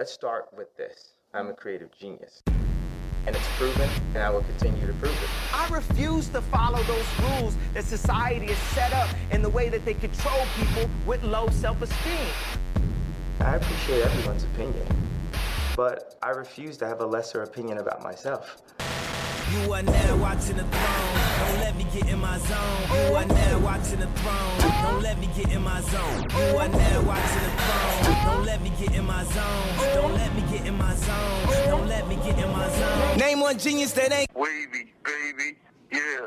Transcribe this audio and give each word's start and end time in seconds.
Let's 0.00 0.12
start 0.12 0.48
with 0.56 0.74
this. 0.78 1.12
I'm 1.34 1.48
a 1.48 1.52
creative 1.52 1.90
genius. 1.92 2.42
And 3.26 3.36
it's 3.36 3.46
proven, 3.58 3.86
and 4.14 4.22
I 4.22 4.30
will 4.30 4.40
continue 4.40 4.86
to 4.86 4.94
prove 4.94 5.12
it. 5.12 5.28
I 5.54 5.68
refuse 5.68 6.26
to 6.30 6.40
follow 6.40 6.82
those 6.84 7.04
rules 7.20 7.54
that 7.74 7.84
society 7.84 8.46
has 8.46 8.56
set 8.74 8.94
up 8.94 9.10
in 9.30 9.42
the 9.42 9.50
way 9.50 9.68
that 9.68 9.84
they 9.84 9.92
control 9.92 10.40
people 10.56 10.88
with 11.06 11.22
low 11.22 11.50
self-esteem. 11.50 12.32
I 13.40 13.56
appreciate 13.56 14.00
everyone's 14.00 14.44
opinion, 14.44 14.86
but 15.76 16.16
I 16.22 16.30
refuse 16.30 16.78
to 16.78 16.86
have 16.86 17.02
a 17.02 17.06
lesser 17.06 17.42
opinion 17.42 17.76
about 17.76 18.02
myself. 18.02 18.56
You 19.50 19.72
are 19.72 19.82
now 19.82 20.16
watching 20.16 20.56
the 20.56 20.62
throne. 20.62 21.14
Don't 21.38 21.60
let 21.60 21.76
me 21.76 21.84
get 21.92 22.08
in 22.08 22.20
my 22.20 22.38
zone. 22.38 23.08
You 23.08 23.14
are 23.16 23.24
now 23.26 23.58
watching 23.58 23.98
the 23.98 24.06
throne. 24.06 24.58
Don't 24.60 25.02
let 25.02 25.18
me 25.18 25.28
get 25.34 25.50
in 25.50 25.62
my 25.62 25.80
zone. 25.80 26.26
You 26.30 26.56
are 26.56 26.68
now 26.68 27.02
watching 27.02 27.42
the 27.42 27.50
throne. 27.58 28.14
Don't 28.26 28.44
let 28.46 28.62
me 28.62 28.70
get 28.78 28.94
in 28.94 29.04
my 29.04 29.24
zone. 29.24 29.94
Don't 29.94 30.14
let 30.14 30.32
me 30.36 30.42
get 30.52 30.66
in 30.66 30.78
my 30.78 30.94
zone. 30.94 31.46
Don't 31.66 31.88
let 31.88 32.06
me 32.06 32.14
get 32.16 32.38
in 32.38 32.48
my 32.52 32.68
zone. 32.68 33.18
Name 33.18 33.40
one 33.40 33.58
genius 33.58 33.90
that 33.92 34.12
ain't. 34.12 34.28
Wavy, 34.36 34.92
baby. 35.04 35.58
Yeah. 35.90 36.26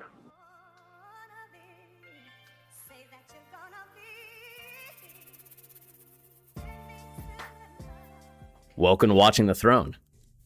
Welcome 8.75 9.09
to 9.09 9.15
Watching 9.15 9.45
the 9.45 9.55
Throne. 9.55 9.95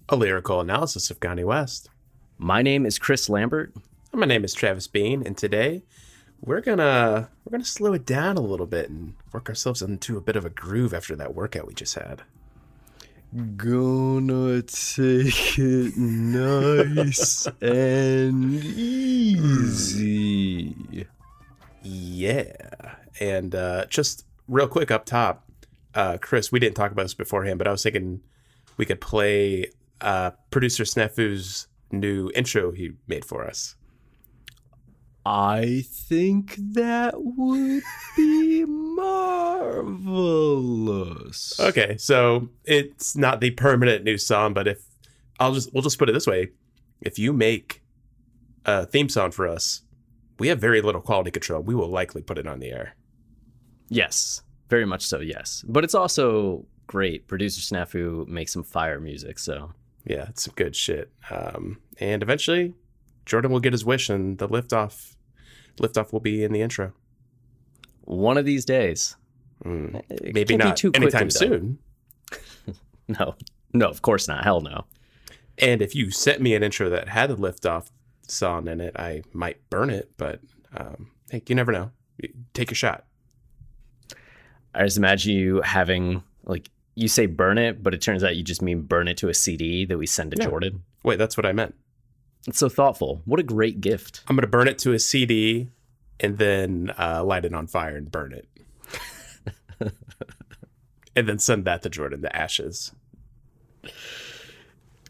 a 0.10 0.16
lyrical 0.16 0.62
analysis 0.62 1.10
of 1.10 1.20
Kanye 1.20 1.44
West. 1.44 1.90
My 2.40 2.62
name 2.62 2.86
is 2.86 3.00
Chris 3.00 3.30
Lambert. 3.30 3.74
My 4.14 4.28
name 4.28 4.46
is 4.46 4.54
Travis 4.54 4.86
Bean, 4.88 5.26
and 5.26 5.36
today 5.36 5.82
we're 6.40 6.62
gonna 6.62 7.32
we're 7.44 7.52
gonna 7.52 7.66
slow 7.66 7.94
it 7.94 8.06
down 8.06 8.38
a 8.38 8.42
little 8.42 8.68
bit 8.68 8.92
and 8.92 9.16
work 9.34 9.50
ourselves 9.50 9.82
into 9.82 10.18
a 10.18 10.22
bit 10.22 10.36
of 10.36 10.46
a 10.46 10.52
groove 10.52 10.94
after 10.94 11.16
that 11.16 11.34
workout 11.34 11.66
we 11.66 11.74
just 11.74 11.96
had. 11.96 12.22
Gonna 13.56 14.62
take 14.62 15.58
it 15.58 15.98
nice 15.98 17.48
and 17.60 18.54
easy. 18.54 19.96
Yeah, 21.82 22.96
and 23.20 23.56
uh, 23.56 23.88
just 23.88 24.28
real 24.48 24.68
quick 24.68 24.92
up 24.92 25.06
top, 25.06 25.50
uh, 25.96 26.20
Chris, 26.22 26.52
we 26.52 26.60
didn't 26.60 26.76
talk 26.76 26.92
about 26.92 27.02
this 27.02 27.16
beforehand, 27.16 27.58
but 27.58 27.68
I 27.68 27.72
was 27.72 27.82
thinking 27.82 28.22
we 28.78 28.86
could 28.86 29.02
play 29.02 29.72
uh, 30.02 30.32
producer 30.52 30.84
Snafu's 30.84 31.68
new 31.92 32.32
intro 32.36 32.72
he 32.72 32.92
made 33.08 33.26
for 33.26 33.46
us. 33.46 33.76
I 35.26 35.84
think 35.92 36.56
that 36.58 37.16
would 37.18 37.84
be 38.16 38.64
marvelous. 38.64 40.00
Okay, 41.60 41.98
so 41.98 42.48
it's 42.64 43.18
not 43.18 43.42
the 43.42 43.52
permanent 43.52 44.06
new 44.06 44.18
song, 44.18 44.54
but 44.54 44.70
if 44.70 44.86
I'll 45.38 45.54
just 45.54 45.74
we'll 45.74 45.84
just 45.84 46.00
put 46.00 46.08
it 46.10 46.14
this 46.14 46.28
way: 46.28 46.52
if 47.02 47.20
you 47.20 47.34
make 47.34 47.84
a 48.64 48.86
theme 48.86 49.10
song 49.10 49.32
for 49.32 49.50
us, 49.50 49.82
we 50.40 50.48
have 50.48 50.60
very 50.60 50.82
little 50.82 51.02
quality 51.02 51.32
control. 51.32 51.62
We 51.62 51.76
will 51.76 51.90
likely 51.90 52.22
put 52.22 52.38
it 52.38 52.48
on 52.48 52.60
the 52.60 52.72
air. 52.72 52.96
Yes, 53.90 54.44
very 54.70 54.86
much 54.86 55.06
so, 55.06 55.20
yes. 55.20 55.66
But 55.68 55.84
it's 55.84 55.96
also 55.96 56.66
great. 56.88 57.28
Producer 57.28 57.60
Snafu 57.60 58.26
makes 58.28 58.54
some 58.54 58.64
fire 58.64 59.02
music, 59.02 59.40
so 59.40 59.74
Yeah, 60.08 60.28
it's 60.30 60.44
some 60.44 60.54
good 60.56 60.76
shit. 60.76 61.12
Um, 61.30 61.80
and 62.00 62.24
eventually, 62.24 62.74
Jordan 63.26 63.52
will 63.52 63.60
get 63.60 63.74
his 63.74 63.84
wish, 63.84 64.10
and 64.10 64.38
the 64.38 64.48
liftoff 64.48 65.16
liftoff 65.80 66.12
will 66.14 66.20
be 66.22 66.44
in 66.44 66.54
the 66.54 66.62
intro. 66.62 66.94
one 68.02 68.38
of 68.38 68.46
these 68.46 68.64
days. 68.66 69.16
Mm, 69.66 70.02
Maybe 70.34 70.58
can't 70.58 70.78
too 70.78 70.92
anytime 70.94 71.30
quickly, 71.30 71.48
soon. 71.48 71.80
No, 73.10 73.36
no, 73.74 73.88
of 73.88 74.02
course 74.02 74.28
not. 74.28 74.44
Hell 74.44 74.60
no. 74.62 74.86
And 75.58 75.82
if 75.82 75.96
you 75.96 76.12
sent 76.12 76.42
me 76.42 76.54
an 76.56 76.62
intro 76.64 76.90
that 76.90 77.08
had 77.08 77.30
the 77.30 77.38
liftoff 77.38 77.90
song 78.28 78.68
in 78.68 78.82
it, 78.82 78.96
I 79.00 79.24
might 79.34 79.58
burn 79.70 79.90
it. 79.90 80.12
But 80.18 80.42
um, 80.76 81.12
hey, 81.32 81.42
you 81.48 81.56
never 81.56 81.72
know. 81.72 81.92
Take 82.54 82.72
a 82.72 82.76
shot. 82.76 83.06
I 84.76 84.84
just 84.84 84.98
imagine 84.98 85.36
you 85.36 85.62
having 85.62 86.22
like 86.44 86.70
you 86.98 87.08
say 87.08 87.28
burn 87.28 87.58
it, 87.60 87.84
but 87.84 87.94
it 87.94 88.02
turns 88.02 88.24
out 88.24 88.36
you 88.36 88.44
just 88.44 88.62
mean 88.62 88.82
burn 88.82 89.08
it 89.08 89.18
to 89.18 89.30
a 89.30 89.34
CD 89.34 89.86
that 89.86 89.98
we 89.98 90.08
send 90.08 90.32
to. 90.32 90.38
Jordan. 90.38 90.84
Wait, 91.04 91.18
that's 91.18 91.38
what 91.38 91.46
I 91.46 91.54
meant. 91.54 91.76
It's 92.48 92.58
so 92.58 92.70
thoughtful. 92.70 93.22
What 93.26 93.40
a 93.40 93.44
great 93.44 93.82
gift. 93.82 94.24
I'm 94.28 94.36
gonna 94.36 94.48
burn 94.48 94.68
it 94.68 94.80
to 94.80 94.94
a 94.94 95.00
CD 95.00 95.70
and 96.20 96.40
then 96.40 96.92
uh, 96.98 97.24
light 97.24 97.46
it 97.46 97.54
on 97.54 97.68
fire 97.68 97.96
and 97.96 98.12
burn 98.12 98.34
it, 98.34 98.48
and 101.16 101.30
then 101.30 101.38
send 101.38 101.66
that 101.66 101.84
to 101.84 101.90
Jordan, 101.90 102.22
the 102.22 102.36
ashes, 102.36 102.92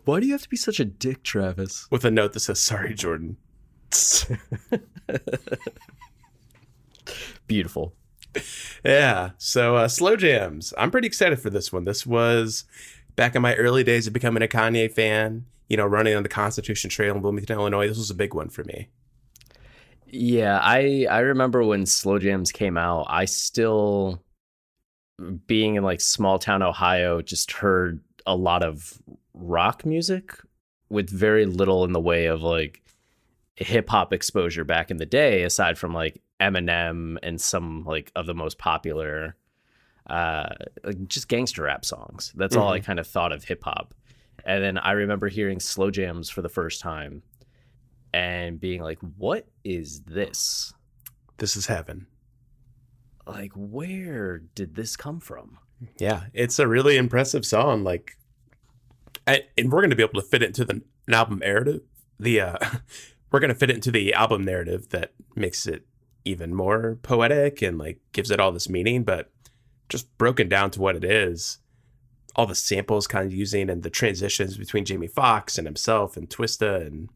Why 0.03 0.19
do 0.19 0.25
you 0.25 0.33
have 0.33 0.41
to 0.41 0.49
be 0.49 0.57
such 0.57 0.81
a 0.81 0.85
dick, 0.85 1.23
Travis? 1.23 1.87
with 1.89 2.03
a 2.03 2.11
note 2.11 2.33
that 2.33 2.41
says 2.41 2.59
"Sorry, 2.59 2.93
Jordan." 2.93 3.37
Beautiful. 7.47 7.93
Yeah. 8.85 9.31
So 9.37 9.75
uh, 9.75 9.87
slow 9.87 10.15
jams. 10.15 10.73
I'm 10.77 10.91
pretty 10.91 11.07
excited 11.07 11.39
for 11.39 11.49
this 11.49 11.73
one. 11.73 11.83
This 11.83 12.05
was 12.05 12.63
back 13.15 13.35
in 13.35 13.41
my 13.41 13.55
early 13.55 13.83
days 13.83 14.07
of 14.07 14.13
becoming 14.13 14.43
a 14.43 14.47
Kanye 14.47 14.89
fan. 14.89 15.45
You 15.67 15.75
know, 15.75 15.85
running 15.85 16.15
on 16.15 16.23
the 16.23 16.29
Constitution 16.29 16.89
Trail 16.89 17.15
in 17.15 17.21
Bloomington, 17.21 17.57
Illinois. 17.57 17.87
This 17.87 17.97
was 17.97 18.11
a 18.11 18.15
big 18.15 18.33
one 18.33 18.47
for 18.47 18.63
me. 18.63 18.87
Yeah, 20.05 20.59
I 20.61 21.07
I 21.09 21.19
remember 21.19 21.63
when 21.63 21.85
slow 21.85 22.19
jams 22.19 22.53
came 22.53 22.77
out. 22.77 23.07
I 23.09 23.25
still 23.25 24.23
being 25.47 25.75
in 25.75 25.83
like 25.83 25.99
small 25.99 26.39
town 26.39 26.61
Ohio 26.61 27.21
just 27.21 27.51
heard 27.51 27.99
a 28.25 28.35
lot 28.35 28.63
of 28.63 29.01
rock 29.33 29.85
music 29.85 30.37
with 30.89 31.09
very 31.09 31.45
little 31.45 31.83
in 31.83 31.91
the 31.91 31.99
way 31.99 32.27
of 32.27 32.41
like 32.41 32.81
hip 33.55 33.89
hop 33.89 34.13
exposure 34.13 34.63
back 34.63 34.91
in 34.91 34.97
the 34.97 35.05
day 35.05 35.43
aside 35.43 35.77
from 35.77 35.93
like 35.93 36.21
Eminem 36.39 37.17
and 37.23 37.39
some 37.39 37.83
like 37.85 38.11
of 38.15 38.25
the 38.25 38.35
most 38.35 38.57
popular 38.57 39.35
uh 40.09 40.49
like 40.83 41.07
just 41.07 41.27
gangster 41.27 41.63
rap 41.63 41.83
songs. 41.83 42.31
That's 42.35 42.55
all 42.55 42.71
I 42.71 42.79
kind 42.79 42.99
of 42.99 43.07
thought 43.07 43.31
of 43.31 43.43
hip 43.43 43.63
hop. 43.63 43.93
And 44.45 44.63
then 44.63 44.77
I 44.77 44.91
remember 44.91 45.27
hearing 45.27 45.59
slow 45.59 45.91
jams 45.91 46.29
for 46.29 46.41
the 46.41 46.49
first 46.49 46.79
time 46.79 47.23
and 48.13 48.59
being 48.59 48.81
like, 48.81 48.99
what 49.17 49.47
is 49.63 50.01
this? 50.01 50.73
This 51.37 51.55
is 51.57 51.67
heaven. 51.67 52.07
Like, 53.25 53.51
where 53.53 54.37
did 54.37 54.75
this 54.75 54.95
come 54.95 55.19
from? 55.19 55.57
Yeah, 55.99 56.23
it's 56.33 56.59
a 56.59 56.67
really 56.67 56.97
impressive 56.97 57.45
song. 57.45 57.83
Like, 57.83 58.17
and, 59.25 59.43
and 59.57 59.71
we're 59.71 59.81
going 59.81 59.89
to 59.89 59.95
be 59.95 60.03
able 60.03 60.21
to 60.21 60.27
fit 60.27 60.41
it 60.41 60.47
into 60.47 60.65
the 60.65 60.81
an 61.07 61.13
album 61.13 61.39
narrative. 61.39 61.81
The 62.19 62.41
uh, 62.41 62.57
we're 63.31 63.39
going 63.39 63.49
to 63.49 63.55
fit 63.55 63.69
it 63.69 63.75
into 63.75 63.91
the 63.91 64.13
album 64.13 64.45
narrative 64.45 64.89
that 64.89 65.13
makes 65.35 65.67
it 65.67 65.85
even 66.27 66.53
more 66.53 66.97
poetic 67.01 67.61
and 67.61 67.77
like 67.77 67.99
gives 68.11 68.29
it 68.31 68.39
all 68.39 68.51
this 68.51 68.69
meaning. 68.69 69.03
But 69.03 69.31
just 69.89 70.15
broken 70.17 70.49
down 70.49 70.71
to 70.71 70.81
what 70.81 70.95
it 70.95 71.03
is, 71.03 71.59
all 72.35 72.45
the 72.45 72.55
samples 72.55 73.07
kind 73.07 73.25
of 73.25 73.33
using 73.33 73.69
and 73.69 73.83
the 73.83 73.89
transitions 73.89 74.57
between 74.57 74.85
Jamie 74.85 75.07
Foxx 75.07 75.57
and 75.57 75.65
himself 75.65 76.17
and 76.17 76.29
Twista 76.29 76.85
and 76.85 77.09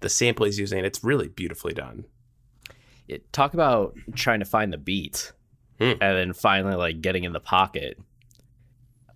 the 0.00 0.08
sample 0.08 0.46
he's 0.46 0.58
using, 0.58 0.84
it's 0.84 1.02
really 1.02 1.28
beautifully 1.28 1.72
done. 1.74 2.04
It, 3.08 3.32
talk 3.32 3.54
about 3.54 3.96
trying 4.14 4.38
to 4.40 4.44
find 4.46 4.72
the 4.72 4.78
beat 4.78 5.32
Hmm. 5.78 5.92
and 6.00 6.16
then 6.16 6.32
finally 6.34 6.76
like 6.76 7.00
getting 7.00 7.24
in 7.24 7.32
the 7.32 7.40
pocket. 7.40 7.98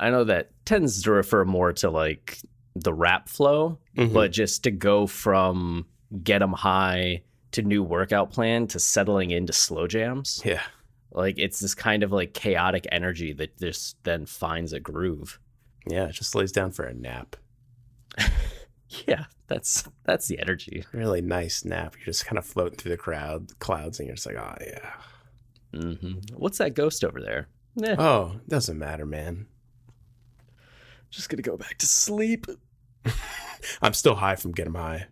I 0.01 0.11
know 0.11 0.25
that 0.25 0.51
tends 0.65 1.03
to 1.03 1.11
refer 1.13 1.45
more 1.45 1.73
to 1.75 1.91
like 1.91 2.39
the 2.75 2.93
rap 2.95 3.29
flow, 3.29 3.79
Mhm. 3.97 4.13
but 4.15 4.33
just 4.33 4.65
to 4.65 4.71
go 4.71 5.07
from 5.07 5.87
get 6.11 6.25
get 6.25 6.43
'em 6.43 6.53
high 6.53 7.23
to 7.55 7.63
new 7.63 7.83
workout 7.83 8.31
plan 8.31 8.67
to 8.69 8.79
settling 8.79 9.31
into 9.33 9.53
slow 9.53 9.87
jams, 9.89 10.41
Yeah. 10.45 10.63
like 11.11 11.39
it's 11.39 11.59
this 11.61 11.75
kind 11.75 12.03
of 12.03 12.13
like 12.13 12.35
chaotic 12.35 12.87
energy 12.93 13.33
that 13.33 13.59
just 13.59 13.97
then 14.05 14.27
finds 14.27 14.73
a 14.73 14.79
groove. 14.81 15.39
Yeah, 15.87 16.07
it 16.07 16.13
just 16.13 16.35
lays 16.35 16.53
down 16.53 16.71
for 16.73 16.85
a 16.85 16.95
nap. 16.95 17.37
Yeah, 19.09 19.25
that's 19.49 19.83
that's 20.05 20.29
the 20.29 20.39
energy. 20.39 20.85
Really 20.93 21.21
nice 21.21 21.65
nap. 21.65 21.97
You're 21.97 22.05
just 22.05 22.27
kind 22.27 22.39
of 22.39 22.47
floating 22.47 22.79
through 22.79 22.93
the 22.93 22.97
crowd 22.97 23.59
clouds 23.59 23.99
and 23.99 24.07
you're 24.07 24.15
just 24.15 24.27
like, 24.27 24.37
oh 24.37 24.55
yeah. 24.61 24.93
Mm-hmm. 25.73 26.37
What's 26.37 26.59
that 26.59 26.75
ghost 26.75 27.03
over 27.03 27.21
there? 27.21 27.49
Eh, 27.83 27.97
Oh, 27.99 28.37
doesn't 28.47 28.79
matter, 28.79 29.05
man. 29.05 29.47
Just 31.11 31.29
gonna 31.29 31.43
go 31.43 31.57
back 31.57 31.79
to 31.79 31.87
sleep. 31.87 32.47
I'm 33.83 33.95
still 33.95 34.15
high 34.15 34.37
from 34.37 34.53
getting 34.53 34.75
high. 34.75 35.07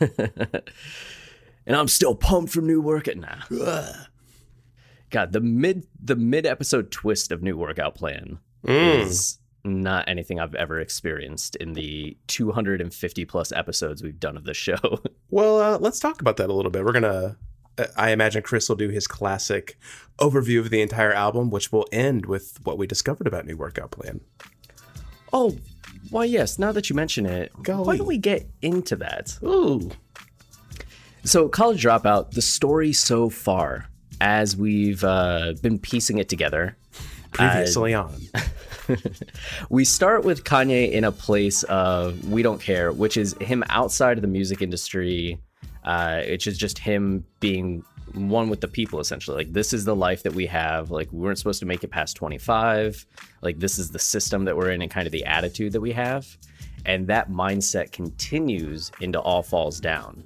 and 1.68 1.76
I'm 1.76 1.86
still 1.88 2.16
pumped 2.16 2.52
from 2.52 2.66
new 2.66 2.80
workout 2.80 3.16
now. 3.16 3.42
God, 5.10 5.32
the 5.32 5.40
mid 5.40 5.86
the 6.02 6.16
mid 6.16 6.44
episode 6.46 6.90
twist 6.90 7.30
of 7.32 7.42
new 7.42 7.56
workout 7.56 7.94
plan 7.94 8.38
Mm. 8.66 9.06
is 9.06 9.38
not 9.64 10.08
anything 10.08 10.40
I've 10.40 10.54
ever 10.56 10.80
experienced 10.80 11.54
in 11.56 11.74
the 11.74 12.16
250 12.26 13.24
plus 13.24 13.52
episodes 13.52 14.02
we've 14.02 14.18
done 14.18 14.36
of 14.36 14.44
this 14.44 14.56
show. 14.56 14.76
Well, 15.30 15.58
uh, 15.60 15.78
let's 15.78 16.00
talk 16.00 16.22
about 16.22 16.38
that 16.38 16.48
a 16.48 16.54
little 16.54 16.70
bit. 16.70 16.86
We're 16.86 16.92
gonna. 16.92 17.36
uh, 17.76 17.84
I 17.98 18.12
imagine 18.12 18.42
Chris 18.42 18.66
will 18.68 18.76
do 18.76 18.88
his 18.88 19.06
classic 19.06 19.76
overview 20.18 20.58
of 20.60 20.70
the 20.70 20.80
entire 20.80 21.12
album, 21.12 21.50
which 21.50 21.70
will 21.70 21.86
end 21.92 22.24
with 22.24 22.58
what 22.64 22.78
we 22.78 22.86
discovered 22.86 23.26
about 23.26 23.44
New 23.44 23.58
Workout 23.58 23.90
Plan. 23.90 24.22
oh, 25.34 25.54
why 26.08 26.24
yes, 26.24 26.58
now 26.58 26.72
that 26.72 26.88
you 26.88 26.96
mention 26.96 27.26
it, 27.26 27.52
why 27.56 27.62
Golly. 27.62 27.98
don't 27.98 28.06
we 28.06 28.16
get 28.16 28.48
into 28.62 28.96
that? 28.96 29.38
Ooh, 29.44 29.90
So, 31.24 31.48
College 31.48 31.82
Dropout, 31.82 32.32
the 32.32 32.42
story 32.42 32.92
so 32.92 33.28
far, 33.28 33.88
as 34.20 34.56
we've 34.56 35.02
uh, 35.04 35.54
been 35.62 35.78
piecing 35.78 36.18
it 36.18 36.28
together, 36.28 36.76
previously 37.32 37.94
on. 37.94 38.14
we 39.70 39.84
start 39.84 40.24
with 40.24 40.44
Kanye 40.44 40.90
in 40.90 41.04
a 41.04 41.12
place 41.12 41.62
of 41.64 42.28
we 42.28 42.42
don't 42.42 42.60
care, 42.60 42.92
which 42.92 43.16
is 43.16 43.34
him 43.40 43.62
outside 43.68 44.18
of 44.18 44.22
the 44.22 44.28
music 44.28 44.62
industry. 44.62 45.38
Uh, 45.84 46.22
it's 46.24 46.44
just, 46.44 46.60
just 46.60 46.78
him 46.78 47.24
being 47.40 47.84
one 48.14 48.48
with 48.48 48.60
the 48.60 48.68
people, 48.68 49.00
essentially. 49.00 49.36
Like, 49.36 49.52
this 49.52 49.72
is 49.72 49.84
the 49.84 49.96
life 49.96 50.22
that 50.22 50.34
we 50.34 50.46
have. 50.46 50.90
Like, 50.90 51.12
we 51.12 51.20
weren't 51.20 51.38
supposed 51.38 51.60
to 51.60 51.66
make 51.66 51.84
it 51.84 51.88
past 51.88 52.16
25. 52.16 53.06
Like, 53.42 53.58
this 53.58 53.78
is 53.78 53.90
the 53.90 53.98
system 53.98 54.44
that 54.44 54.56
we're 54.56 54.70
in 54.70 54.82
and 54.82 54.90
kind 54.90 55.06
of 55.06 55.12
the 55.12 55.24
attitude 55.24 55.72
that 55.72 55.80
we 55.80 55.92
have. 55.92 56.26
And 56.86 57.06
that 57.08 57.30
mindset 57.30 57.92
continues 57.92 58.90
into 59.00 59.20
All 59.20 59.42
Falls 59.42 59.80
Down, 59.80 60.24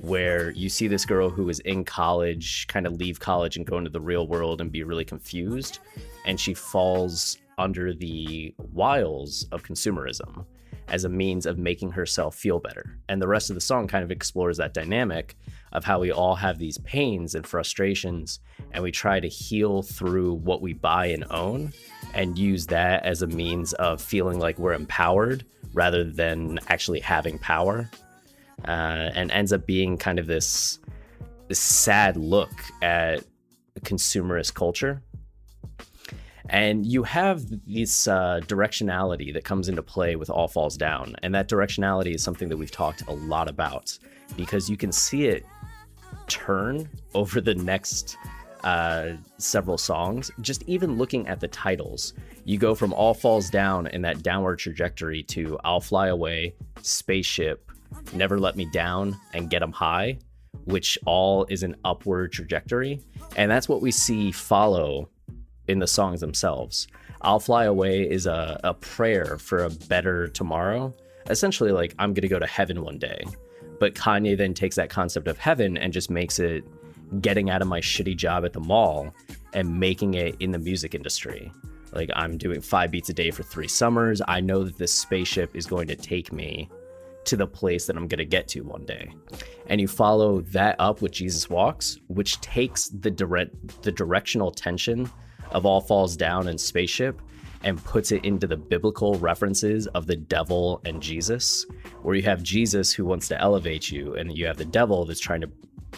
where 0.00 0.50
you 0.50 0.68
see 0.68 0.88
this 0.88 1.04
girl 1.04 1.28
who 1.30 1.48
is 1.48 1.60
in 1.60 1.84
college 1.84 2.66
kind 2.68 2.86
of 2.86 2.94
leave 2.94 3.20
college 3.20 3.56
and 3.56 3.66
go 3.66 3.78
into 3.78 3.90
the 3.90 4.00
real 4.00 4.26
world 4.26 4.60
and 4.60 4.70
be 4.72 4.82
really 4.82 5.04
confused. 5.04 5.78
And 6.24 6.38
she 6.38 6.54
falls 6.54 7.38
under 7.58 7.92
the 7.92 8.54
wiles 8.72 9.46
of 9.50 9.62
consumerism 9.62 10.44
as 10.88 11.04
a 11.04 11.08
means 11.08 11.46
of 11.46 11.58
making 11.58 11.90
herself 11.90 12.34
feel 12.34 12.58
better. 12.58 12.98
And 13.08 13.20
the 13.20 13.28
rest 13.28 13.50
of 13.50 13.54
the 13.54 13.60
song 13.60 13.88
kind 13.88 14.04
of 14.04 14.10
explores 14.10 14.56
that 14.56 14.74
dynamic 14.74 15.36
of 15.72 15.84
how 15.84 16.00
we 16.00 16.10
all 16.10 16.34
have 16.34 16.58
these 16.58 16.78
pains 16.78 17.34
and 17.34 17.46
frustrations, 17.46 18.40
and 18.72 18.82
we 18.82 18.90
try 18.90 19.20
to 19.20 19.28
heal 19.28 19.82
through 19.82 20.34
what 20.34 20.62
we 20.62 20.72
buy 20.72 21.06
and 21.06 21.26
own 21.30 21.72
and 22.14 22.38
use 22.38 22.66
that 22.68 23.04
as 23.04 23.20
a 23.20 23.26
means 23.26 23.74
of 23.74 24.00
feeling 24.00 24.38
like 24.38 24.58
we're 24.58 24.72
empowered 24.72 25.44
rather 25.74 26.04
than 26.04 26.58
actually 26.68 27.00
having 27.00 27.38
power. 27.38 27.90
Uh, 28.66 29.10
and 29.14 29.30
ends 29.30 29.52
up 29.52 29.66
being 29.66 29.96
kind 29.96 30.18
of 30.18 30.26
this, 30.26 30.80
this 31.46 31.60
sad 31.60 32.16
look 32.16 32.50
at 32.82 33.24
consumerist 33.80 34.54
culture 34.54 35.02
and 36.50 36.86
you 36.86 37.02
have 37.02 37.44
this 37.66 38.08
uh, 38.08 38.40
directionality 38.46 39.32
that 39.34 39.44
comes 39.44 39.68
into 39.68 39.82
play 39.82 40.16
with 40.16 40.30
All 40.30 40.48
Falls 40.48 40.76
Down. 40.76 41.14
And 41.22 41.34
that 41.34 41.48
directionality 41.48 42.14
is 42.14 42.22
something 42.22 42.48
that 42.48 42.56
we've 42.56 42.70
talked 42.70 43.02
a 43.08 43.12
lot 43.12 43.48
about 43.48 43.98
because 44.36 44.70
you 44.70 44.76
can 44.76 44.90
see 44.90 45.26
it 45.26 45.44
turn 46.26 46.88
over 47.14 47.40
the 47.40 47.54
next 47.54 48.16
uh, 48.64 49.10
several 49.36 49.76
songs. 49.76 50.30
Just 50.40 50.62
even 50.66 50.96
looking 50.96 51.28
at 51.28 51.40
the 51.40 51.48
titles, 51.48 52.14
you 52.44 52.56
go 52.56 52.74
from 52.74 52.94
All 52.94 53.14
Falls 53.14 53.50
Down 53.50 53.86
in 53.88 54.00
that 54.02 54.22
downward 54.22 54.58
trajectory 54.58 55.22
to 55.24 55.58
I'll 55.64 55.80
Fly 55.80 56.08
Away, 56.08 56.54
Spaceship, 56.80 57.67
Never 58.12 58.38
Let 58.38 58.56
Me 58.56 58.66
Down, 58.72 59.16
and 59.34 59.50
Get 59.50 59.62
'em 59.62 59.72
High, 59.72 60.18
which 60.64 60.98
all 61.06 61.44
is 61.46 61.62
an 61.62 61.76
upward 61.84 62.32
trajectory. 62.32 63.00
And 63.36 63.50
that's 63.50 63.68
what 63.68 63.82
we 63.82 63.90
see 63.90 64.32
follow 64.32 65.08
in 65.66 65.78
the 65.78 65.86
songs 65.86 66.20
themselves. 66.20 66.88
I'll 67.20 67.40
Fly 67.40 67.64
Away 67.64 68.08
is 68.08 68.26
a, 68.26 68.60
a 68.64 68.74
prayer 68.74 69.38
for 69.38 69.64
a 69.64 69.70
better 69.70 70.28
tomorrow. 70.28 70.94
Essentially, 71.28 71.72
like, 71.72 71.94
I'm 71.98 72.14
going 72.14 72.22
to 72.22 72.28
go 72.28 72.38
to 72.38 72.46
heaven 72.46 72.82
one 72.82 72.98
day. 72.98 73.22
But 73.80 73.94
Kanye 73.94 74.36
then 74.36 74.54
takes 74.54 74.76
that 74.76 74.90
concept 74.90 75.28
of 75.28 75.38
heaven 75.38 75.76
and 75.76 75.92
just 75.92 76.10
makes 76.10 76.38
it 76.38 76.64
getting 77.20 77.50
out 77.50 77.62
of 77.62 77.68
my 77.68 77.80
shitty 77.80 78.16
job 78.16 78.44
at 78.44 78.52
the 78.52 78.60
mall 78.60 79.14
and 79.52 79.78
making 79.78 80.14
it 80.14 80.36
in 80.40 80.52
the 80.52 80.58
music 80.58 80.94
industry. 80.94 81.52
Like, 81.92 82.10
I'm 82.14 82.38
doing 82.38 82.60
five 82.60 82.90
beats 82.90 83.08
a 83.08 83.14
day 83.14 83.30
for 83.30 83.42
three 83.42 83.68
summers. 83.68 84.20
I 84.28 84.40
know 84.40 84.64
that 84.64 84.78
this 84.78 84.92
spaceship 84.92 85.54
is 85.56 85.66
going 85.66 85.88
to 85.88 85.96
take 85.96 86.32
me 86.32 86.68
to 87.28 87.36
the 87.36 87.46
place 87.46 87.86
that 87.86 87.96
I'm 87.96 88.08
going 88.08 88.18
to 88.18 88.24
get 88.24 88.48
to 88.48 88.62
one 88.62 88.84
day. 88.84 89.12
And 89.66 89.80
you 89.80 89.86
follow 89.86 90.40
that 90.40 90.76
up 90.78 91.02
with 91.02 91.12
Jesus 91.12 91.48
Walks, 91.50 91.98
which 92.08 92.40
takes 92.40 92.88
the 92.88 93.10
direct 93.10 93.82
the 93.82 93.92
directional 93.92 94.50
tension 94.50 95.10
of 95.50 95.66
All 95.66 95.80
Falls 95.80 96.16
Down 96.16 96.48
and 96.48 96.60
Spaceship 96.60 97.20
and 97.64 97.82
puts 97.84 98.12
it 98.12 98.24
into 98.24 98.46
the 98.46 98.56
biblical 98.56 99.16
references 99.16 99.86
of 99.88 100.06
the 100.06 100.16
devil 100.16 100.80
and 100.84 101.02
Jesus, 101.02 101.66
where 102.02 102.14
you 102.14 102.22
have 102.22 102.42
Jesus 102.42 102.92
who 102.92 103.04
wants 103.04 103.28
to 103.28 103.40
elevate 103.40 103.90
you 103.90 104.14
and 104.14 104.36
you 104.36 104.46
have 104.46 104.56
the 104.56 104.64
devil 104.64 105.04
that's 105.04 105.20
trying 105.20 105.40
to 105.40 105.50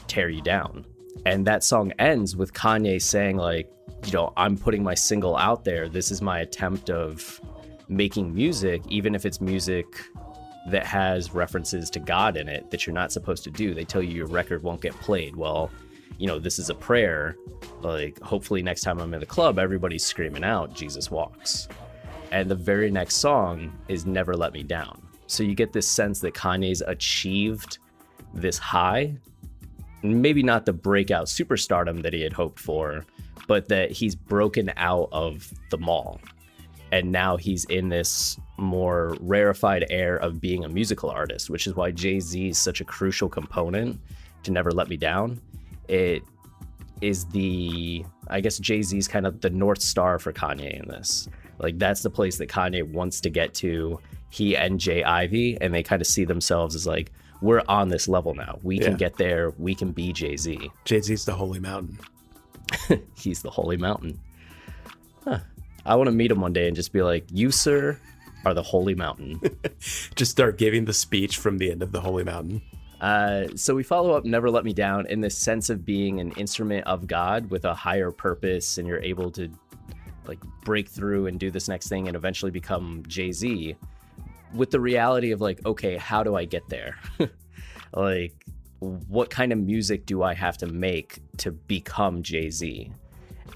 tear 0.07 0.31
you 0.31 0.43
down. 0.43 0.85
And 1.27 1.47
that 1.47 1.63
song 1.63 1.93
ends 1.99 2.35
with 2.35 2.53
Kanye 2.55 3.01
saying 3.01 3.37
like, 3.37 3.71
you 4.07 4.13
know, 4.13 4.33
I'm 4.37 4.57
putting 4.57 4.83
my 4.83 4.95
single 4.95 5.37
out 5.37 5.65
there. 5.65 5.89
This 5.89 6.11
is 6.11 6.23
my 6.23 6.41
attempt 6.41 6.89
of 6.89 7.41
making 7.89 8.33
music 8.33 8.83
even 8.89 9.15
if 9.15 9.27
it's 9.27 9.41
music 9.41 9.87
that 10.69 10.85
has 10.87 11.35
references 11.35 11.91
to 11.91 12.01
God 12.01 12.37
in 12.37 12.49
it 12.49 12.71
that 12.71 12.87
you're 12.87 12.95
not 12.95 13.13
supposed 13.13 13.45
to 13.45 13.51
do. 13.51 13.75
They 13.75 13.85
tell 13.85 14.03
you 14.03 14.15
your 14.15 14.27
record 14.27 14.63
won't 14.63 14.81
get 14.81 14.95
played. 14.95 15.37
Well, 15.37 15.71
you 16.19 16.27
know, 16.27 16.39
this 16.39 16.59
is 16.59 16.69
a 16.69 16.75
prayer. 16.75 17.37
Like, 17.81 18.21
hopefully, 18.21 18.63
next 18.63 18.83
time 18.83 19.01
I'm 19.01 19.15
in 19.15 19.21
the 19.21 19.27
club, 19.27 19.59
everybody's 19.59 20.05
screaming 20.05 20.45
out, 20.45 20.75
Jesus 20.75 21.11
walks. 21.11 21.67
And 22.31 22.51
the 22.51 22.55
very 22.55 22.91
next 22.91 23.17
song 23.17 23.73
is 23.89 24.05
Never 24.07 24.37
Let 24.37 24.53
Me 24.53 24.63
Down. 24.63 25.01
So 25.27 25.43
you 25.43 25.55
get 25.55 25.73
this 25.73 25.89
sense 25.89 26.21
that 26.21 26.35
Kanye's 26.35 26.83
achieved 26.83 27.79
this 28.35 28.59
high. 28.59 29.17
Maybe 30.03 30.43
not 30.43 30.67
the 30.67 30.73
breakout 30.73 31.27
superstardom 31.27 32.03
that 32.03 32.13
he 32.13 32.21
had 32.21 32.33
hoped 32.33 32.61
for, 32.61 33.05
but 33.47 33.69
that 33.69 33.91
he's 33.91 34.15
broken 34.15 34.73
out 34.77 35.09
of 35.13 35.53
the 35.71 35.79
mall. 35.79 36.21
And 36.93 37.13
now 37.13 37.37
he's 37.37 37.65
in 37.67 37.89
this 37.89 38.39
more 38.59 39.17
rarefied 39.21 39.87
air 39.91 40.17
of 40.17 40.41
being 40.41 40.65
a 40.65 40.69
musical 40.69 41.09
artist, 41.11 41.49
which 41.51 41.67
is 41.67 41.75
why 41.77 41.91
Jay 41.93 42.19
Z 42.21 42.49
is 42.49 42.59
such 42.59 42.81
a 42.81 42.85
crucial 42.85 43.29
component 43.29 44.01
to 44.43 44.51
Never 44.51 44.71
Let 44.73 44.89
Me 44.89 44.97
Down. 44.97 45.41
It 45.89 46.23
is 47.01 47.25
the, 47.27 48.05
I 48.29 48.41
guess 48.41 48.59
Jay 48.59 48.83
Z 48.83 48.97
is 48.99 49.09
kind 49.09 49.27
of 49.27 49.41
the 49.41 49.51
North 49.51 49.81
Star 49.83 50.19
for 50.19 50.33
Kanye 50.33 50.81
in 50.83 50.89
this. 50.89 51.29
Like, 51.59 51.79
that's 51.79 52.03
the 52.03 52.11
place 52.11 52.39
that 52.39 52.49
Kanye 52.49 52.83
wants 52.91 53.21
to 53.23 53.31
get 53.31 53.55
to. 53.55 54.01
He 54.31 54.57
and 54.57 54.79
Jay 54.81 55.03
Ivy, 55.05 55.59
and 55.61 55.73
they 55.75 55.83
kind 55.83 56.01
of 56.03 56.07
see 56.07 56.25
themselves 56.25 56.75
as 56.75 56.87
like, 56.87 57.13
we're 57.43 57.63
on 57.69 57.89
this 57.89 58.07
level 58.09 58.35
now. 58.35 58.59
We 58.63 58.79
can 58.79 58.93
Yeah. 58.93 58.97
get 58.99 59.17
there. 59.17 59.51
We 59.59 59.75
can 59.75 59.93
be 59.93 60.13
Jay 60.13 60.37
Z. 60.37 60.71
Jay 60.85 61.01
Z's 61.01 61.25
the 61.25 61.33
holy 61.35 61.59
mountain. 61.61 61.99
He's 63.17 63.43
the 63.43 63.51
holy 63.51 63.77
mountain. 63.77 64.21
Huh. 65.25 65.39
I 65.91 65.97
want 65.97 66.07
to 66.07 66.13
meet 66.13 66.31
him 66.31 66.41
one 66.41 66.53
day 66.53 66.69
and 66.69 66.77
just 66.77 66.93
be 66.93 67.03
like, 67.03 67.25
you, 67.33 67.51
sir, 67.51 67.99
are 68.45 68.55
the 68.55 68.63
holy 68.63 68.95
mountain. 68.95 69.41
Just 70.15 70.31
start 70.31 70.57
giving 70.57 70.85
the 70.85 70.95
speech 70.95 71.39
from 71.39 71.59
the 71.59 71.69
end 71.69 71.83
of 71.83 71.91
the 71.91 72.01
holy 72.01 72.23
mountain. 72.23 72.63
Uh, 73.01 73.49
so 73.57 73.75
we 73.75 73.83
follow 73.83 74.13
up 74.13 74.25
Never 74.25 74.49
Let 74.51 74.65
Me 74.65 74.73
Down 74.73 75.07
in 75.07 75.21
the 75.21 75.29
sense 75.29 75.69
of 75.69 75.85
being 75.85 76.21
an 76.21 76.31
instrument 76.33 76.87
of 76.87 77.09
God 77.09 77.51
with 77.51 77.65
a 77.65 77.75
higher 77.75 78.13
purpose, 78.13 78.79
and 78.79 78.87
you're 78.87 79.03
able 79.03 79.33
to 79.33 79.51
like 80.27 80.39
break 80.65 80.89
through 80.89 81.27
and 81.27 81.41
do 81.41 81.51
this 81.51 81.67
next 81.67 81.89
thing 81.89 82.07
and 82.07 82.17
eventually 82.17 82.53
become 82.53 83.03
Jay 83.09 83.33
Z 83.33 83.75
with 84.55 84.71
the 84.71 84.79
reality 84.79 85.33
of 85.33 85.41
like, 85.41 85.67
okay, 85.67 85.97
how 85.97 86.23
do 86.23 86.37
I 86.37 86.45
get 86.45 86.69
there? 86.69 87.01
like, 87.95 88.47
what 88.79 89.29
kind 89.29 89.53
of 89.53 89.59
music 89.59 90.07
do 90.07 90.23
I 90.23 90.35
have 90.35 90.57
to 90.59 90.67
make 90.67 91.19
to 91.39 91.51
become 91.51 92.23
Jay 92.23 92.49
Z? 92.49 92.93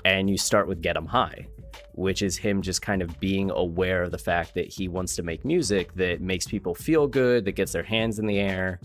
And 0.05 0.29
you 0.29 0.37
start 0.37 0.67
with 0.67 0.83
Get 0.83 0.97
'em 0.97 1.07
High, 1.07 1.47
which 1.95 2.23
is 2.23 2.37
him 2.37 2.61
just 2.61 2.83
kind 2.83 3.03
of 3.03 3.19
being 3.21 3.51
aware 3.51 4.03
of 4.03 4.11
the 4.11 4.19
fact 4.19 4.55
that 4.55 4.67
he 4.67 4.89
wants 4.89 5.15
to 5.17 5.23
make 5.23 5.45
music 5.45 5.95
that 5.95 6.21
makes 6.21 6.47
people 6.47 6.75
feel 6.75 7.07
good, 7.07 7.45
that 7.45 7.53
gets 7.53 7.73
their 7.73 7.83
hands 7.83 8.19
in 8.19 8.27
the 8.27 8.39
air. 8.39 8.81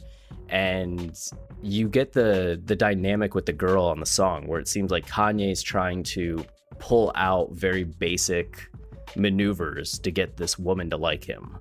And 0.50 1.18
you 1.62 1.88
get 1.88 2.12
the 2.12 2.62
the 2.66 2.76
dynamic 2.76 3.36
with 3.36 3.46
the 3.46 3.54
girl 3.54 3.84
on 3.84 4.00
the 4.00 4.06
song 4.06 4.48
where 4.48 4.60
it 4.60 4.68
seems 4.68 4.92
like 4.92 5.06
Kanye's 5.06 5.62
trying 5.62 6.04
to 6.04 6.44
pull 6.80 7.12
out 7.16 7.52
very 7.52 7.84
basic 7.84 8.70
maneuvers 9.16 10.00
to 10.00 10.12
get 10.12 10.38
this 10.38 10.58
woman 10.58 10.90
to 10.90 10.98
like 10.98 11.24
him, 11.24 11.58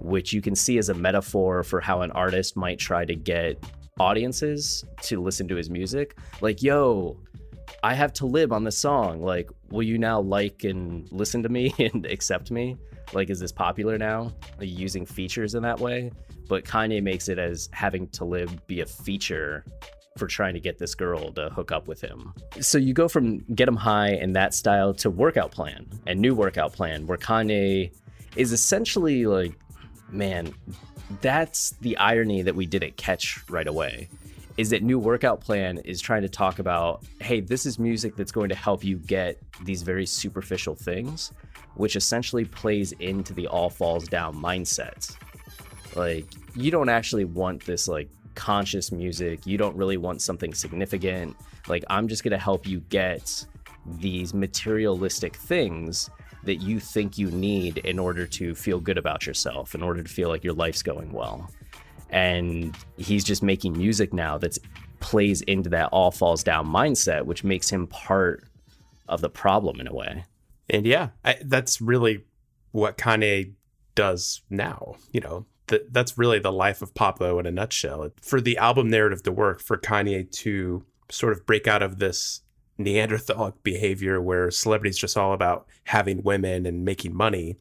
which 0.00 0.32
you 0.32 0.40
can 0.40 0.54
see 0.54 0.78
as 0.78 0.88
a 0.88 0.94
metaphor 0.94 1.62
for 1.62 1.80
how 1.80 2.02
an 2.02 2.10
artist 2.12 2.56
might 2.56 2.78
try 2.78 3.04
to 3.04 3.14
get 3.14 3.64
audiences 3.98 4.84
to 5.02 5.20
listen 5.20 5.46
to 5.48 5.56
his 5.56 5.70
music. 5.70 6.16
Like, 6.40 6.62
yo, 6.62 7.20
I 7.82 7.94
have 7.94 8.12
to 8.14 8.26
live 8.26 8.52
on 8.52 8.64
this 8.64 8.78
song. 8.78 9.22
Like, 9.22 9.50
will 9.70 9.82
you 9.82 9.98
now 9.98 10.20
like 10.20 10.64
and 10.64 11.10
listen 11.12 11.42
to 11.42 11.48
me 11.48 11.74
and 11.78 12.06
accept 12.06 12.50
me? 12.50 12.76
Like, 13.12 13.30
is 13.30 13.40
this 13.40 13.52
popular 13.52 13.98
now? 13.98 14.32
Are 14.58 14.64
you 14.64 14.76
using 14.76 15.04
features 15.04 15.54
in 15.54 15.62
that 15.62 15.80
way? 15.80 16.12
But 16.48 16.64
Kanye 16.64 17.02
makes 17.02 17.28
it 17.28 17.38
as 17.38 17.68
having 17.72 18.08
to 18.08 18.24
live 18.24 18.66
be 18.66 18.80
a 18.80 18.86
feature 18.86 19.64
for 20.18 20.26
trying 20.26 20.54
to 20.54 20.60
get 20.60 20.78
this 20.78 20.94
girl 20.94 21.32
to 21.32 21.48
hook 21.50 21.72
up 21.72 21.86
with 21.86 22.00
him. 22.00 22.34
So 22.60 22.78
you 22.78 22.92
go 22.92 23.08
from 23.08 23.38
Get 23.54 23.68
'em 23.68 23.76
High 23.76 24.10
and 24.10 24.34
that 24.36 24.54
style 24.54 24.92
to 24.94 25.10
Workout 25.10 25.50
Plan 25.52 25.86
and 26.06 26.20
New 26.20 26.34
Workout 26.34 26.72
Plan, 26.72 27.06
where 27.06 27.18
Kanye 27.18 27.92
is 28.36 28.52
essentially 28.52 29.26
like, 29.26 29.54
man, 30.10 30.52
that's 31.20 31.70
the 31.80 31.96
irony 31.96 32.42
that 32.42 32.54
we 32.54 32.66
didn't 32.66 32.96
catch 32.96 33.42
right 33.48 33.66
away. 33.66 34.08
Is 34.60 34.68
that 34.68 34.82
New 34.82 34.98
Workout 34.98 35.40
Plan 35.40 35.78
is 35.86 36.02
trying 36.02 36.20
to 36.20 36.28
talk 36.28 36.58
about, 36.58 37.02
hey, 37.22 37.40
this 37.40 37.64
is 37.64 37.78
music 37.78 38.14
that's 38.14 38.30
going 38.30 38.50
to 38.50 38.54
help 38.54 38.84
you 38.84 38.98
get 38.98 39.38
these 39.64 39.80
very 39.80 40.04
superficial 40.04 40.74
things, 40.74 41.32
which 41.76 41.96
essentially 41.96 42.44
plays 42.44 42.92
into 43.00 43.32
the 43.32 43.46
all 43.46 43.70
falls 43.70 44.06
down 44.06 44.36
mindset. 44.36 45.16
Like, 45.96 46.26
you 46.54 46.70
don't 46.70 46.90
actually 46.90 47.24
want 47.24 47.64
this 47.64 47.88
like 47.88 48.10
conscious 48.34 48.92
music. 48.92 49.46
You 49.46 49.56
don't 49.56 49.74
really 49.76 49.96
want 49.96 50.20
something 50.20 50.52
significant. 50.52 51.38
Like, 51.66 51.82
I'm 51.88 52.06
just 52.06 52.22
going 52.22 52.32
to 52.32 52.38
help 52.38 52.66
you 52.66 52.80
get 52.90 53.46
these 53.86 54.34
materialistic 54.34 55.36
things 55.36 56.10
that 56.44 56.56
you 56.56 56.80
think 56.80 57.16
you 57.16 57.30
need 57.30 57.78
in 57.78 57.98
order 57.98 58.26
to 58.26 58.54
feel 58.54 58.78
good 58.78 58.98
about 58.98 59.26
yourself, 59.26 59.74
in 59.74 59.82
order 59.82 60.02
to 60.02 60.08
feel 60.10 60.28
like 60.28 60.44
your 60.44 60.52
life's 60.52 60.82
going 60.82 61.12
well. 61.12 61.50
And 62.10 62.76
he's 62.96 63.24
just 63.24 63.42
making 63.42 63.72
music 63.72 64.12
now 64.12 64.38
that 64.38 64.58
plays 65.00 65.40
into 65.42 65.70
that 65.70 65.88
all 65.92 66.10
falls 66.10 66.42
down 66.42 66.66
mindset, 66.66 67.24
which 67.24 67.44
makes 67.44 67.70
him 67.70 67.86
part 67.86 68.44
of 69.08 69.20
the 69.20 69.30
problem 69.30 69.80
in 69.80 69.86
a 69.86 69.94
way. 69.94 70.24
And 70.68 70.86
yeah, 70.86 71.08
I, 71.24 71.36
that's 71.44 71.80
really 71.80 72.24
what 72.72 72.96
Kanye 72.96 73.52
does 73.94 74.42
now. 74.50 74.96
You 75.12 75.20
know, 75.20 75.46
th- 75.66 75.86
that's 75.90 76.18
really 76.18 76.38
the 76.38 76.52
life 76.52 76.82
of 76.82 76.94
Pablo 76.94 77.38
in 77.38 77.46
a 77.46 77.50
nutshell. 77.50 78.10
For 78.22 78.40
the 78.40 78.58
album 78.58 78.88
narrative 78.88 79.22
to 79.24 79.32
work, 79.32 79.60
for 79.60 79.76
Kanye 79.76 80.30
to 80.32 80.84
sort 81.10 81.32
of 81.32 81.46
break 81.46 81.66
out 81.66 81.82
of 81.82 81.98
this 81.98 82.42
Neanderthal 82.78 83.54
behavior 83.62 84.20
where 84.20 84.50
celebrity 84.50 84.90
is 84.90 84.98
just 84.98 85.16
all 85.16 85.32
about 85.32 85.66
having 85.84 86.22
women 86.22 86.66
and 86.66 86.84
making 86.84 87.14
money, 87.14 87.56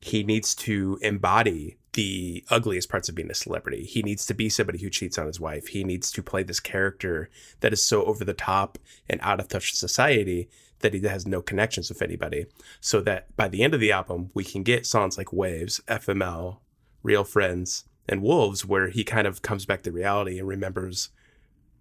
he 0.00 0.22
needs 0.22 0.54
to 0.54 0.98
embody 1.02 1.76
the 1.94 2.44
ugliest 2.48 2.88
parts 2.88 3.08
of 3.08 3.14
being 3.14 3.30
a 3.30 3.34
celebrity. 3.34 3.84
He 3.84 4.02
needs 4.02 4.24
to 4.26 4.34
be 4.34 4.48
somebody 4.48 4.78
who 4.78 4.88
cheats 4.88 5.18
on 5.18 5.26
his 5.26 5.40
wife. 5.40 5.68
He 5.68 5.84
needs 5.84 6.10
to 6.12 6.22
play 6.22 6.42
this 6.42 6.60
character 6.60 7.28
that 7.60 7.72
is 7.72 7.84
so 7.84 8.04
over 8.04 8.24
the 8.24 8.32
top 8.32 8.78
and 9.08 9.20
out 9.22 9.40
of 9.40 9.48
touch 9.48 9.70
with 9.70 9.78
society 9.78 10.48
that 10.80 10.94
he 10.94 11.00
has 11.06 11.26
no 11.26 11.42
connections 11.42 11.88
with 11.88 12.02
anybody. 12.02 12.46
So 12.80 13.00
that 13.02 13.34
by 13.36 13.48
the 13.48 13.62
end 13.62 13.74
of 13.74 13.80
the 13.80 13.92
album, 13.92 14.30
we 14.34 14.44
can 14.44 14.62
get 14.62 14.86
songs 14.86 15.18
like 15.18 15.32
Waves, 15.32 15.80
FML, 15.86 16.58
Real 17.02 17.24
Friends, 17.24 17.84
and 18.08 18.22
Wolves, 18.22 18.64
where 18.64 18.88
he 18.88 19.04
kind 19.04 19.26
of 19.26 19.42
comes 19.42 19.66
back 19.66 19.82
to 19.82 19.92
reality 19.92 20.38
and 20.38 20.48
remembers 20.48 21.10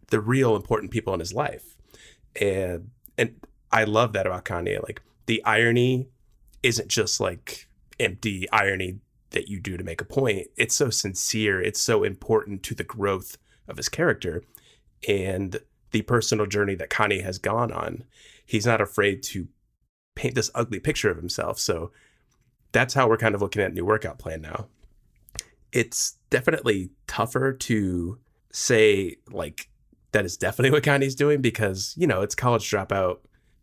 the 0.07 0.19
real 0.19 0.55
important 0.55 0.91
people 0.91 1.13
in 1.13 1.19
his 1.19 1.33
life. 1.33 1.75
And 2.39 2.91
and 3.17 3.35
I 3.71 3.85
love 3.85 4.13
that 4.13 4.27
about 4.27 4.45
Kanye. 4.45 4.83
Like 4.83 5.01
the 5.25 5.43
irony 5.45 6.09
isn't 6.63 6.89
just 6.89 7.19
like 7.19 7.67
empty 7.99 8.49
irony 8.51 8.99
that 9.31 9.47
you 9.47 9.59
do 9.59 9.77
to 9.77 9.83
make 9.83 10.01
a 10.01 10.05
point. 10.05 10.47
It's 10.55 10.75
so 10.75 10.89
sincere. 10.89 11.61
It's 11.61 11.81
so 11.81 12.03
important 12.03 12.63
to 12.63 12.75
the 12.75 12.83
growth 12.83 13.37
of 13.67 13.77
his 13.77 13.89
character 13.89 14.43
and 15.07 15.59
the 15.91 16.01
personal 16.03 16.45
journey 16.45 16.75
that 16.75 16.89
Kanye 16.89 17.23
has 17.23 17.37
gone 17.37 17.71
on. 17.71 18.03
He's 18.45 18.65
not 18.65 18.81
afraid 18.81 19.23
to 19.23 19.47
paint 20.15 20.35
this 20.35 20.51
ugly 20.53 20.79
picture 20.79 21.09
of 21.09 21.17
himself. 21.17 21.59
So 21.59 21.91
that's 22.71 22.93
how 22.93 23.07
we're 23.07 23.17
kind 23.17 23.35
of 23.35 23.41
looking 23.41 23.61
at 23.61 23.73
new 23.73 23.85
workout 23.85 24.19
plan 24.19 24.41
now. 24.41 24.67
It's 25.71 26.17
definitely 26.29 26.91
tougher 27.07 27.53
to 27.53 28.19
say 28.51 29.17
like 29.31 29.69
that 30.11 30.25
is 30.25 30.35
definitely 30.35 30.71
what 30.71 30.83
Kanye's 30.83 31.15
doing 31.15 31.41
because, 31.41 31.93
you 31.97 32.05
know, 32.07 32.21
it's 32.21 32.35
college 32.35 32.69
dropout 32.69 33.19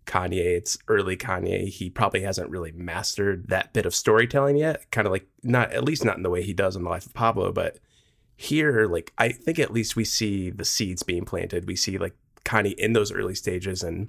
Kanye, 0.09 0.57
it's 0.57 0.79
early 0.88 1.17
Kanye. 1.17 1.69
He 1.69 1.91
probably 1.91 2.23
hasn't 2.23 2.50
really 2.50 2.73
mastered 2.73 3.49
that 3.49 3.73
bit 3.75 3.87
of 3.87 3.95
storytelling 3.95 4.57
yet. 4.57 4.91
Kind 4.91 5.07
of 5.07 5.12
like 5.12 5.29
not 5.43 5.71
at 5.73 5.85
least 5.85 6.05
not 6.05 6.17
in 6.17 6.23
the 6.23 6.31
way 6.31 6.43
he 6.43 6.55
does 6.55 6.75
in 6.75 6.83
the 6.83 6.91
life 6.91 7.07
of 7.07 7.15
Pablo, 7.15 7.53
but 7.53 7.79
here, 8.35 8.87
like 8.87 9.12
I 9.19 9.29
think 9.29 9.59
at 9.59 9.73
least 9.73 9.97
we 9.97 10.05
see 10.05 10.50
the 10.50 10.65
seeds 10.65 11.03
being 11.03 11.25
planted. 11.25 11.69
We 11.69 11.77
see 11.77 11.99
like 11.99 12.17
Kanye 12.45 12.75
in 12.75 12.95
those 12.95 13.12
early 13.12 13.35
stages 13.35 13.83
and 13.83 14.09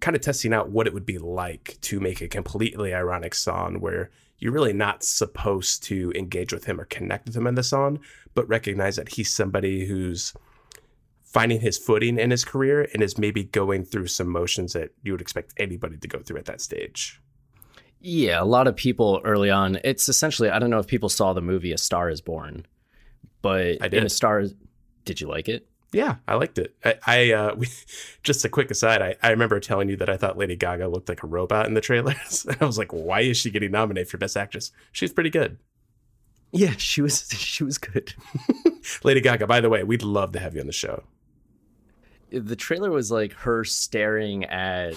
kind 0.00 0.14
of 0.14 0.20
testing 0.20 0.52
out 0.52 0.70
what 0.70 0.86
it 0.86 0.92
would 0.92 1.06
be 1.06 1.18
like 1.18 1.78
to 1.80 1.98
make 1.98 2.20
a 2.20 2.28
completely 2.28 2.92
ironic 2.92 3.34
song 3.34 3.80
where 3.80 4.10
you're 4.38 4.52
really 4.52 4.72
not 4.72 5.02
supposed 5.02 5.82
to 5.84 6.12
engage 6.14 6.52
with 6.52 6.64
him 6.64 6.80
or 6.80 6.84
connect 6.84 7.26
with 7.26 7.36
him 7.36 7.46
in 7.46 7.54
the 7.54 7.62
song, 7.62 8.00
but 8.34 8.48
recognize 8.48 8.96
that 8.96 9.10
he's 9.10 9.32
somebody 9.32 9.86
who's 9.86 10.34
finding 11.32 11.60
his 11.60 11.78
footing 11.78 12.18
in 12.18 12.30
his 12.30 12.44
career 12.44 12.86
and 12.92 13.02
is 13.02 13.16
maybe 13.16 13.44
going 13.44 13.84
through 13.84 14.06
some 14.06 14.28
motions 14.28 14.74
that 14.74 14.90
you 15.02 15.12
would 15.12 15.20
expect 15.20 15.54
anybody 15.56 15.96
to 15.96 16.08
go 16.08 16.18
through 16.18 16.38
at 16.38 16.44
that 16.44 16.60
stage. 16.60 17.20
Yeah, 18.00 18.42
a 18.42 18.44
lot 18.44 18.66
of 18.66 18.76
people 18.76 19.20
early 19.24 19.50
on, 19.50 19.78
it's 19.84 20.08
essentially, 20.08 20.50
I 20.50 20.58
don't 20.58 20.70
know 20.70 20.80
if 20.80 20.86
people 20.86 21.08
saw 21.08 21.32
the 21.32 21.40
movie 21.40 21.72
A 21.72 21.78
Star 21.78 22.10
is 22.10 22.20
Born, 22.20 22.66
but 23.40 23.80
I 23.80 23.88
did. 23.88 23.94
in 23.94 24.06
A 24.06 24.10
Star, 24.10 24.44
did 25.04 25.20
you 25.20 25.28
like 25.28 25.48
it? 25.48 25.66
Yeah, 25.92 26.16
I 26.26 26.34
liked 26.34 26.58
it. 26.58 26.74
I, 26.84 26.94
I 27.06 27.32
uh, 27.32 27.54
we, 27.56 27.68
just 28.22 28.44
a 28.44 28.48
quick 28.48 28.70
aside. 28.70 29.02
I, 29.02 29.16
I 29.22 29.30
remember 29.30 29.60
telling 29.60 29.88
you 29.88 29.96
that 29.96 30.10
I 30.10 30.16
thought 30.16 30.36
Lady 30.36 30.56
Gaga 30.56 30.88
looked 30.88 31.08
like 31.08 31.22
a 31.22 31.26
robot 31.26 31.66
in 31.66 31.74
the 31.74 31.80
trailers. 31.80 32.46
I 32.60 32.64
was 32.64 32.76
like, 32.78 32.92
why 32.92 33.20
is 33.20 33.36
she 33.36 33.50
getting 33.50 33.70
nominated 33.70 34.08
for 34.10 34.18
Best 34.18 34.36
Actress? 34.36 34.72
She's 34.90 35.12
pretty 35.12 35.30
good. 35.30 35.58
Yeah, 36.50 36.74
she 36.76 37.00
was. 37.00 37.28
She 37.32 37.64
was 37.64 37.78
good. 37.78 38.14
Lady 39.04 39.20
Gaga, 39.20 39.46
by 39.46 39.60
the 39.60 39.68
way, 39.68 39.84
we'd 39.84 40.02
love 40.02 40.32
to 40.32 40.40
have 40.40 40.54
you 40.54 40.60
on 40.60 40.66
the 40.66 40.72
show. 40.72 41.04
The 42.32 42.56
trailer 42.56 42.90
was 42.90 43.10
like 43.10 43.32
her 43.34 43.64
staring 43.64 44.44
at, 44.46 44.96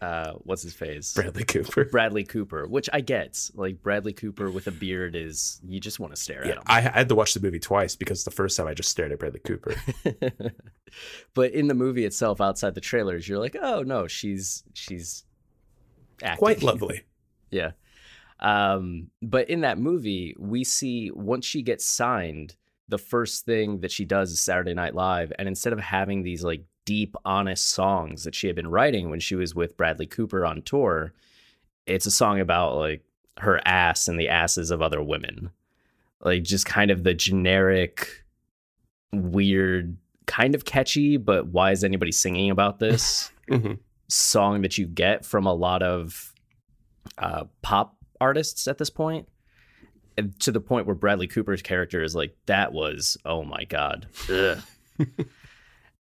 uh, 0.00 0.32
what's 0.38 0.62
his 0.62 0.74
face? 0.74 1.14
Bradley 1.14 1.44
Cooper. 1.44 1.84
Bradley 1.84 2.24
Cooper, 2.24 2.66
which 2.66 2.88
I 2.92 3.00
get. 3.00 3.50
Like 3.54 3.82
Bradley 3.82 4.12
Cooper 4.12 4.50
with 4.50 4.66
a 4.66 4.70
beard 4.72 5.14
is 5.16 5.60
you 5.66 5.80
just 5.80 6.00
want 6.00 6.14
to 6.14 6.20
stare 6.20 6.44
Yeah, 6.44 6.52
at 6.52 6.56
him. 6.58 6.62
I, 6.66 6.78
I 6.78 6.80
had 6.80 7.08
to 7.08 7.14
watch 7.14 7.34
the 7.34 7.40
movie 7.40 7.60
twice 7.60 7.96
because 7.96 8.24
the 8.24 8.30
first 8.30 8.56
time 8.56 8.66
I 8.66 8.74
just 8.74 8.90
stared 8.90 9.12
at 9.12 9.18
Bradley 9.18 9.40
Cooper. 9.40 9.74
but 11.34 11.52
in 11.52 11.68
the 11.68 11.74
movie 11.74 12.04
itself, 12.04 12.40
outside 12.40 12.74
the 12.74 12.80
trailers, 12.80 13.28
you're 13.28 13.38
like, 13.38 13.56
oh 13.60 13.82
no, 13.82 14.06
she's 14.06 14.64
she's 14.74 15.24
acting. 16.22 16.38
Quite 16.38 16.62
lovely. 16.62 17.04
yeah. 17.50 17.72
Um, 18.40 19.08
but 19.20 19.50
in 19.50 19.62
that 19.62 19.78
movie, 19.78 20.34
we 20.38 20.62
see 20.64 21.10
once 21.12 21.44
she 21.44 21.62
gets 21.62 21.84
signed, 21.84 22.54
the 22.88 22.98
first 22.98 23.44
thing 23.44 23.80
that 23.80 23.90
she 23.90 24.04
does 24.04 24.30
is 24.32 24.40
Saturday 24.40 24.74
Night 24.74 24.94
Live, 24.94 25.32
and 25.38 25.46
instead 25.48 25.72
of 25.72 25.78
having 25.80 26.22
these 26.22 26.42
like 26.42 26.64
deep, 26.84 27.14
honest 27.24 27.66
songs 27.68 28.24
that 28.24 28.34
she 28.34 28.46
had 28.46 28.56
been 28.56 28.68
writing 28.70 29.10
when 29.10 29.20
she 29.20 29.34
was 29.34 29.54
with 29.54 29.76
Bradley 29.76 30.06
Cooper 30.06 30.46
on 30.46 30.62
tour, 30.62 31.12
it's 31.86 32.06
a 32.06 32.10
song 32.10 32.40
about 32.40 32.76
like 32.76 33.02
her 33.38 33.60
ass 33.66 34.08
and 34.08 34.18
the 34.18 34.28
asses 34.28 34.70
of 34.70 34.80
other 34.82 35.02
women, 35.02 35.50
like 36.22 36.42
just 36.44 36.64
kind 36.66 36.90
of 36.90 37.04
the 37.04 37.14
generic, 37.14 38.24
weird, 39.12 39.96
kind 40.26 40.54
of 40.54 40.64
catchy, 40.64 41.16
but 41.16 41.46
why 41.48 41.72
is 41.72 41.84
anybody 41.84 42.12
singing 42.12 42.50
about 42.50 42.78
this? 42.78 43.30
Mhm. 43.48 43.78
song 44.08 44.60
that 44.60 44.76
you 44.76 44.86
get 44.86 45.24
from 45.24 45.46
a 45.46 45.54
lot 45.54 45.82
of 45.82 46.34
uh, 47.16 47.44
pop 47.62 47.96
artists 48.20 48.68
at 48.68 48.76
this 48.76 48.90
point, 48.90 49.26
to 50.40 50.52
the 50.52 50.60
point 50.60 50.86
where 50.86 50.94
Bradley 50.94 51.26
Cooper's 51.26 51.62
character 51.62 52.02
is 52.02 52.14
like, 52.14 52.36
"That 52.46 52.72
was 52.72 53.16
oh 53.24 53.44
my 53.44 53.64
god," 53.64 54.06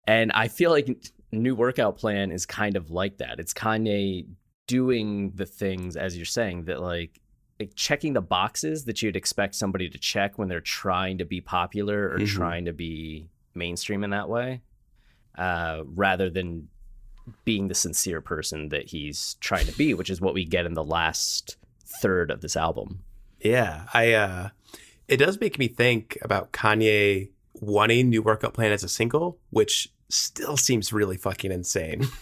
and 0.07 0.31
I 0.31 0.47
feel 0.47 0.71
like 0.71 0.89
New 1.31 1.55
Workout 1.55 1.97
Plan 1.97 2.31
is 2.31 2.45
kind 2.45 2.75
of 2.75 2.91
like 2.91 3.17
that. 3.17 3.39
It's 3.39 3.53
Kanye 3.53 4.27
doing 4.67 5.31
the 5.35 5.45
things 5.45 5.95
as 5.95 6.15
you're 6.17 6.25
saying 6.25 6.65
that 6.65 6.81
like. 6.81 7.19
Like 7.59 7.71
checking 7.73 8.13
the 8.13 8.21
boxes 8.21 8.85
that 8.85 9.01
you'd 9.01 9.15
expect 9.15 9.55
somebody 9.55 9.89
to 9.89 9.97
check 9.97 10.37
when 10.37 10.47
they're 10.47 10.61
trying 10.61 11.17
to 11.17 11.25
be 11.25 11.41
popular 11.41 12.07
or 12.11 12.19
Mhm. 12.19 12.27
trying 12.27 12.65
to 12.65 12.71
be 12.71 13.29
mainstream 13.55 14.03
in 14.03 14.11
that 14.11 14.29
way, 14.29 14.61
uh, 15.39 15.81
rather 15.87 16.29
than 16.29 16.67
being 17.45 17.67
the 17.67 17.73
sincere 17.73 18.21
person 18.21 18.69
that 18.69 18.91
he's 18.91 19.37
trying 19.39 19.65
to 19.65 19.75
be, 19.75 19.95
which 19.95 20.11
is 20.11 20.21
what 20.21 20.35
we 20.35 20.45
get 20.45 20.67
in 20.67 20.75
the 20.75 20.83
last 20.83 21.57
third 21.83 22.29
of 22.29 22.41
this 22.41 22.55
album. 22.55 23.01
Yeah, 23.41 23.85
I 23.93 24.13
uh 24.13 24.49
it 25.07 25.17
does 25.17 25.39
make 25.39 25.57
me 25.57 25.67
think 25.67 26.17
about 26.21 26.51
Kanye 26.51 27.29
wanting 27.53 28.09
New 28.09 28.21
Workout 28.21 28.53
Plan 28.53 28.71
as 28.71 28.83
a 28.83 28.89
single, 28.89 29.37
which 29.49 29.89
still 30.09 30.57
seems 30.57 30.93
really 30.93 31.17
fucking 31.17 31.51
insane. 31.51 32.07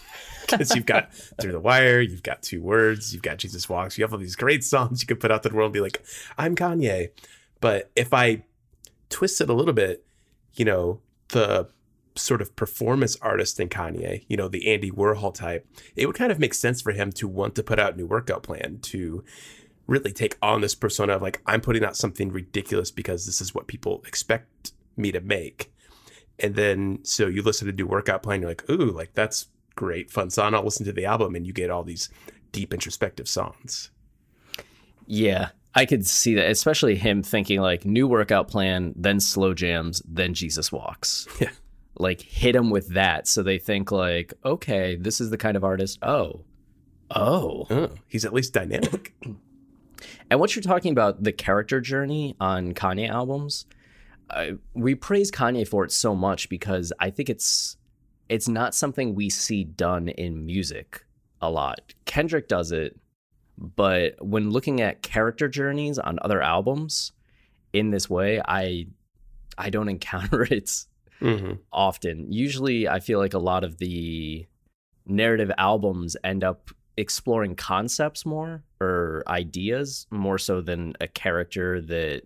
Because 0.48 0.76
you've 0.76 0.86
got 0.86 1.12
Through 1.40 1.50
the 1.50 1.58
Wire, 1.58 2.00
you've 2.00 2.22
got 2.22 2.40
Two 2.40 2.62
Words, 2.62 3.12
you've 3.12 3.24
got 3.24 3.38
Jesus 3.38 3.68
Walks, 3.68 3.98
you 3.98 4.04
have 4.04 4.12
all 4.12 4.18
these 4.20 4.36
great 4.36 4.62
songs 4.62 5.02
you 5.02 5.06
could 5.08 5.18
put 5.18 5.32
out 5.32 5.42
to 5.42 5.48
the 5.48 5.56
world 5.56 5.70
and 5.70 5.72
be 5.72 5.80
like, 5.80 6.04
I'm 6.38 6.54
Kanye. 6.54 7.08
But 7.60 7.90
if 7.96 8.14
I 8.14 8.44
twist 9.10 9.40
it 9.40 9.50
a 9.50 9.52
little 9.52 9.74
bit, 9.74 10.04
you 10.54 10.64
know, 10.64 11.00
the 11.30 11.68
sort 12.14 12.40
of 12.40 12.54
performance 12.54 13.16
artist 13.20 13.58
in 13.58 13.68
Kanye, 13.68 14.24
you 14.28 14.36
know, 14.36 14.46
the 14.46 14.72
Andy 14.72 14.92
Warhol 14.92 15.34
type, 15.34 15.66
it 15.96 16.06
would 16.06 16.14
kind 16.14 16.30
of 16.30 16.38
make 16.38 16.54
sense 16.54 16.80
for 16.80 16.92
him 16.92 17.10
to 17.12 17.26
want 17.26 17.56
to 17.56 17.64
put 17.64 17.80
out 17.80 17.96
new 17.96 18.06
workout 18.06 18.44
plan 18.44 18.78
to 18.82 19.24
really 19.86 20.12
take 20.12 20.36
on 20.42 20.60
this 20.60 20.74
persona 20.74 21.14
of 21.14 21.22
like, 21.22 21.40
I'm 21.46 21.60
putting 21.60 21.84
out 21.84 21.96
something 21.96 22.32
ridiculous 22.32 22.90
because 22.90 23.26
this 23.26 23.40
is 23.40 23.54
what 23.54 23.66
people 23.66 24.02
expect 24.06 24.72
me 24.96 25.12
to 25.12 25.20
make. 25.20 25.72
And 26.38 26.54
then 26.54 27.00
so 27.02 27.26
you 27.26 27.42
listen 27.42 27.66
to 27.66 27.72
new 27.72 27.86
workout 27.86 28.22
plan, 28.22 28.40
you're 28.40 28.50
like, 28.50 28.68
ooh, 28.68 28.90
like 28.90 29.14
that's 29.14 29.46
great, 29.74 30.10
fun 30.10 30.30
song. 30.30 30.54
I'll 30.54 30.64
listen 30.64 30.86
to 30.86 30.92
the 30.92 31.06
album 31.06 31.34
and 31.34 31.46
you 31.46 31.52
get 31.52 31.70
all 31.70 31.84
these 31.84 32.08
deep 32.52 32.72
introspective 32.74 33.28
songs. 33.28 33.90
Yeah, 35.06 35.50
I 35.74 35.86
could 35.86 36.06
see 36.06 36.34
that, 36.34 36.50
especially 36.50 36.96
him 36.96 37.22
thinking 37.22 37.60
like 37.60 37.84
new 37.84 38.08
workout 38.08 38.48
plan, 38.48 38.94
then 38.96 39.20
slow 39.20 39.54
jams, 39.54 40.02
then 40.06 40.34
Jesus 40.34 40.72
walks. 40.72 41.28
Yeah. 41.40 41.50
Like 41.98 42.20
hit 42.20 42.54
him 42.54 42.68
with 42.68 42.88
that 42.88 43.26
so 43.26 43.42
they 43.42 43.56
think 43.56 43.90
like, 43.90 44.34
okay, 44.44 44.96
this 44.96 45.18
is 45.18 45.30
the 45.30 45.38
kind 45.38 45.56
of 45.56 45.64
artist. 45.64 45.98
Oh. 46.02 46.44
Oh. 47.10 47.66
Oh, 47.70 47.88
he's 48.06 48.26
at 48.26 48.34
least 48.34 48.52
dynamic. 48.52 49.14
And 50.30 50.40
what 50.40 50.54
you're 50.54 50.62
talking 50.62 50.92
about, 50.92 51.22
the 51.22 51.32
character 51.32 51.80
journey 51.80 52.36
on 52.40 52.74
Kanye 52.74 53.08
albums, 53.08 53.66
uh, 54.30 54.52
we 54.74 54.94
praise 54.94 55.30
Kanye 55.30 55.66
for 55.66 55.84
it 55.84 55.92
so 55.92 56.14
much 56.14 56.48
because 56.48 56.92
I 56.98 57.10
think 57.10 57.30
it's 57.30 57.76
it's 58.28 58.48
not 58.48 58.74
something 58.74 59.14
we 59.14 59.30
see 59.30 59.62
done 59.62 60.08
in 60.08 60.44
music 60.44 61.04
a 61.40 61.50
lot. 61.50 61.94
Kendrick 62.06 62.48
does 62.48 62.72
it, 62.72 62.98
but 63.56 64.14
when 64.20 64.50
looking 64.50 64.80
at 64.80 65.02
character 65.02 65.48
journeys 65.48 65.98
on 65.98 66.18
other 66.22 66.42
albums 66.42 67.12
in 67.72 67.90
this 67.90 68.10
way, 68.10 68.40
I 68.46 68.88
I 69.56 69.70
don't 69.70 69.88
encounter 69.96 70.42
it 70.42 70.70
hmm 71.20 71.52
often. 71.72 72.30
Usually, 72.32 72.88
I 72.88 73.00
feel 73.00 73.18
like 73.18 73.34
a 73.34 73.38
lot 73.38 73.64
of 73.64 73.78
the 73.78 74.46
narrative 75.06 75.52
albums 75.56 76.16
end 76.24 76.42
up 76.42 76.70
exploring 76.96 77.54
concepts 77.54 78.24
more 78.24 78.62
or 78.80 79.22
ideas 79.26 80.06
more 80.10 80.38
so 80.38 80.60
than 80.60 80.94
a 81.00 81.06
character 81.08 81.80
that 81.80 82.22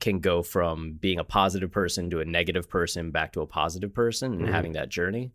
can 0.00 0.18
go 0.18 0.42
from 0.42 0.94
being 0.94 1.18
a 1.18 1.24
positive 1.24 1.70
person 1.70 2.10
to 2.10 2.20
a 2.20 2.24
negative 2.24 2.68
person 2.68 3.10
back 3.10 3.32
to 3.32 3.40
a 3.40 3.46
positive 3.46 3.94
person 3.94 4.32
and 4.32 4.46
Mhm. 4.48 4.50
having 4.50 4.72
that 4.72 4.88
journey. 4.88 5.30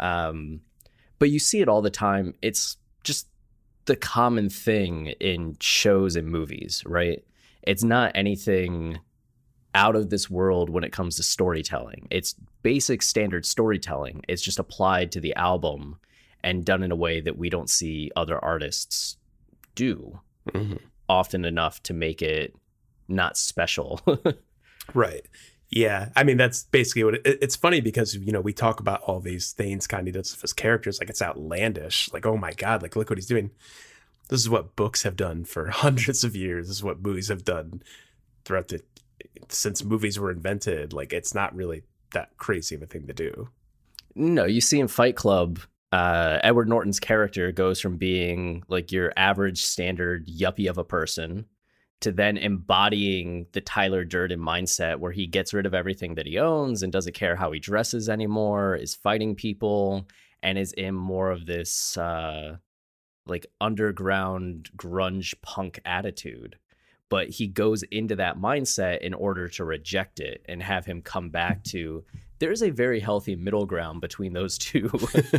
Um, 0.00 0.62
but 1.18 1.30
you 1.30 1.38
see 1.38 1.60
it 1.60 1.68
all 1.68 1.82
the 1.82 1.90
time. 1.90 2.34
It's 2.42 2.78
just 3.04 3.28
the 3.84 3.94
common 3.96 4.48
thing 4.48 5.08
in 5.20 5.56
shows 5.60 6.16
and 6.16 6.26
movies, 6.28 6.82
right? 6.86 7.24
It's 7.62 7.84
not 7.84 8.10
anything 8.14 8.98
out 9.74 9.94
of 9.96 10.10
this 10.10 10.28
world 10.28 10.68
when 10.68 10.82
it 10.84 10.92
comes 10.92 11.16
to 11.16 11.22
storytelling. 11.22 12.08
It's 12.10 12.34
basic 12.62 13.02
standard 13.02 13.46
storytelling. 13.46 14.22
It's 14.28 14.42
just 14.42 14.58
applied 14.58 15.12
to 15.12 15.20
the 15.20 15.34
album 15.34 15.98
and 16.42 16.64
done 16.64 16.82
in 16.82 16.90
a 16.90 16.96
way 16.96 17.20
that 17.20 17.38
we 17.38 17.48
don't 17.48 17.70
see 17.70 18.10
other 18.16 18.38
artists 18.38 19.16
do 19.74 20.20
hmm 20.52 20.74
often 21.08 21.44
enough 21.44 21.82
to 21.82 21.92
make 21.92 22.22
it 22.22 22.54
not 23.06 23.36
special. 23.36 24.00
Right. 24.94 25.26
Yeah. 25.70 26.10
I 26.16 26.24
mean, 26.24 26.36
that's 26.36 26.64
basically 26.64 27.04
what 27.04 27.14
it, 27.14 27.22
it's 27.24 27.56
funny 27.56 27.80
because, 27.80 28.14
you 28.14 28.32
know, 28.32 28.40
we 28.40 28.52
talk 28.52 28.80
about 28.80 29.02
all 29.02 29.20
these 29.20 29.52
things 29.52 29.86
Kanye 29.86 30.12
does 30.12 30.32
with 30.32 30.42
his 30.42 30.52
characters. 30.52 30.98
Like 31.00 31.08
it's 31.08 31.22
outlandish. 31.22 32.12
Like, 32.12 32.26
oh 32.26 32.36
my 32.36 32.52
God, 32.52 32.82
like 32.82 32.96
look 32.96 33.10
what 33.10 33.18
he's 33.18 33.26
doing. 33.26 33.50
This 34.28 34.40
is 34.40 34.50
what 34.50 34.76
books 34.76 35.02
have 35.02 35.16
done 35.16 35.44
for 35.44 35.66
hundreds 35.70 36.24
of 36.24 36.36
years. 36.36 36.68
This 36.68 36.76
is 36.76 36.82
what 36.82 37.02
movies 37.02 37.28
have 37.28 37.44
done 37.44 37.82
throughout 38.44 38.68
the, 38.68 38.82
since 39.48 39.84
movies 39.84 40.18
were 40.18 40.30
invented. 40.30 40.92
Like 40.92 41.12
it's 41.12 41.34
not 41.34 41.54
really 41.54 41.82
that 42.12 42.36
crazy 42.36 42.74
of 42.74 42.82
a 42.82 42.86
thing 42.86 43.06
to 43.06 43.14
do. 43.14 43.48
No, 44.14 44.44
you 44.44 44.60
see 44.60 44.78
in 44.78 44.88
Fight 44.88 45.16
Club, 45.16 45.60
uh, 45.92 46.38
Edward 46.42 46.68
Norton's 46.68 46.98
character 46.98 47.52
goes 47.52 47.80
from 47.80 47.96
being 47.98 48.64
like 48.68 48.90
your 48.90 49.12
average 49.16 49.62
standard 49.62 50.26
yuppie 50.26 50.68
of 50.68 50.78
a 50.78 50.84
person 50.84 51.44
to 52.00 52.10
then 52.10 52.36
embodying 52.36 53.46
the 53.52 53.60
Tyler 53.60 54.04
Durden 54.04 54.40
mindset 54.40 54.98
where 54.98 55.12
he 55.12 55.26
gets 55.26 55.54
rid 55.54 55.66
of 55.66 55.74
everything 55.74 56.16
that 56.16 56.26
he 56.26 56.38
owns 56.38 56.82
and 56.82 56.92
doesn't 56.92 57.14
care 57.14 57.36
how 57.36 57.52
he 57.52 57.60
dresses 57.60 58.08
anymore, 58.08 58.74
is 58.74 58.94
fighting 58.94 59.36
people, 59.36 60.08
and 60.42 60.58
is 60.58 60.72
in 60.72 60.94
more 60.94 61.30
of 61.30 61.46
this 61.46 61.96
uh, 61.96 62.56
like 63.26 63.46
underground 63.60 64.70
grunge 64.76 65.34
punk 65.42 65.78
attitude. 65.84 66.58
But 67.12 67.28
he 67.28 67.46
goes 67.46 67.82
into 67.84 68.16
that 68.16 68.38
mindset 68.38 69.02
in 69.02 69.12
order 69.12 69.46
to 69.50 69.64
reject 69.64 70.18
it 70.18 70.42
and 70.48 70.62
have 70.62 70.86
him 70.86 71.02
come 71.02 71.28
back 71.28 71.58
hmm. 71.58 71.70
to 71.70 72.04
there's 72.38 72.62
a 72.62 72.70
very 72.70 72.98
healthy 72.98 73.36
middle 73.36 73.66
ground 73.66 74.00
between 74.00 74.32
those 74.32 74.58
two 74.58 74.90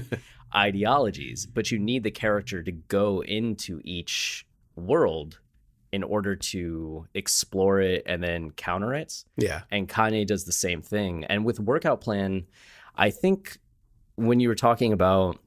ideologies, 0.56 1.46
but 1.46 1.70
you 1.70 1.78
need 1.78 2.04
the 2.04 2.12
character 2.12 2.64
to 2.64 2.72
go 2.72 3.22
into 3.22 3.82
each 3.84 4.46
world 4.78 5.40
in 5.92 6.02
order 6.02 6.36
to 6.36 7.06
explore 7.14 7.82
it 7.82 8.04
and 8.06 8.24
then 8.24 8.52
counter 8.52 8.94
it. 8.94 9.26
Yeah. 9.36 9.64
And 9.70 9.90
Kanye 9.90 10.26
does 10.26 10.46
the 10.46 10.54
same 10.54 10.82
thing. 10.82 11.26
And 11.26 11.44
with 11.44 11.60
Workout 11.60 12.00
Plan, 12.00 12.46
I 12.96 13.10
think 13.10 13.58
when 14.16 14.40
you 14.40 14.48
were 14.48 14.56
talking 14.56 14.94
about 14.94 15.40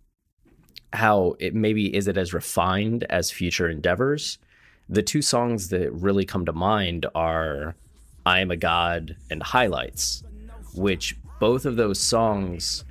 how 0.93 1.37
it 1.41 1.55
maybe 1.55 1.95
is 1.95 2.07
it 2.07 2.19
as 2.19 2.35
refined 2.35 3.05
as 3.05 3.31
future 3.31 3.69
endeavors, 3.69 4.39
the 4.89 5.03
two 5.03 5.23
songs 5.23 5.69
that 5.71 5.93
really 5.93 6.25
come 6.25 6.45
to 6.47 6.53
mind 6.53 7.07
are 7.15 7.75
I 8.25 8.41
Am 8.41 8.51
a 8.51 8.57
God 8.57 9.17
and 9.31 9.43
Highlights, 9.43 10.23
which 10.75 11.17
both 11.41 11.65
of 11.67 11.77
those 11.77 12.01
songs 12.01 12.85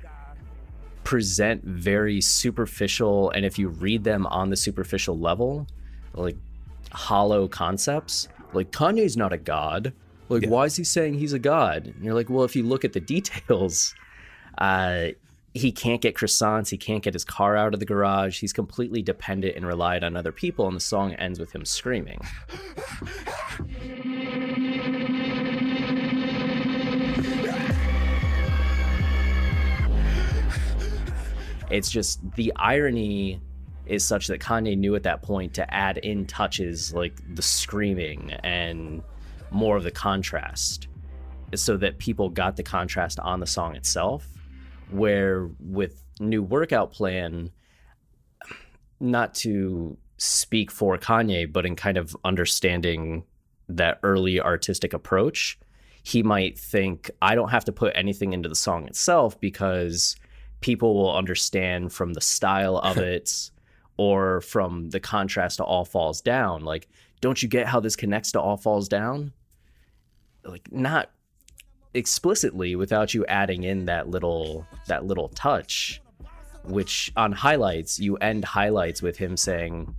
present 1.04 1.62
very 1.64 2.20
superficial 2.20 3.30
and 3.30 3.44
if 3.44 3.58
you 3.58 3.68
read 3.68 4.02
them 4.04 4.26
on 4.26 4.50
the 4.50 4.56
superficial 4.56 5.18
level, 5.18 5.66
like 6.14 6.36
hollow 6.92 7.46
concepts. 7.48 8.28
Like 8.52 8.70
Kanye's 8.72 9.16
not 9.16 9.32
a 9.32 9.36
god. 9.38 9.92
Like 10.28 10.42
Yeah. 10.42 10.48
why 10.48 10.64
is 10.64 10.76
he 10.76 10.84
saying 10.84 11.14
he's 11.14 11.32
a 11.32 11.38
god? 11.38 11.86
And 11.86 12.04
you're 12.04 12.14
like, 12.14 12.28
well, 12.30 12.44
if 12.44 12.56
you 12.56 12.62
look 12.64 12.84
at 12.84 12.92
the 12.92 13.00
details, 13.14 13.94
uh 14.58 15.08
he 15.56 15.72
can't 15.72 16.00
get 16.00 16.14
croissants, 16.14 16.68
he 16.70 16.76
can't 16.76 17.02
get 17.02 17.14
his 17.14 17.24
car 17.24 17.56
out 17.56 17.72
of 17.74 17.80
the 17.80 17.86
garage. 17.86 18.40
He's 18.40 18.52
completely 18.52 19.02
dependent 19.02 19.56
and 19.56 19.66
relied 19.66 20.04
on 20.04 20.16
other 20.16 20.32
people 20.32 20.66
and 20.66 20.76
the 20.76 20.80
song 20.80 21.14
ends 21.14 21.40
with 21.40 21.54
him 21.54 21.64
screaming. 21.64 22.20
It's 31.68 31.90
just 31.90 32.20
the 32.36 32.52
irony 32.56 33.40
is 33.86 34.04
such 34.04 34.26
that 34.28 34.40
Kanye 34.40 34.76
knew 34.76 34.94
at 34.94 35.02
that 35.04 35.22
point 35.22 35.54
to 35.54 35.74
add 35.74 35.98
in 35.98 36.26
touches 36.26 36.92
like 36.92 37.14
the 37.34 37.42
screaming 37.42 38.32
and 38.44 39.02
more 39.50 39.76
of 39.76 39.84
the 39.84 39.90
contrast 39.90 40.88
so 41.54 41.76
that 41.76 41.98
people 41.98 42.28
got 42.28 42.56
the 42.56 42.62
contrast 42.62 43.18
on 43.20 43.40
the 43.40 43.46
song 43.46 43.74
itself. 43.76 44.35
Where 44.90 45.50
with 45.58 46.02
New 46.20 46.42
Workout 46.42 46.92
Plan, 46.92 47.50
not 49.00 49.34
to 49.36 49.96
speak 50.18 50.70
for 50.70 50.96
Kanye, 50.96 51.52
but 51.52 51.66
in 51.66 51.76
kind 51.76 51.98
of 51.98 52.16
understanding 52.24 53.24
that 53.68 53.98
early 54.02 54.40
artistic 54.40 54.92
approach, 54.92 55.58
he 56.02 56.22
might 56.22 56.58
think, 56.58 57.10
I 57.20 57.34
don't 57.34 57.50
have 57.50 57.64
to 57.64 57.72
put 57.72 57.92
anything 57.96 58.32
into 58.32 58.48
the 58.48 58.54
song 58.54 58.86
itself 58.86 59.38
because 59.40 60.16
people 60.60 60.94
will 60.94 61.14
understand 61.14 61.92
from 61.92 62.12
the 62.14 62.20
style 62.20 62.78
of 62.78 62.96
it 62.98 63.50
or 63.96 64.40
from 64.40 64.90
the 64.90 65.00
contrast 65.00 65.56
to 65.56 65.64
All 65.64 65.84
Falls 65.84 66.20
Down. 66.20 66.64
Like, 66.64 66.88
don't 67.20 67.42
you 67.42 67.48
get 67.48 67.66
how 67.66 67.80
this 67.80 67.96
connects 67.96 68.32
to 68.32 68.40
All 68.40 68.56
Falls 68.56 68.88
Down? 68.88 69.32
Like, 70.44 70.70
not 70.70 71.10
explicitly 71.96 72.76
without 72.76 73.14
you 73.14 73.24
adding 73.26 73.64
in 73.64 73.86
that 73.86 74.08
little 74.08 74.66
that 74.86 75.04
little 75.04 75.28
touch 75.30 76.00
which 76.64 77.12
on 77.16 77.32
highlights 77.32 77.98
you 77.98 78.16
end 78.16 78.44
highlights 78.44 79.00
with 79.00 79.16
him 79.16 79.36
saying 79.36 79.94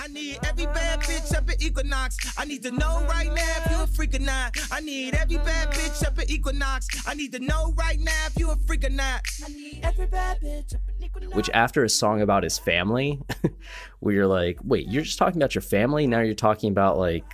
I 0.00 0.06
need 0.06 0.38
every 0.44 0.66
bad 0.66 1.00
bitch 1.00 1.36
up 1.36 1.50
at 1.50 1.60
Equinox. 1.60 2.16
I 2.38 2.44
need 2.44 2.62
to 2.62 2.70
know 2.70 3.04
right 3.08 3.26
now 3.26 3.64
if 3.64 3.70
you 3.70 3.82
a 3.82 3.86
freak 3.88 4.14
or 4.14 4.20
not. 4.20 4.56
I 4.70 4.78
need 4.80 5.14
every 5.14 5.38
bad 5.38 5.72
bitch 5.72 6.06
up 6.06 6.18
at 6.20 6.30
Equinox. 6.30 6.86
I 7.06 7.14
need 7.14 7.32
to 7.32 7.40
know 7.40 7.74
right 7.76 7.98
now 7.98 8.26
if 8.26 8.38
you 8.38 8.48
a 8.50 8.56
freak 8.56 8.84
or 8.84 8.90
not. 8.90 9.26
I 9.44 9.48
need 9.48 9.80
every 9.82 10.06
bad 10.06 10.40
bitch 10.40 10.76
up 10.76 10.80
at 10.88 11.04
Equinox. 11.04 11.34
which 11.34 11.50
after 11.52 11.82
a 11.82 11.88
song 11.88 12.22
about 12.22 12.44
his 12.44 12.58
family 12.58 13.20
where 13.98 14.14
you're 14.14 14.26
like 14.26 14.58
wait 14.62 14.86
you're 14.86 15.02
just 15.02 15.18
talking 15.18 15.40
about 15.40 15.54
your 15.54 15.62
family 15.62 16.06
now 16.06 16.20
you're 16.20 16.34
talking 16.34 16.70
about 16.70 16.96
like 16.96 17.24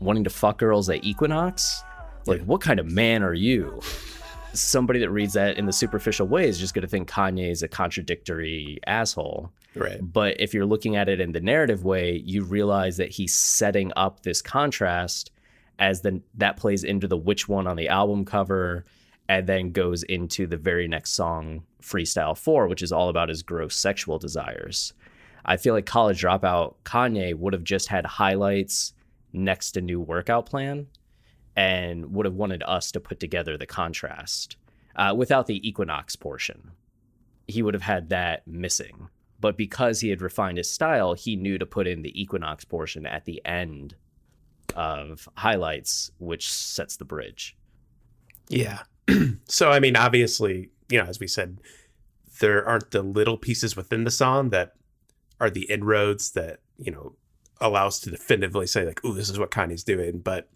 wanting 0.00 0.24
to 0.24 0.30
fuck 0.30 0.58
girls 0.58 0.88
at 0.88 1.04
equinox 1.04 1.83
like 2.26 2.42
what 2.44 2.60
kind 2.60 2.80
of 2.80 2.86
man 2.90 3.22
are 3.22 3.34
you 3.34 3.80
somebody 4.52 5.00
that 5.00 5.10
reads 5.10 5.32
that 5.32 5.58
in 5.58 5.66
the 5.66 5.72
superficial 5.72 6.26
way 6.26 6.48
is 6.48 6.58
just 6.58 6.74
going 6.74 6.82
to 6.82 6.88
think 6.88 7.08
kanye 7.10 7.50
is 7.50 7.62
a 7.62 7.68
contradictory 7.68 8.78
asshole 8.86 9.50
Right. 9.76 9.98
but 10.00 10.40
if 10.40 10.54
you're 10.54 10.66
looking 10.66 10.94
at 10.94 11.08
it 11.08 11.20
in 11.20 11.32
the 11.32 11.40
narrative 11.40 11.84
way 11.84 12.22
you 12.24 12.44
realize 12.44 12.96
that 12.98 13.10
he's 13.10 13.34
setting 13.34 13.90
up 13.96 14.22
this 14.22 14.40
contrast 14.40 15.32
as 15.80 16.02
then 16.02 16.22
that 16.36 16.56
plays 16.56 16.84
into 16.84 17.08
the 17.08 17.16
which 17.16 17.48
one 17.48 17.66
on 17.66 17.76
the 17.76 17.88
album 17.88 18.24
cover 18.24 18.84
and 19.28 19.46
then 19.46 19.72
goes 19.72 20.02
into 20.02 20.46
the 20.46 20.58
very 20.58 20.86
next 20.86 21.12
song, 21.12 21.64
Freestyle 21.82 22.36
4, 22.36 22.68
which 22.68 22.82
is 22.82 22.92
all 22.92 23.08
about 23.08 23.30
his 23.30 23.42
gross 23.42 23.74
sexual 23.74 24.18
desires. 24.18 24.92
I 25.46 25.56
feel 25.56 25.72
like 25.72 25.86
College 25.86 26.22
Dropout 26.22 26.74
Kanye 26.84 27.34
would 27.34 27.54
have 27.54 27.64
just 27.64 27.88
had 27.88 28.04
highlights 28.04 28.92
next 29.32 29.72
to 29.72 29.80
New 29.80 29.98
Workout 29.98 30.44
Plan 30.46 30.86
and 31.56 32.14
would 32.14 32.26
have 32.26 32.34
wanted 32.34 32.62
us 32.64 32.90
to 32.92 33.00
put 33.00 33.20
together 33.20 33.56
the 33.56 33.66
contrast 33.66 34.56
uh, 34.96 35.14
without 35.16 35.46
the 35.46 35.66
Equinox 35.66 36.16
portion. 36.16 36.72
He 37.46 37.62
would 37.62 37.74
have 37.74 37.82
had 37.82 38.08
that 38.08 38.46
missing. 38.46 39.08
But 39.40 39.56
because 39.58 40.00
he 40.00 40.08
had 40.08 40.22
refined 40.22 40.58
his 40.58 40.70
style, 40.70 41.14
he 41.14 41.36
knew 41.36 41.58
to 41.58 41.66
put 41.66 41.86
in 41.86 42.02
the 42.02 42.20
Equinox 42.20 42.64
portion 42.64 43.04
at 43.04 43.26
the 43.26 43.44
end 43.44 43.94
of 44.74 45.28
highlights, 45.36 46.10
which 46.18 46.50
sets 46.50 46.96
the 46.96 47.04
bridge. 47.04 47.56
Yeah. 48.48 48.82
so 49.48 49.70
I 49.70 49.80
mean, 49.80 49.96
obviously, 49.96 50.70
you 50.88 50.98
know, 50.98 51.04
as 51.04 51.20
we 51.20 51.26
said, 51.26 51.60
there 52.40 52.66
aren't 52.66 52.90
the 52.90 53.02
little 53.02 53.36
pieces 53.36 53.76
within 53.76 54.04
the 54.04 54.10
song 54.10 54.50
that 54.50 54.74
are 55.40 55.50
the 55.50 55.64
inroads 55.64 56.32
that 56.32 56.60
you 56.78 56.90
know 56.90 57.14
allow 57.60 57.86
us 57.86 58.00
to 58.00 58.10
definitively 58.10 58.66
say 58.66 58.84
like, 58.84 59.00
"Oh, 59.04 59.12
this 59.12 59.30
is 59.30 59.38
what 59.38 59.50
Kanye's 59.50 59.84
doing." 59.84 60.18
But 60.18 60.48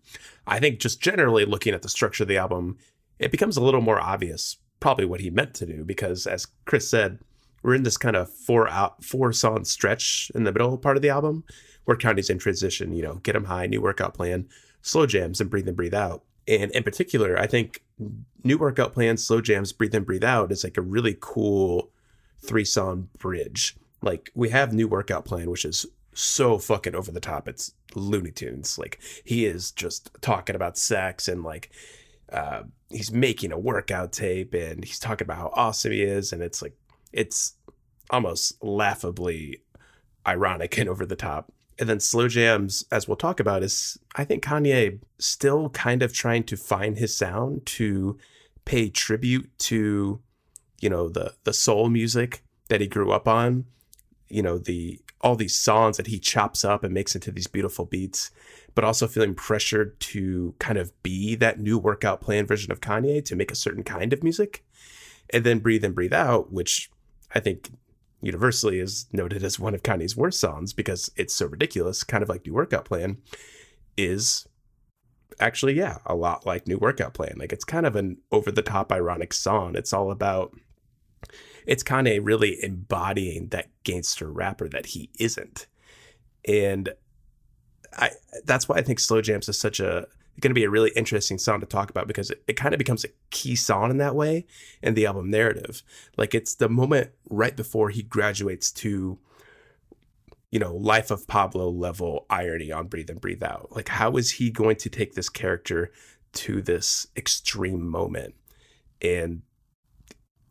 I 0.47 0.59
think 0.59 0.81
just 0.81 1.01
generally 1.01 1.45
looking 1.45 1.75
at 1.75 1.83
the 1.83 1.89
structure 1.89 2.25
of 2.25 2.29
the 2.29 2.39
album, 2.39 2.79
it 3.19 3.31
becomes 3.31 3.57
a 3.57 3.63
little 3.63 3.81
more 3.81 4.01
obvious 4.01 4.57
probably 4.81 5.05
what 5.05 5.21
he 5.21 5.31
meant 5.31 5.55
to 5.55 5.67
do 5.67 5.85
because, 5.85 6.27
as 6.27 6.47
Chris 6.65 6.89
said, 6.89 7.19
we're 7.63 7.75
in 7.75 7.83
this 7.83 7.97
kind 7.97 8.17
of 8.17 8.33
four 8.33 8.69
out 8.69 9.03
four 9.05 9.33
song 9.33 9.65
stretch 9.65 10.31
in 10.35 10.45
the 10.45 10.53
middle 10.53 10.79
part 10.79 10.97
of 10.97 11.03
the 11.03 11.09
album 11.09 11.45
where 11.85 11.97
Kanye's 11.97 12.31
in 12.31 12.39
transition. 12.39 12.93
You 12.93 13.03
know, 13.03 13.15
get 13.17 13.37
him 13.37 13.45
high, 13.45 13.67
new 13.67 13.81
workout 13.81 14.15
plan, 14.15 14.49
slow 14.83 15.07
jams, 15.07 15.41
and 15.41 15.51
breathe 15.51 15.69
and 15.69 15.77
breathe 15.77 15.95
out. 15.95 16.23
And 16.47 16.71
in 16.73 16.83
particular, 16.83 17.39
I 17.39 17.47
think 17.47 17.83
new 18.45 18.59
workout 18.59 18.95
plan, 18.95 19.17
slow 19.17 19.41
jams, 19.41 19.73
breathe 19.73 19.95
in, 19.95 20.05
breathe 20.05 20.25
out 20.25 20.53
is 20.53 20.65
like 20.65 20.79
a 20.79 20.83
really 20.83 21.17
cool 21.21 21.91
three 22.41 22.65
song 22.65 23.09
bridge. 23.19 23.77
Like 24.01 24.31
we 24.35 24.49
have 24.51 24.73
new 24.73 24.89
workout 24.89 25.25
plan, 25.25 25.51
which 25.51 25.65
is 25.65 25.87
so 26.19 26.59
fucking 26.59 26.97
over 26.97 27.13
the 27.13 27.21
top. 27.21 27.49
It's 27.49 27.73
Looney 27.95 28.33
Tunes. 28.33 28.79
Like 28.79 28.99
he 29.25 29.47
is 29.47 29.71
just 29.71 30.11
talking 30.21 30.57
about 30.57 30.77
sex 30.77 31.29
and 31.29 31.45
like 31.45 31.71
uh, 32.33 32.63
he's 32.91 33.13
making 33.13 33.53
a 33.53 33.59
workout 33.59 34.13
tape 34.13 34.53
and 34.53 34.85
he's 34.85 34.99
talking 34.99 35.25
about 35.25 35.39
how 35.39 35.51
awesome 35.55 35.93
he 35.93 36.03
is, 36.03 36.33
and 36.33 36.43
it's 36.43 36.61
like 36.61 36.75
it's 37.13 37.55
almost 38.11 38.63
laughably 38.63 39.63
ironic 40.27 40.77
and 40.79 40.89
over 40.89 41.07
the 41.07 41.17
top. 41.17 41.53
And 41.79 41.89
then 41.89 42.01
slow 42.01 42.27
jams, 42.27 42.85
as 42.91 43.07
we'll 43.07 43.17
talk 43.17 43.39
about, 43.39 43.63
is 43.63 43.97
I 44.17 44.25
think 44.25 44.43
Kanye 44.43 44.99
still 45.19 45.71
kind 45.71 46.03
of 46.03 46.13
trying 46.13 46.43
to 46.45 46.57
find 46.57 46.99
his 46.99 47.17
sound 47.17 47.65
to 47.67 48.19
pay 48.65 48.91
tribute 48.91 49.51
to, 49.59 50.21
you 50.81 50.91
know, 50.91 51.09
the 51.09 51.35
the 51.45 51.53
soul 51.53 51.89
music 51.89 52.43
that 52.69 52.81
he 52.81 52.89
grew 52.89 53.13
up 53.13 53.29
on, 53.29 53.67
you 54.29 54.43
know, 54.43 54.59
the 54.59 55.01
all 55.21 55.35
these 55.35 55.55
songs 55.55 55.97
that 55.97 56.07
he 56.07 56.19
chops 56.19 56.65
up 56.65 56.85
and 56.85 56.95
makes 56.95 57.15
into 57.15 57.33
these 57.33 57.47
beautiful 57.47 57.85
beats, 57.85 58.31
but 58.75 58.85
also 58.85 59.07
feeling 59.07 59.35
pressured 59.35 59.99
to 60.01 60.55
kind 60.59 60.79
of 60.79 60.93
be 61.03 61.35
that 61.35 61.59
new 61.59 61.79
workout 61.79 62.21
plan 62.21 62.47
version 62.47 62.71
of 62.71 62.81
Kanye 62.81 63.25
to 63.25 63.37
make 63.37 63.51
a 63.51 63.57
certain 63.57 63.83
kind 63.83 64.13
of 64.13 64.23
music. 64.23 64.65
And 65.31 65.45
then 65.45 65.59
Breathe 65.59 65.85
and 65.85 65.95
Breathe 65.95 66.13
Out, 66.13 66.53
which 66.53 66.91
I 67.35 67.41
think 67.41 67.71
universally 68.23 68.79
is 68.79 69.07
noted 69.13 69.43
as 69.43 69.59
one 69.59 69.75
of 69.75 69.83
Kanye's 69.83 70.17
worst 70.17 70.41
songs 70.41 70.73
because 70.73 71.11
it's 71.17 71.35
so 71.35 71.47
ridiculous, 71.47 72.05
kind 72.05 72.23
of 72.23 72.29
like 72.29 72.47
New 72.47 72.55
Workout 72.55 72.85
Plan, 72.85 73.19
is 73.97 74.47
actually, 75.41 75.75
yeah, 75.75 75.99
a 76.07 76.15
lot 76.15 76.47
like 76.47 76.67
New 76.67 76.79
Workout 76.79 77.15
Plan. 77.15 77.35
Like 77.37 77.53
it's 77.53 77.65
kind 77.65 77.87
of 77.87 77.97
an 77.97 78.19
over 78.31 78.51
the 78.51 78.63
top 78.63 78.93
ironic 78.93 79.33
song. 79.33 79.77
It's 79.77 79.93
all 79.93 80.11
about 80.11 80.53
it's 81.67 81.83
Kanye 81.83 82.21
really 82.23 82.63
embodying 82.63 83.49
that 83.49 83.69
gangster 83.85 84.31
rapper 84.31 84.69
that 84.69 84.87
he 84.87 85.11
isn't. 85.19 85.67
And 86.47 86.91
I 87.93 88.11
that's 88.45 88.69
why 88.69 88.77
I 88.77 88.83
think 88.83 89.01
Slow 89.01 89.21
Jams 89.21 89.49
is 89.49 89.59
such 89.59 89.81
a 89.81 90.07
going 90.41 90.51
to 90.51 90.55
be 90.55 90.65
a 90.65 90.71
really 90.71 90.93
interesting 90.95 91.39
song 91.39 91.61
to 91.61 91.67
talk 91.67 91.91
about 91.91 92.07
because 92.07 92.31
it, 92.31 92.43
it 92.47 92.53
kind 92.55 92.75
of 92.75 92.79
becomes 92.79 93.05
a 93.05 93.09
key 93.31 93.57
song 93.57 93.91
in 93.91 93.99
that 93.99 94.15
way 94.15 94.47
in 94.83 94.95
the 94.95 95.07
album 95.07 95.31
narrative. 95.31 95.83
Like 96.17 96.35
it's 96.35 96.55
the 96.55 96.69
moment 96.69 97.11
right 97.29 97.57
before 97.57 97.91
he 97.91 98.03
graduates 98.03 98.71
to, 98.73 99.19
you 100.51 100.59
know, 100.59 100.75
Life 100.77 101.11
of 101.11 101.27
Pablo 101.27 101.69
level 101.71 102.27
irony 102.31 102.71
on 102.71 102.87
Breathe 102.87 103.11
and 103.11 103.21
Breathe 103.21 103.43
Out. 103.43 103.75
Like, 103.75 103.89
how 103.89 104.17
is 104.17 104.33
he 104.33 104.51
going 104.51 104.77
to 104.77 104.89
take 104.89 105.15
this 105.15 105.29
character 105.29 105.91
to 106.35 106.63
this 106.63 107.09
extreme 107.17 107.87
moment? 107.87 108.35
And 109.03 109.43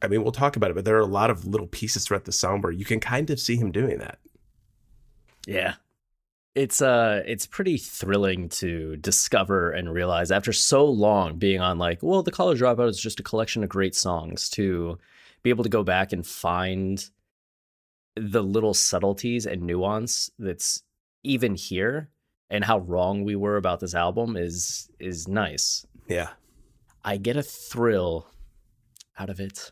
I 0.02 0.08
mean, 0.08 0.22
we'll 0.24 0.32
talk 0.32 0.56
about 0.56 0.70
it, 0.72 0.76
but 0.76 0.86
there 0.86 0.96
are 0.98 1.02
a 1.02 1.06
lot 1.06 1.30
of 1.30 1.46
little 1.46 1.68
pieces 1.68 2.06
throughout 2.06 2.26
the 2.26 2.32
song 2.32 2.62
where 2.62 2.72
you 2.72 2.86
can 2.86 3.00
kind 3.00 3.30
of 3.30 3.40
see 3.40 3.56
him 3.56 3.72
doing 3.72 3.98
that. 4.00 4.20
Yeah, 5.48 5.76
it's 6.56 6.82
uh 6.82 7.24
it's 7.26 7.46
pretty 7.46 7.78
thrilling 7.78 8.50
to 8.50 8.98
discover 8.98 9.72
and 9.72 9.94
realize 9.94 10.32
after 10.32 10.52
so 10.52 10.86
long 10.86 11.38
being 11.38 11.62
on 11.62 11.78
like 11.78 12.00
well 12.02 12.24
the 12.24 12.32
college 12.32 12.60
dropout 12.60 12.90
is 12.90 13.00
just 13.00 13.20
a 13.20 13.24
collection 13.24 13.64
of 13.64 13.70
great 13.70 13.94
songs 13.96 14.50
to 14.50 14.98
be 15.44 15.50
able 15.52 15.64
to 15.64 15.70
go 15.70 15.84
back 15.84 16.12
and 16.12 16.26
find 16.26 17.10
the 18.16 18.42
little 18.42 18.74
subtleties 18.74 19.46
and 19.46 19.62
nuance 19.62 20.32
that's 20.40 20.82
even 21.24 21.54
here 21.56 22.10
and 22.50 22.64
how 22.66 22.80
wrong 22.80 23.24
we 23.24 23.36
were 23.36 23.56
about 23.58 23.80
this 23.80 23.94
album 23.94 24.36
is 24.36 24.90
is 25.00 25.28
nice 25.28 25.86
Yeah. 26.08 26.30
i 27.06 27.18
get 27.18 27.38
a 27.38 27.44
thrill 27.44 28.28
out 29.20 29.30
of 29.30 29.40
it 29.40 29.72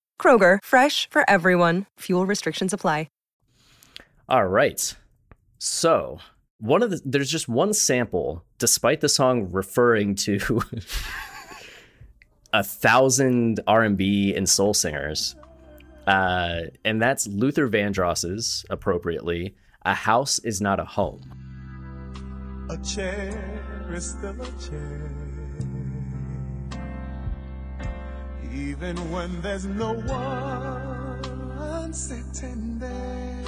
Kroger, 0.21 0.59
fresh 0.63 1.09
for 1.09 1.27
everyone. 1.27 1.87
Fuel 2.01 2.27
restrictions 2.27 2.73
apply. 2.73 3.07
All 4.31 4.47
right. 4.47 4.95
So, 5.59 6.19
one 6.59 6.81
of 6.81 6.89
the 6.89 7.01
there's 7.03 7.29
just 7.29 7.49
one 7.49 7.73
sample, 7.73 8.45
despite 8.59 9.01
the 9.01 9.09
song 9.09 9.49
referring 9.51 10.15
to 10.23 10.39
a 12.53 12.63
thousand 12.63 13.59
R&B 13.67 14.33
and 14.33 14.47
soul 14.47 14.73
singers. 14.73 15.35
Uh, 16.07 16.61
and 16.85 17.01
that's 17.01 17.27
Luther 17.27 17.67
Vandross's 17.67 18.63
appropriately, 18.69 19.53
A 19.83 19.93
House 19.93 20.39
is 20.39 20.61
Not 20.61 20.79
a 20.79 20.85
Home. 20.85 21.21
A 22.69 22.77
chair 22.77 23.89
is 23.91 24.11
still 24.11 24.41
a 24.41 24.69
chair. 24.69 25.20
Even 28.53 28.97
when 29.11 29.41
there's 29.41 29.65
no 29.65 29.93
one 29.93 31.93
sitting 31.93 32.77
there. 32.79 33.45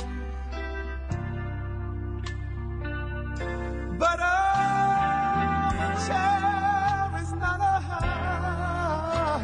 But 4.00 4.20
oh, 4.22 5.80
a 5.80 5.96
chair 6.08 7.12
is 7.22 7.34
not 7.34 7.60
a 7.60 7.80
house. 7.92 9.44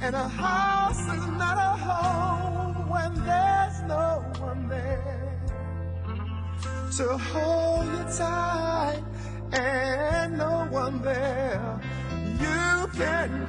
And 0.00 0.16
a 0.16 0.28
house 0.28 1.00
is 1.00 1.26
not 1.38 1.58
a 1.58 1.76
home 1.76 2.88
when 2.88 3.14
there's 3.24 3.82
no 3.82 4.24
one 4.40 4.68
there 4.68 5.38
to 6.96 7.18
hold 7.18 7.84
you 7.86 8.04
tight 8.16 9.02
and 9.52 10.38
no 10.38 10.66
one 10.70 11.02
there 11.02 11.78
you 12.40 12.88
can 12.94 13.46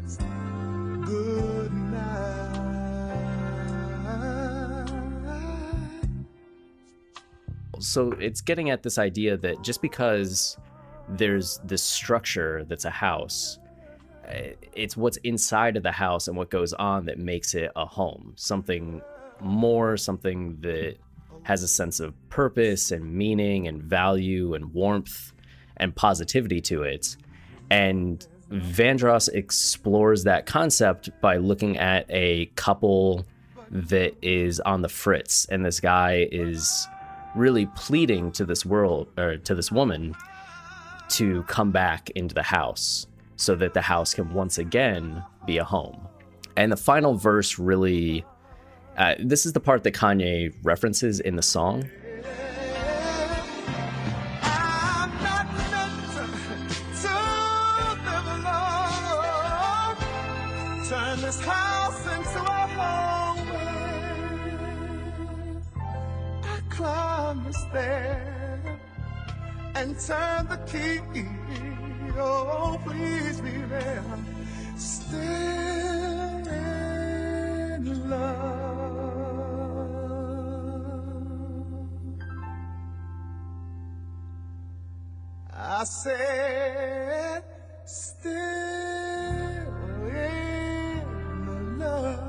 kiss 0.00 0.18
good 1.04 1.72
night. 1.72 2.48
So 7.80 8.12
it's 8.12 8.40
getting 8.40 8.70
at 8.70 8.82
this 8.82 8.98
idea 8.98 9.36
that 9.36 9.62
just 9.62 9.82
because 9.82 10.56
there's 11.08 11.60
this 11.64 11.82
structure 11.82 12.64
that's 12.64 12.84
a 12.84 12.90
house, 12.90 13.58
eh, 14.26 14.52
it's 14.74 14.96
what's 14.96 15.16
inside 15.18 15.76
of 15.76 15.82
the 15.82 15.92
house 15.92 16.28
and 16.28 16.36
what 16.36 16.50
goes 16.50 16.72
on 16.74 17.06
that 17.06 17.18
makes 17.18 17.54
it 17.54 17.70
a 17.76 17.86
home. 17.86 18.34
Something 18.36 19.00
more, 19.40 19.96
something 19.96 20.58
that 20.60 20.96
has 21.42 21.62
a 21.62 21.68
sense 21.68 22.00
of 22.00 22.14
purpose 22.28 22.90
and 22.90 23.10
meaning 23.12 23.68
and 23.68 23.82
value 23.82 24.54
and 24.54 24.74
warmth 24.74 25.32
and 25.78 25.94
positivity 25.94 26.60
to 26.62 26.82
it. 26.82 27.16
And 27.70 28.26
Vandross 28.50 29.28
explores 29.28 30.24
that 30.24 30.46
concept 30.46 31.10
by 31.20 31.36
looking 31.36 31.76
at 31.78 32.06
a 32.08 32.46
couple 32.56 33.26
that 33.70 34.14
is 34.22 34.60
on 34.60 34.80
the 34.82 34.88
fritz, 34.88 35.44
and 35.46 35.64
this 35.64 35.80
guy 35.80 36.26
is 36.32 36.88
really 37.36 37.66
pleading 37.76 38.32
to 38.32 38.44
this 38.44 38.64
world 38.64 39.08
or 39.18 39.36
to 39.36 39.54
this 39.54 39.70
woman 39.70 40.14
to 41.08 41.42
come 41.44 41.70
back 41.70 42.10
into 42.10 42.34
the 42.34 42.42
house 42.42 43.06
so 43.36 43.54
that 43.54 43.74
the 43.74 43.80
house 43.80 44.14
can 44.14 44.32
once 44.32 44.58
again 44.58 45.22
be 45.46 45.58
a 45.58 45.64
home. 45.64 46.08
And 46.56 46.72
the 46.72 46.76
final 46.76 47.14
verse 47.14 47.58
really, 47.58 48.24
uh, 48.96 49.14
this 49.20 49.46
is 49.46 49.52
the 49.52 49.60
part 49.60 49.84
that 49.84 49.94
Kanye 49.94 50.52
references 50.64 51.20
in 51.20 51.36
the 51.36 51.42
song. 51.42 51.88
Climb 67.70 67.72
the 67.72 67.78
stair 67.78 68.80
and 69.74 69.98
turn 70.00 70.48
the 70.48 70.56
key. 70.66 71.00
Oh, 72.18 72.80
please 72.84 73.40
be 73.40 73.50
there. 73.68 74.04
Still 74.76 75.18
in 76.48 78.10
love. 78.10 78.58
I 85.54 85.84
said, 85.84 87.44
still 87.84 88.32
in 90.08 91.78
love. 91.78 92.27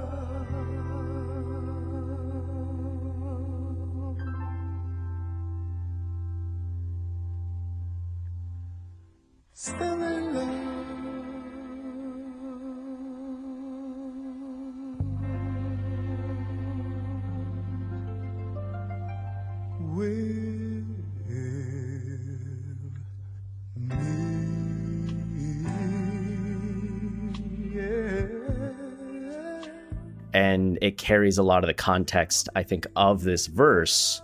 It 30.82 30.98
carries 30.98 31.38
a 31.38 31.44
lot 31.44 31.64
of 31.64 31.68
the 31.68 31.74
context 31.74 32.50
i 32.56 32.64
think 32.64 32.86
of 32.96 33.24
this 33.24 33.48
verse 33.48 34.22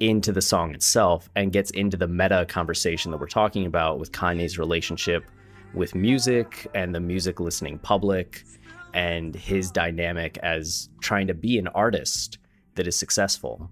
into 0.00 0.32
the 0.32 0.42
song 0.42 0.74
itself 0.74 1.30
and 1.36 1.52
gets 1.52 1.70
into 1.70 1.96
the 1.96 2.08
meta 2.08 2.44
conversation 2.48 3.10
that 3.10 3.18
we're 3.18 3.26
talking 3.26 3.66
about 3.66 3.98
with 3.98 4.12
kanye's 4.12 4.58
relationship 4.58 5.24
with 5.74 5.94
music 5.94 6.66
and 6.74 6.94
the 6.94 7.00
music 7.00 7.40
listening 7.40 7.78
public 7.78 8.44
and 8.92 9.34
his 9.34 9.70
dynamic 9.70 10.38
as 10.42 10.88
trying 11.00 11.26
to 11.26 11.34
be 11.34 11.58
an 11.58 11.68
artist 11.68 12.38
that 12.74 12.86
is 12.86 12.96
successful 12.96 13.70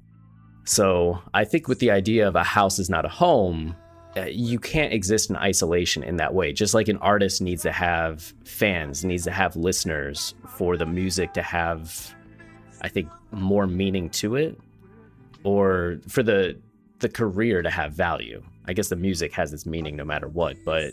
so 0.64 1.20
i 1.34 1.44
think 1.44 1.68
with 1.68 1.78
the 1.78 1.90
idea 1.90 2.26
of 2.26 2.36
a 2.36 2.44
house 2.44 2.78
is 2.78 2.90
not 2.90 3.04
a 3.04 3.08
home 3.08 3.74
uh, 4.16 4.24
you 4.24 4.58
can't 4.58 4.92
exist 4.92 5.30
in 5.30 5.36
isolation 5.36 6.02
in 6.02 6.16
that 6.16 6.34
way. 6.34 6.52
Just 6.52 6.74
like 6.74 6.88
an 6.88 6.98
artist 6.98 7.40
needs 7.40 7.62
to 7.62 7.72
have 7.72 8.34
fans, 8.44 9.04
needs 9.04 9.24
to 9.24 9.30
have 9.30 9.56
listeners 9.56 10.34
for 10.48 10.76
the 10.76 10.84
music 10.84 11.32
to 11.32 11.42
have, 11.42 12.14
I 12.82 12.88
think, 12.88 13.08
more 13.30 13.66
meaning 13.66 14.10
to 14.10 14.36
it, 14.36 14.58
or 15.44 15.98
for 16.08 16.22
the 16.22 16.58
the 16.98 17.08
career 17.08 17.62
to 17.62 17.70
have 17.70 17.92
value. 17.92 18.42
I 18.66 18.72
guess 18.72 18.88
the 18.88 18.96
music 18.96 19.32
has 19.32 19.52
its 19.52 19.66
meaning 19.66 19.96
no 19.96 20.04
matter 20.04 20.28
what, 20.28 20.56
but 20.64 20.92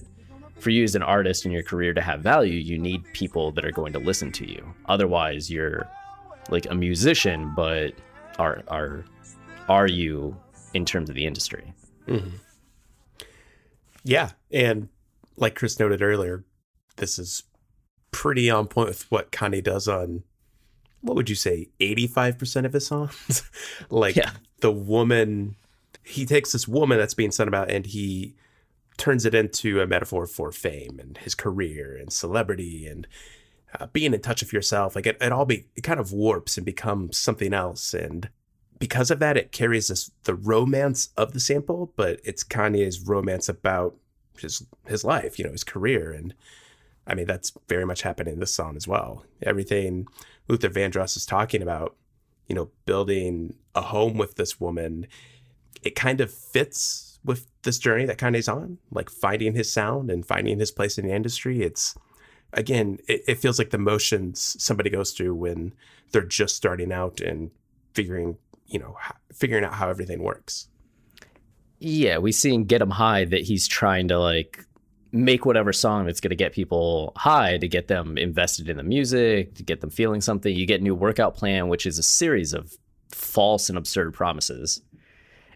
for 0.60 0.72
you 0.72 0.84
as 0.84 0.96
an 0.96 1.04
artist 1.04 1.46
and 1.46 1.54
your 1.54 1.64
career 1.64 1.94
to 1.94 2.02
have 2.02 2.22
value, 2.22 2.54
you 2.54 2.78
need 2.78 3.04
people 3.14 3.52
that 3.52 3.64
are 3.66 3.72
going 3.72 3.94
to 3.94 4.00
listen 4.00 4.32
to 4.34 4.50
you. 4.50 4.74
Otherwise, 4.88 5.50
you're 5.50 5.88
like 6.50 6.66
a 6.70 6.76
musician, 6.76 7.54
but 7.56 7.94
are 8.38 8.64
are 8.68 9.06
are 9.68 9.88
you 9.88 10.36
in 10.74 10.86
terms 10.86 11.10
of 11.10 11.16
the 11.16 11.26
industry? 11.26 11.74
Mm-hmm. 12.08 12.36
Yeah, 14.04 14.32
and 14.52 14.90
like 15.38 15.56
Chris 15.56 15.80
noted 15.80 16.02
earlier, 16.02 16.44
this 16.98 17.20
is 17.20 17.44
pretty 18.12 18.50
on 18.50 18.68
point 18.68 18.90
with 18.90 19.12
what 19.12 19.32
Kanye 19.32 19.64
does 19.64 19.88
on 19.88 20.24
what 21.02 21.16
would 21.16 21.30
you 21.30 21.36
say, 21.36 21.70
85% 21.80 22.66
of 22.66 22.74
his 22.74 22.88
songs? 22.88 23.44
like 23.90 24.16
Yeah. 24.16 24.32
the 24.62 24.72
woman 24.72 25.56
he 26.04 26.26
takes 26.26 26.52
this 26.54 26.68
woman 26.68 26.98
that's 26.98 27.14
being 27.14 27.30
sung 27.30 27.48
about 27.48 27.70
and 27.70 27.86
he 27.86 28.34
turns 28.98 29.26
it 29.26 29.36
into 29.36 29.80
a 29.80 29.86
metaphor 29.88 30.26
for 30.26 30.52
fame 30.52 31.00
and 31.00 31.18
his 31.20 31.36
career 31.36 31.96
and 31.96 32.12
celebrity 32.12 32.88
and 32.88 33.08
uh, 33.80 33.86
being 33.94 34.14
in 34.16 34.20
touch 34.22 34.42
with 34.42 34.52
yourself. 34.52 34.96
Like 34.96 35.06
it, 35.06 35.18
it 35.22 35.32
all 35.32 35.46
be 35.46 35.68
it 35.76 35.82
kind 35.82 36.00
of 36.00 36.12
warps 36.12 36.58
and 36.58 36.66
becomes 36.66 37.18
something 37.18 37.54
else. 37.54 37.94
And 37.94 38.28
because 38.80 39.12
of 39.12 39.20
that, 39.20 39.38
it 39.38 39.52
carries 39.52 39.88
this 39.90 40.10
the 40.24 40.34
romance 40.34 41.10
of 41.16 41.34
the 41.34 41.40
sample, 41.40 41.94
but 41.96 42.20
it's 42.24 42.44
Kanye's 42.44 43.02
romance 43.08 43.48
about 43.48 43.96
his 44.40 44.66
his 44.88 45.04
life, 45.04 45.38
you 45.38 45.46
know, 45.46 45.52
his 45.52 45.64
career. 45.64 46.12
And 46.12 46.34
I 47.06 47.14
mean, 47.14 47.28
that's 47.28 47.54
very 47.68 47.86
much 47.86 48.02
happening 48.02 48.34
in 48.36 48.40
this 48.40 48.54
song 48.54 48.76
as 48.76 48.88
well. 48.88 49.24
Everything 49.44 50.08
Luther 50.50 50.70
Vandross 50.70 51.16
is 51.16 51.26
talking 51.26 51.62
about, 51.62 51.96
you 52.48 52.56
know, 52.56 52.70
building 52.86 53.54
a 53.76 53.82
home 53.82 54.18
with 54.18 54.36
this 54.36 54.60
woman, 54.60 55.08
it 55.84 55.96
kind 55.96 56.20
of 56.20 56.34
fits 56.34 57.20
with 57.24 57.48
this 57.62 57.78
journey 57.78 58.06
that 58.06 58.18
Kanye's 58.18 58.48
on, 58.48 58.80
like 58.92 59.10
finding 59.10 59.54
his 59.54 59.72
sound 59.72 60.10
and 60.10 60.26
finding 60.26 60.60
his 60.60 60.72
place 60.72 60.98
in 60.98 61.08
the 61.08 61.14
industry. 61.14 61.62
It's 61.62 61.96
again, 62.54 62.98
it, 63.08 63.22
it 63.28 63.36
feels 63.36 63.60
like 63.60 63.70
the 63.70 63.78
motions 63.78 64.56
somebody 64.60 64.90
goes 64.90 65.12
through 65.12 65.36
when 65.36 65.74
they're 66.12 66.24
just 66.24 66.56
starting 66.56 66.92
out 66.92 67.22
and 67.22 67.52
figuring, 67.94 68.38
you 68.66 68.80
know, 68.80 68.98
figuring 69.34 69.64
out 69.64 69.74
how 69.74 69.90
everything 69.90 70.24
works. 70.24 70.68
Yeah, 71.80 72.18
we 72.18 72.32
see 72.32 72.54
in 72.54 72.66
Get 72.66 72.82
'em 72.82 72.90
High 72.90 73.26
that 73.26 73.44
he's 73.44 73.68
trying 73.68 74.08
to 74.10 74.20
like 74.20 74.66
make 75.12 75.46
whatever 75.46 75.74
song 75.74 76.06
that's 76.06 76.22
going 76.22 76.30
to 76.30 76.36
get 76.36 76.54
people 76.54 77.14
high 77.16 77.58
to 77.58 77.68
get 77.68 77.88
them 77.88 78.18
invested 78.18 78.70
in 78.70 78.78
the 78.78 78.84
music, 78.84 79.56
to 79.56 79.64
get 79.64 79.82
them 79.82 79.90
feeling 79.90 80.22
something. 80.22 80.56
You 80.56 80.66
get 80.66 80.82
new 80.82 80.96
workout 80.96 81.36
plan, 81.36 81.68
which 81.68 81.86
is 81.86 81.98
a 81.98 82.04
series 82.04 82.54
of 82.54 82.78
false 83.12 83.70
and 83.70 83.78
absurd 83.78 84.14
promises. 84.14 84.82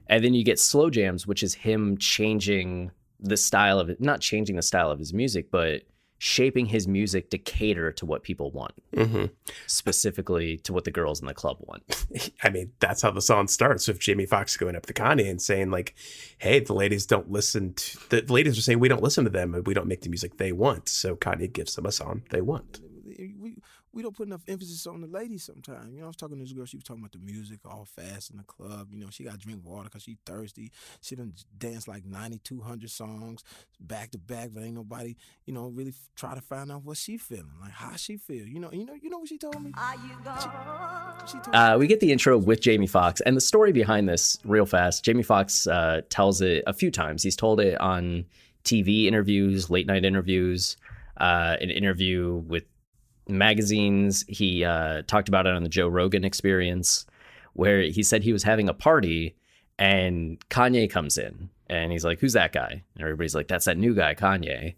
And 0.07 0.23
then 0.23 0.33
you 0.33 0.43
get 0.43 0.59
slow 0.59 0.89
jams, 0.89 1.27
which 1.27 1.43
is 1.43 1.53
him 1.53 1.97
changing 1.97 2.91
the 3.19 3.37
style 3.37 3.79
of 3.79 3.89
it, 3.89 4.01
not 4.01 4.21
changing 4.21 4.55
the 4.55 4.61
style 4.61 4.91
of 4.91 4.99
his 4.99 5.13
music, 5.13 5.49
but 5.49 5.83
shaping 6.25 6.67
his 6.67 6.87
music 6.87 7.29
to 7.29 7.37
cater 7.37 7.91
to 7.91 8.05
what 8.05 8.23
people 8.23 8.49
want, 8.51 8.71
Mm-hmm. 8.95 9.25
specifically 9.67 10.55
to 10.59 10.71
what 10.71 10.85
the 10.85 10.91
girls 10.91 11.19
in 11.19 11.27
the 11.27 11.33
club 11.33 11.57
want. 11.59 11.83
I 12.43 12.49
mean, 12.49 12.71
that's 12.79 13.01
how 13.01 13.11
the 13.11 13.21
song 13.21 13.49
starts 13.49 13.89
with 13.89 13.99
Jamie 13.99 14.25
Foxx 14.25 14.55
going 14.55 14.77
up 14.77 14.85
to 14.85 14.93
Kanye 14.93 15.29
and 15.29 15.41
saying, 15.41 15.69
like, 15.69 15.95
hey, 16.37 16.61
the 16.61 16.73
ladies 16.73 17.05
don't 17.05 17.29
listen 17.29 17.73
to 17.73 18.21
the 18.21 18.31
ladies 18.31 18.57
are 18.57 18.61
saying 18.61 18.79
we 18.79 18.87
don't 18.87 19.03
listen 19.03 19.25
to 19.25 19.29
them 19.29 19.53
and 19.53 19.67
we 19.67 19.73
don't 19.73 19.87
make 19.87 20.01
the 20.01 20.09
music 20.09 20.37
they 20.37 20.53
want. 20.53 20.87
So 20.87 21.17
Kanye 21.17 21.51
gives 21.51 21.75
them 21.75 21.85
a 21.85 21.91
song 21.91 22.23
they 22.29 22.41
want. 22.41 22.79
we 23.05 23.57
we 23.93 24.01
don't 24.01 24.15
put 24.15 24.27
enough 24.27 24.41
emphasis 24.47 24.87
on 24.87 25.01
the 25.01 25.07
ladies 25.07 25.43
sometimes. 25.43 25.93
You 25.93 25.99
know, 25.99 26.05
I 26.05 26.07
was 26.07 26.15
talking 26.15 26.37
to 26.37 26.43
this 26.43 26.51
girl. 26.51 26.65
She 26.65 26.77
was 26.77 26.83
talking 26.83 27.01
about 27.01 27.11
the 27.11 27.19
music, 27.19 27.59
all 27.65 27.85
fast 27.85 28.31
in 28.31 28.37
the 28.37 28.43
club. 28.43 28.87
You 28.91 28.99
know, 28.99 29.07
she 29.11 29.23
got 29.23 29.33
to 29.33 29.37
drink 29.39 29.61
water 29.63 29.85
because 29.85 30.03
she 30.03 30.17
thirsty. 30.25 30.71
She 31.01 31.15
done 31.15 31.33
danced 31.57 31.87
like 31.87 32.05
ninety 32.05 32.39
two 32.39 32.61
hundred 32.61 32.89
songs 32.89 33.43
back 33.79 34.11
to 34.11 34.17
back, 34.17 34.49
but 34.53 34.63
ain't 34.63 34.75
nobody, 34.75 35.15
you 35.45 35.53
know, 35.53 35.67
really 35.67 35.89
f- 35.91 36.09
try 36.15 36.33
to 36.33 36.41
find 36.41 36.71
out 36.71 36.83
what 36.83 36.97
she 36.97 37.17
feeling, 37.17 37.51
like 37.61 37.71
how 37.71 37.95
she 37.95 38.17
feel. 38.17 38.45
You 38.47 38.59
know, 38.59 38.71
you 38.71 38.85
know, 38.85 38.95
you 38.99 39.09
know 39.09 39.19
what 39.19 39.29
she 39.29 39.37
told 39.37 39.61
me. 39.61 39.71
She, 40.41 40.47
she 41.27 41.39
told 41.43 41.55
Uh, 41.55 41.75
we 41.77 41.87
get 41.87 41.99
the 41.99 42.11
intro 42.11 42.37
with 42.37 42.61
Jamie 42.61 42.87
Foxx, 42.87 43.21
and 43.21 43.37
the 43.37 43.41
story 43.41 43.71
behind 43.71 44.09
this, 44.09 44.39
real 44.43 44.65
fast. 44.65 45.03
Jamie 45.05 45.23
Foxx 45.23 45.67
uh, 45.67 46.01
tells 46.09 46.41
it 46.41 46.63
a 46.65 46.73
few 46.73 46.89
times. 46.89 47.21
He's 47.23 47.35
told 47.35 47.59
it 47.59 47.79
on 47.79 48.25
TV 48.63 49.05
interviews, 49.05 49.69
late 49.69 49.85
night 49.85 50.05
interviews, 50.05 50.77
uh, 51.17 51.57
an 51.61 51.69
interview 51.69 52.35
with 52.47 52.63
magazines. 53.37 54.23
He 54.27 54.63
uh, 54.63 55.03
talked 55.07 55.29
about 55.29 55.45
it 55.47 55.53
on 55.53 55.63
the 55.63 55.69
Joe 55.69 55.87
Rogan 55.87 56.23
Experience, 56.23 57.05
where 57.53 57.81
he 57.81 58.03
said 58.03 58.23
he 58.23 58.33
was 58.33 58.43
having 58.43 58.69
a 58.69 58.73
party, 58.73 59.35
and 59.77 60.39
Kanye 60.49 60.89
comes 60.89 61.17
in, 61.17 61.49
and 61.67 61.91
he's 61.91 62.05
like, 62.05 62.19
"Who's 62.19 62.33
that 62.33 62.53
guy?" 62.53 62.83
And 62.95 63.01
everybody's 63.01 63.35
like, 63.35 63.47
"That's 63.47 63.65
that 63.65 63.77
new 63.77 63.93
guy, 63.93 64.15
Kanye." 64.15 64.75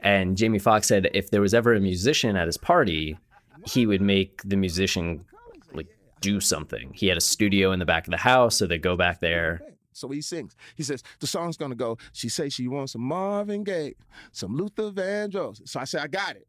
And 0.00 0.36
Jamie 0.36 0.58
Foxx 0.58 0.86
said 0.86 1.10
if 1.12 1.30
there 1.30 1.40
was 1.40 1.54
ever 1.54 1.74
a 1.74 1.80
musician 1.80 2.36
at 2.36 2.46
his 2.46 2.56
party, 2.56 3.18
he 3.66 3.86
would 3.86 4.00
make 4.00 4.42
the 4.44 4.56
musician 4.56 5.24
like 5.72 5.88
do 6.20 6.40
something. 6.40 6.92
He 6.94 7.08
had 7.08 7.16
a 7.16 7.20
studio 7.22 7.72
in 7.72 7.78
the 7.78 7.84
back 7.86 8.06
of 8.06 8.12
the 8.12 8.16
house, 8.18 8.56
so 8.56 8.66
they 8.66 8.78
go 8.78 8.96
back 8.96 9.20
there 9.20 9.60
So 9.92 10.08
he 10.08 10.20
sings. 10.22 10.54
He 10.76 10.84
says, 10.84 11.02
the 11.18 11.26
song's 11.26 11.56
gonna 11.56 11.74
go, 11.74 11.98
she 12.12 12.28
say 12.28 12.48
she 12.48 12.68
wants 12.68 12.92
some 12.92 13.02
Marvin 13.02 13.64
Gaye, 13.64 13.94
some 14.30 14.54
Luther 14.54 14.92
Vandross. 14.92 15.68
So 15.68 15.80
I 15.80 15.84
said, 15.84 16.02
I 16.02 16.06
got 16.06 16.36
it. 16.36 16.46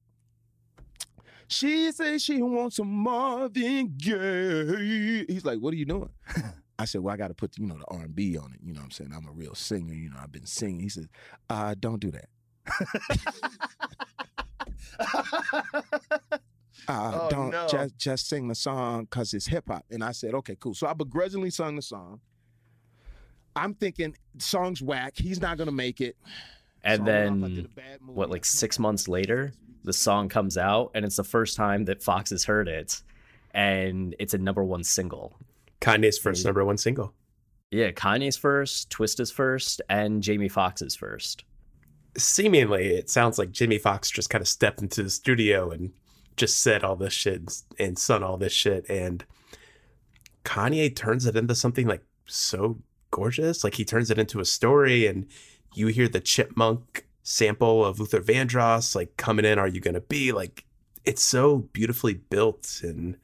She 1.49 1.91
says 1.91 2.23
she 2.23 2.41
wants 2.41 2.77
some 2.77 2.89
Marvin 2.91 3.93
Gaye. 3.97 5.25
He's 5.27 5.43
like, 5.43 5.59
what 5.59 5.73
are 5.73 5.77
you 5.77 5.85
doing? 5.85 6.09
I 6.79 6.85
said, 6.85 7.01
well, 7.01 7.13
I 7.13 7.17
got 7.17 7.27
to 7.29 7.33
put, 7.33 7.57
you 7.57 7.65
know, 7.65 7.77
the 7.77 7.85
R&B 7.93 8.37
on 8.37 8.53
it. 8.53 8.59
You 8.63 8.73
know 8.73 8.79
what 8.79 8.85
I'm 8.85 8.91
saying? 8.91 9.11
I'm 9.13 9.27
a 9.27 9.31
real 9.31 9.55
singer. 9.55 9.93
You 9.93 10.11
know, 10.11 10.17
I've 10.21 10.31
been 10.31 10.45
singing. 10.45 10.79
He 10.79 10.89
said, 10.89 11.09
uh, 11.49 11.75
don't 11.79 11.99
do 11.99 12.11
that. 12.11 12.29
uh, 16.87 16.89
Oh, 16.91 17.27
don't 17.29 17.51
no. 17.51 17.67
just 17.67 17.97
just 17.97 18.27
sing 18.29 18.47
the 18.47 18.55
song 18.55 19.03
because 19.05 19.33
it's 19.33 19.45
hip 19.45 19.65
hop. 19.67 19.85
And 19.91 20.03
I 20.03 20.11
said, 20.11 20.33
okay, 20.35 20.55
cool. 20.59 20.73
So 20.73 20.87
I 20.87 20.93
begrudgingly 20.93 21.49
sung 21.51 21.75
the 21.75 21.81
song. 21.81 22.19
I'm 23.55 23.73
thinking 23.73 24.15
song's 24.37 24.81
whack. 24.81 25.13
He's 25.15 25.41
not 25.41 25.57
gonna 25.57 25.71
make 25.71 26.01
it. 26.01 26.15
And 26.83 27.05
So 27.05 27.11
I'm 27.11 27.43
off, 27.43 27.49
I 27.49 27.53
then, 27.55 27.65
a 27.65 27.75
bad 27.75 28.01
move. 28.01 28.15
what, 28.15 28.29
like 28.29 28.45
six 28.45 28.79
months 28.79 29.07
later, 29.07 29.51
the 29.89 29.93
song 29.93 30.29
comes 30.29 30.55
out, 30.55 30.91
and 30.93 31.03
it's 31.03 31.15
the 31.15 31.23
first 31.23 31.57
time 31.57 31.85
that 31.85 32.03
Foxx 32.03 32.29
has 32.29 32.43
heard 32.43 32.67
it, 32.67 33.01
and 33.55 34.15
it's 34.19 34.35
a 34.35 34.37
number 34.37 34.63
one 34.63 34.83
single. 34.83 35.35
Kanye's 35.81 36.19
first 36.19 36.45
number 36.45 36.63
one 36.63 36.77
single. 36.77 37.15
Yeah, 37.71 37.89
Kanye's 37.89 38.37
first, 38.37 38.91
Twista's 38.91 39.31
first, 39.31 39.81
and 39.89 40.21
Jamie 40.21 40.47
Foxx's 40.47 40.95
first. 40.95 41.43
Seemingly, 42.15 42.89
it 42.89 43.09
sounds 43.09 43.39
like 43.39 43.49
Jimmy 43.49 43.79
Foxx 43.79 44.11
just 44.11 44.29
kind 44.29 44.43
of 44.43 44.47
stepped 44.47 44.79
into 44.83 45.01
the 45.01 45.09
studio 45.09 45.71
and 45.71 45.91
just 46.37 46.59
said 46.59 46.83
all 46.83 46.95
this 46.95 47.13
shit 47.13 47.51
and 47.79 47.97
sung 47.97 48.21
all 48.21 48.37
this 48.37 48.53
shit. 48.53 48.87
And 48.91 49.25
Kanye 50.45 50.95
turns 50.95 51.25
it 51.25 51.35
into 51.35 51.55
something 51.55 51.87
like 51.87 52.03
so 52.27 52.77
gorgeous. 53.09 53.63
Like 53.63 53.73
he 53.73 53.85
turns 53.85 54.11
it 54.11 54.19
into 54.19 54.39
a 54.39 54.45
story, 54.45 55.07
and 55.07 55.25
you 55.73 55.87
hear 55.87 56.07
the 56.07 56.19
chipmunk 56.19 57.07
sample 57.23 57.85
of 57.85 57.99
Luther 57.99 58.21
Vandross 58.21 58.95
like 58.95 59.17
coming 59.17 59.45
in. 59.45 59.59
Are 59.59 59.67
you 59.67 59.79
gonna 59.79 60.01
be 60.01 60.31
like? 60.31 60.65
It's 61.05 61.23
so 61.23 61.59
beautifully 61.73 62.13
built 62.13 62.81
and 62.83 63.17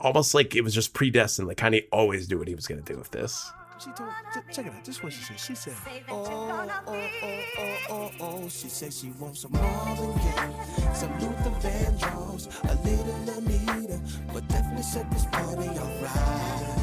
almost 0.00 0.32
like 0.34 0.54
it 0.54 0.62
was 0.62 0.74
just 0.74 0.94
predestined. 0.94 1.48
Like 1.48 1.58
Kanye 1.58 1.86
always 1.92 2.30
knew 2.30 2.38
what 2.38 2.48
he 2.48 2.54
was 2.54 2.66
gonna 2.66 2.82
do 2.82 2.96
with 2.96 3.10
this. 3.10 3.50
She 3.78 3.90
told, 3.92 4.10
check 4.52 4.66
it 4.66 4.72
out. 4.72 4.84
This 4.84 4.96
is 4.96 5.02
what 5.04 5.12
she 5.12 5.22
said. 5.22 5.38
She 5.38 5.54
said, 5.54 5.74
oh, 6.08 6.24
oh, 6.28 6.68
oh, 6.88 7.40
oh, 7.58 7.78
oh, 7.90 8.10
oh. 8.20 8.48
She 8.48 8.68
said 8.68 8.92
she 8.92 9.12
wants 9.20 9.42
some 9.42 9.52
Marvin 9.52 10.12
Gaye, 10.14 10.92
some 10.94 11.12
Luther 11.20 11.50
Vandross, 11.60 12.48
a 12.64 12.74
little 12.82 13.38
Anita, 13.38 14.00
but 14.32 14.48
definitely 14.48 14.82
set 14.82 15.08
this 15.12 15.26
party 15.26 15.68
alright. 15.78 16.78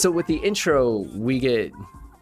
So 0.00 0.10
with 0.10 0.26
the 0.26 0.36
intro, 0.36 1.00
we 1.14 1.38
get 1.38 1.74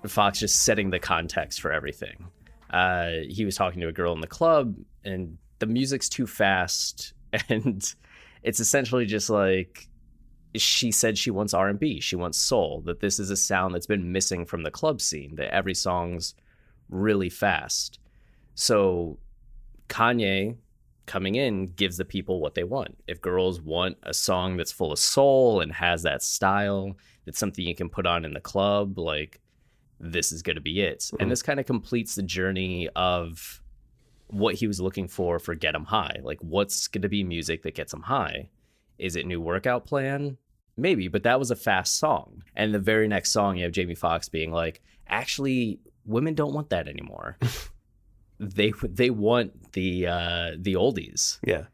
Foxx 0.04 0.40
just 0.40 0.64
setting 0.64 0.90
the 0.90 0.98
context 0.98 1.60
for 1.60 1.70
everything. 1.70 2.26
Uh, 2.70 3.10
he 3.28 3.44
was 3.44 3.54
talking 3.54 3.80
to 3.80 3.86
a 3.86 3.92
girl 3.92 4.12
in 4.14 4.20
the 4.20 4.26
club, 4.26 4.74
and 5.04 5.38
the 5.60 5.66
music's 5.66 6.08
too 6.08 6.26
fast, 6.26 7.12
and 7.48 7.94
it's 8.42 8.58
essentially 8.58 9.06
just 9.06 9.30
like 9.30 9.86
she 10.56 10.90
said 10.90 11.16
she 11.16 11.30
wants 11.30 11.54
R&B, 11.54 12.00
she 12.00 12.16
wants 12.16 12.36
soul. 12.36 12.82
That 12.84 12.98
this 12.98 13.20
is 13.20 13.30
a 13.30 13.36
sound 13.36 13.76
that's 13.76 13.86
been 13.86 14.10
missing 14.10 14.44
from 14.44 14.64
the 14.64 14.72
club 14.72 15.00
scene. 15.00 15.36
That 15.36 15.54
every 15.54 15.74
song's 15.74 16.34
really 16.90 17.30
fast. 17.30 18.00
So 18.56 19.20
Kanye 19.88 20.56
coming 21.06 21.36
in 21.36 21.66
gives 21.66 21.96
the 21.96 22.04
people 22.04 22.40
what 22.40 22.56
they 22.56 22.64
want. 22.64 22.98
If 23.06 23.20
girls 23.20 23.60
want 23.60 23.98
a 24.02 24.12
song 24.12 24.56
that's 24.56 24.72
full 24.72 24.90
of 24.90 24.98
soul 24.98 25.60
and 25.60 25.72
has 25.72 26.02
that 26.02 26.24
style, 26.24 26.96
that's 27.28 27.38
something 27.38 27.66
you 27.66 27.74
can 27.74 27.90
put 27.90 28.06
on 28.06 28.24
in 28.24 28.32
the 28.32 28.40
club, 28.40 28.98
like 28.98 29.38
this 30.00 30.32
is 30.32 30.40
going 30.40 30.56
to 30.56 30.62
be 30.62 30.80
it. 30.80 31.10
And 31.20 31.30
this 31.30 31.42
kind 31.42 31.60
of 31.60 31.66
completes 31.66 32.14
the 32.14 32.22
journey 32.22 32.88
of 32.96 33.60
what 34.28 34.54
he 34.54 34.66
was 34.66 34.80
looking 34.80 35.08
for 35.08 35.38
for 35.38 35.54
Get 35.54 35.74
'em 35.74 35.84
High. 35.84 36.20
Like 36.22 36.38
what's 36.40 36.88
going 36.88 37.02
to 37.02 37.08
be 37.08 37.22
music 37.22 37.62
that 37.64 37.74
gets 37.74 37.92
him 37.92 38.00
high? 38.00 38.48
Is 38.98 39.14
it 39.14 39.26
new 39.26 39.42
workout 39.42 39.84
plan? 39.84 40.38
Maybe, 40.78 41.08
but 41.08 41.24
that 41.24 41.38
was 41.38 41.50
a 41.50 41.56
fast 41.56 41.98
song. 41.98 42.44
And 42.56 42.72
the 42.72 42.78
very 42.78 43.08
next 43.08 43.30
song 43.30 43.58
you 43.58 43.64
have 43.64 43.72
Jamie 43.72 43.94
Foxx 43.94 44.30
being 44.30 44.52
like, 44.52 44.80
"Actually, 45.06 45.80
women 46.06 46.34
don't 46.34 46.54
want 46.54 46.70
that 46.70 46.88
anymore." 46.88 47.36
they 48.40 48.72
they 48.82 49.10
want 49.10 49.72
the 49.72 50.06
uh 50.06 50.50
the 50.56 50.74
oldies. 50.74 51.38
Yeah. 51.44 51.64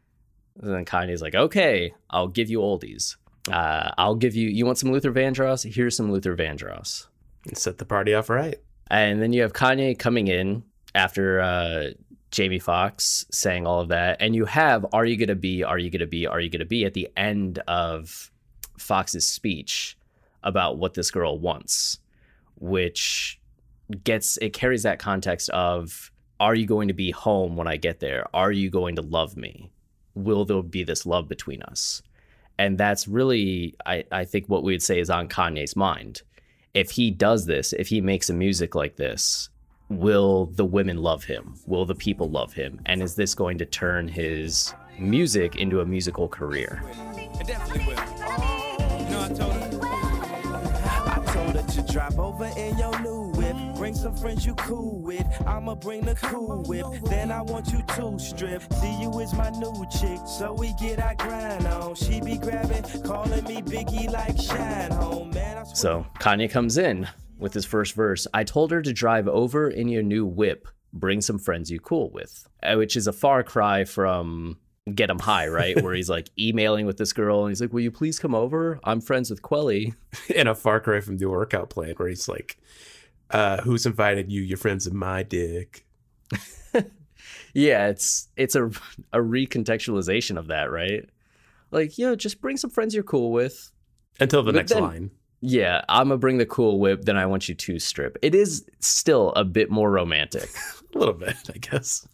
And 0.61 0.73
then 0.73 0.85
Kanye's 0.85 1.21
like, 1.21 1.35
okay, 1.35 1.93
I'll 2.09 2.27
give 2.27 2.49
you 2.49 2.59
oldies. 2.59 3.17
Uh, 3.51 3.91
I'll 3.97 4.15
give 4.15 4.35
you. 4.35 4.49
You 4.49 4.65
want 4.65 4.77
some 4.77 4.91
Luther 4.91 5.11
Vandross? 5.11 5.71
Here's 5.71 5.95
some 5.95 6.11
Luther 6.11 6.35
Vandross. 6.35 7.07
And 7.47 7.57
set 7.57 7.77
the 7.77 7.85
party 7.85 8.13
off 8.13 8.29
right. 8.29 8.57
And 8.89 9.21
then 9.21 9.33
you 9.33 9.41
have 9.41 9.53
Kanye 9.53 9.97
coming 9.97 10.27
in 10.27 10.63
after 10.93 11.41
uh, 11.41 11.89
Jamie 12.31 12.59
Foxx 12.59 13.25
saying 13.31 13.67
all 13.67 13.81
of 13.81 13.89
that, 13.89 14.17
and 14.19 14.35
you 14.35 14.45
have 14.45 14.85
"Are 14.93 15.05
you 15.05 15.17
gonna 15.17 15.35
be? 15.35 15.63
Are 15.63 15.77
you 15.77 15.89
gonna 15.89 16.07
be? 16.07 16.27
Are 16.27 16.39
you 16.39 16.49
gonna 16.49 16.65
be?" 16.65 16.85
at 16.85 16.93
the 16.93 17.09
end 17.15 17.59
of 17.67 18.31
Foxx's 18.77 19.27
speech 19.27 19.97
about 20.43 20.77
what 20.77 20.93
this 20.93 21.11
girl 21.11 21.39
wants, 21.39 21.99
which 22.55 23.39
gets 24.03 24.37
it 24.37 24.53
carries 24.53 24.83
that 24.83 24.99
context 24.99 25.49
of 25.49 26.11
are 26.39 26.55
you 26.55 26.65
going 26.65 26.87
to 26.87 26.93
be 26.93 27.11
home 27.11 27.55
when 27.55 27.67
I 27.67 27.77
get 27.77 27.99
there? 27.99 28.25
Are 28.33 28.51
you 28.51 28.69
going 28.69 28.95
to 28.97 29.01
love 29.01 29.37
me? 29.37 29.71
Will 30.15 30.45
there 30.45 30.61
be 30.61 30.83
this 30.83 31.05
love 31.05 31.27
between 31.27 31.61
us? 31.63 32.01
And 32.57 32.77
that's 32.77 33.07
really, 33.07 33.75
I, 33.85 34.05
I 34.11 34.25
think, 34.25 34.47
what 34.47 34.63
we 34.63 34.73
would 34.73 34.83
say 34.83 34.99
is 34.99 35.09
on 35.09 35.27
Kanye's 35.27 35.75
mind. 35.75 36.21
If 36.73 36.91
he 36.91 37.11
does 37.11 37.45
this, 37.45 37.73
if 37.73 37.87
he 37.87 38.01
makes 38.01 38.29
a 38.29 38.33
music 38.33 38.75
like 38.75 38.95
this, 38.95 39.49
will 39.89 40.47
the 40.47 40.65
women 40.65 40.97
love 40.97 41.23
him? 41.23 41.55
Will 41.65 41.85
the 41.85 41.95
people 41.95 42.29
love 42.29 42.53
him? 42.53 42.79
And 42.85 43.01
is 43.01 43.15
this 43.15 43.35
going 43.35 43.57
to 43.59 43.65
turn 43.65 44.07
his 44.07 44.73
music 44.97 45.57
into 45.57 45.81
a 45.81 45.85
musical 45.85 46.27
career? 46.27 46.81
I 47.37 49.33
told 49.33 49.53
her. 49.53 49.71
To 51.65 51.81
drop 51.91 52.17
over 52.17 52.45
in 52.57 52.77
your 52.77 52.99
new. 53.01 53.24
Bring 53.95 54.13
some 54.13 54.21
friends 54.21 54.45
you 54.45 54.55
cool 54.55 54.99
with. 54.99 55.25
I'ma 55.47 55.75
bring 55.75 56.01
the 56.01 56.15
cool 56.15 56.63
whip. 56.63 56.85
Then 57.05 57.31
I 57.31 57.41
want 57.41 57.71
you 57.71 57.81
to 57.81 58.19
strip. 58.19 58.61
See 58.73 59.01
you 59.01 59.19
is 59.21 59.33
my 59.33 59.49
new 59.51 59.85
chick. 59.89 60.19
So 60.27 60.53
we 60.53 60.73
get 60.73 60.99
our 60.99 61.15
grind 61.15 61.65
on. 61.67 61.95
She 61.95 62.19
be 62.19 62.37
grabbing, 62.37 62.83
calling 63.03 63.43
me 63.45 63.61
Biggie 63.61 64.11
like 64.11 64.37
Shyne 64.37 64.91
Home. 64.91 65.29
Man, 65.31 65.59
I 65.59 65.63
So 65.63 66.05
Kanye 66.19 66.51
comes 66.51 66.77
in 66.77 67.07
with 67.37 67.53
his 67.53 67.65
first 67.65 67.93
verse. 67.93 68.27
I 68.33 68.43
told 68.43 68.71
her 68.71 68.81
to 68.81 68.91
drive 68.91 69.29
over 69.29 69.69
in 69.69 69.87
your 69.87 70.03
new 70.03 70.25
whip, 70.25 70.67
bring 70.91 71.21
some 71.21 71.39
friends 71.39 71.71
you 71.71 71.79
cool 71.79 72.09
with, 72.11 72.49
Uh, 72.61 72.75
which 72.75 72.97
is 72.97 73.07
a 73.07 73.13
far 73.13 73.43
cry 73.43 73.85
from 73.85 74.57
Get 74.93 75.09
'em 75.09 75.19
High, 75.19 75.47
right? 75.47 75.81
Where 75.81 75.93
he's 75.93 76.09
like 76.09 76.29
emailing 76.37 76.85
with 76.85 76.97
this 76.97 77.13
girl 77.13 77.45
and 77.45 77.51
he's 77.51 77.61
like, 77.61 77.71
Will 77.71 77.79
you 77.79 77.91
please 77.91 78.19
come 78.19 78.35
over? 78.35 78.77
I'm 78.83 78.99
friends 78.99 79.29
with 79.29 79.41
Kweli. 79.41 79.93
in 80.35 80.47
a 80.47 80.55
far 80.55 80.81
cry 80.81 80.99
from 80.99 81.17
the 81.17 81.27
workout 81.29 81.69
plan 81.69 81.93
where 81.95 82.09
he's 82.09 82.27
like, 82.27 82.57
uh, 83.31 83.61
who's 83.61 83.85
invited 83.85 84.31
you? 84.31 84.41
Your 84.41 84.57
friends 84.57 84.87
of 84.87 84.93
my 84.93 85.23
dick. 85.23 85.85
Yeah, 87.57 87.87
it's 87.87 88.27
it's 88.35 88.53
a 88.55 88.65
a 89.13 89.19
recontextualization 89.19 90.37
of 90.37 90.47
that, 90.47 90.69
right? 90.69 91.09
Like, 91.71 91.97
yo, 91.97 92.15
just 92.15 92.41
bring 92.41 92.57
some 92.57 92.69
friends 92.69 92.93
you're 92.93 93.03
cool 93.03 93.31
with. 93.31 93.71
Until 94.19 94.43
the 94.43 94.51
But 94.51 94.57
next 94.57 94.73
then- 94.73 94.83
line. 94.83 95.11
Yeah, 95.39 95.81
I'm 95.87 96.07
gonna 96.09 96.17
bring 96.17 96.37
the 96.37 96.45
cool 96.45 96.79
whip, 96.79 97.03
then 97.05 97.15
I 97.17 97.25
want 97.27 97.47
you 97.47 97.55
to 97.55 97.79
strip. 97.79 98.17
It 98.21 98.35
is 98.35 98.65
still 98.81 99.31
a 99.37 99.45
bit 99.45 99.69
more 99.71 99.89
romantic. 99.89 100.49
A 100.95 100.97
little 100.97 101.13
bit, 101.13 101.35
I 101.53 101.57
guess. 101.57 102.07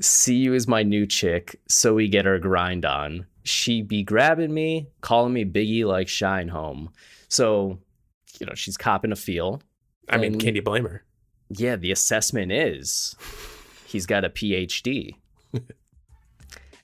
See 0.00 0.36
you 0.36 0.54
as 0.54 0.68
my 0.68 0.82
new 0.82 1.06
chick, 1.06 1.58
so 1.68 1.94
we 1.94 2.08
get 2.08 2.26
our 2.26 2.38
grind 2.38 2.84
on. 2.84 3.26
She 3.44 3.80
be 3.82 4.02
grabbing 4.02 4.52
me, 4.52 4.88
calling 5.00 5.32
me 5.32 5.44
Biggie 5.44 5.84
like 5.86 6.08
Shyne 6.08 6.48
Home. 6.48 6.90
So, 7.28 7.78
you 8.38 8.46
know, 8.46 8.54
she's 8.54 8.76
copping 8.76 9.12
a 9.12 9.16
feel. 9.16 9.62
I 10.08 10.18
mean, 10.18 10.34
And- 10.34 10.40
can 10.40 10.54
you 10.54 10.62
blame 10.62 10.84
her? 10.84 11.02
Yeah, 11.48 11.76
the 11.76 11.92
assessment 11.92 12.50
is 12.52 13.14
he's 13.86 14.06
got 14.06 14.24
a 14.24 14.28
PhD. 14.28 15.14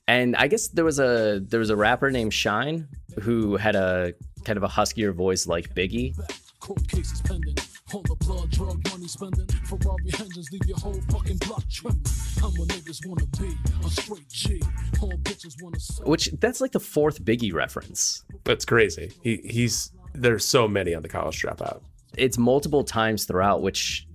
and 0.09 0.37
I 0.37 0.47
guess 0.49 0.69
there 0.69 0.85
was 0.85 0.99
a 0.99 1.41
there 1.41 1.61
was 1.61 1.71
a 1.71 1.77
rapper 1.77 2.11
named 2.11 2.33
Shyne 2.33 2.89
who 3.23 3.57
had 3.57 3.75
a 3.75 4.15
kind 4.45 4.57
of 4.57 4.63
a 4.63 4.69
huskier 4.69 5.13
voice 5.15 5.47
like 5.47 5.75
Biggie. 5.75 6.15
Court 6.61 6.87
cases 6.89 7.21
pending. 7.23 7.57
All 7.93 8.03
the 8.03 8.15
blood, 8.25 8.51
drug 8.51 8.89
money 8.91 9.07
spending. 9.07 9.47
Ferrari 9.67 10.05
engines 10.19 10.49
leave 10.51 10.65
your 10.67 10.79
whole 10.79 10.99
fucking 11.11 11.37
block 11.39 11.63
trembling. 11.69 12.07
I'm 12.43 12.51
what 12.53 12.69
niggas 12.69 13.07
wanna 13.07 13.27
be, 13.39 13.55
a 13.85 13.91
straight 13.91 14.29
G. 14.31 14.63
All 15.01 15.13
bitches 15.25 15.63
wanna 15.63 15.79
suck. 15.79 16.07
Which 16.07 16.31
that's 16.41 16.61
like 16.61 16.73
the 16.73 16.81
fourth 16.81 17.23
Biggie 17.23 17.53
reference. 17.53 18.25
That's 18.45 18.65
crazy. 18.65 19.13
He 19.23 19.37
he's 19.45 19.91
there's 20.15 20.45
so 20.45 20.69
many 20.69 20.95
on 20.95 21.03
the 21.03 21.09
college 21.09 21.41
dropout. 21.43 21.83
It's 22.17 22.39
multiple 22.39 22.85
times 22.85 23.25
throughout, 23.25 23.63
which 23.63 24.07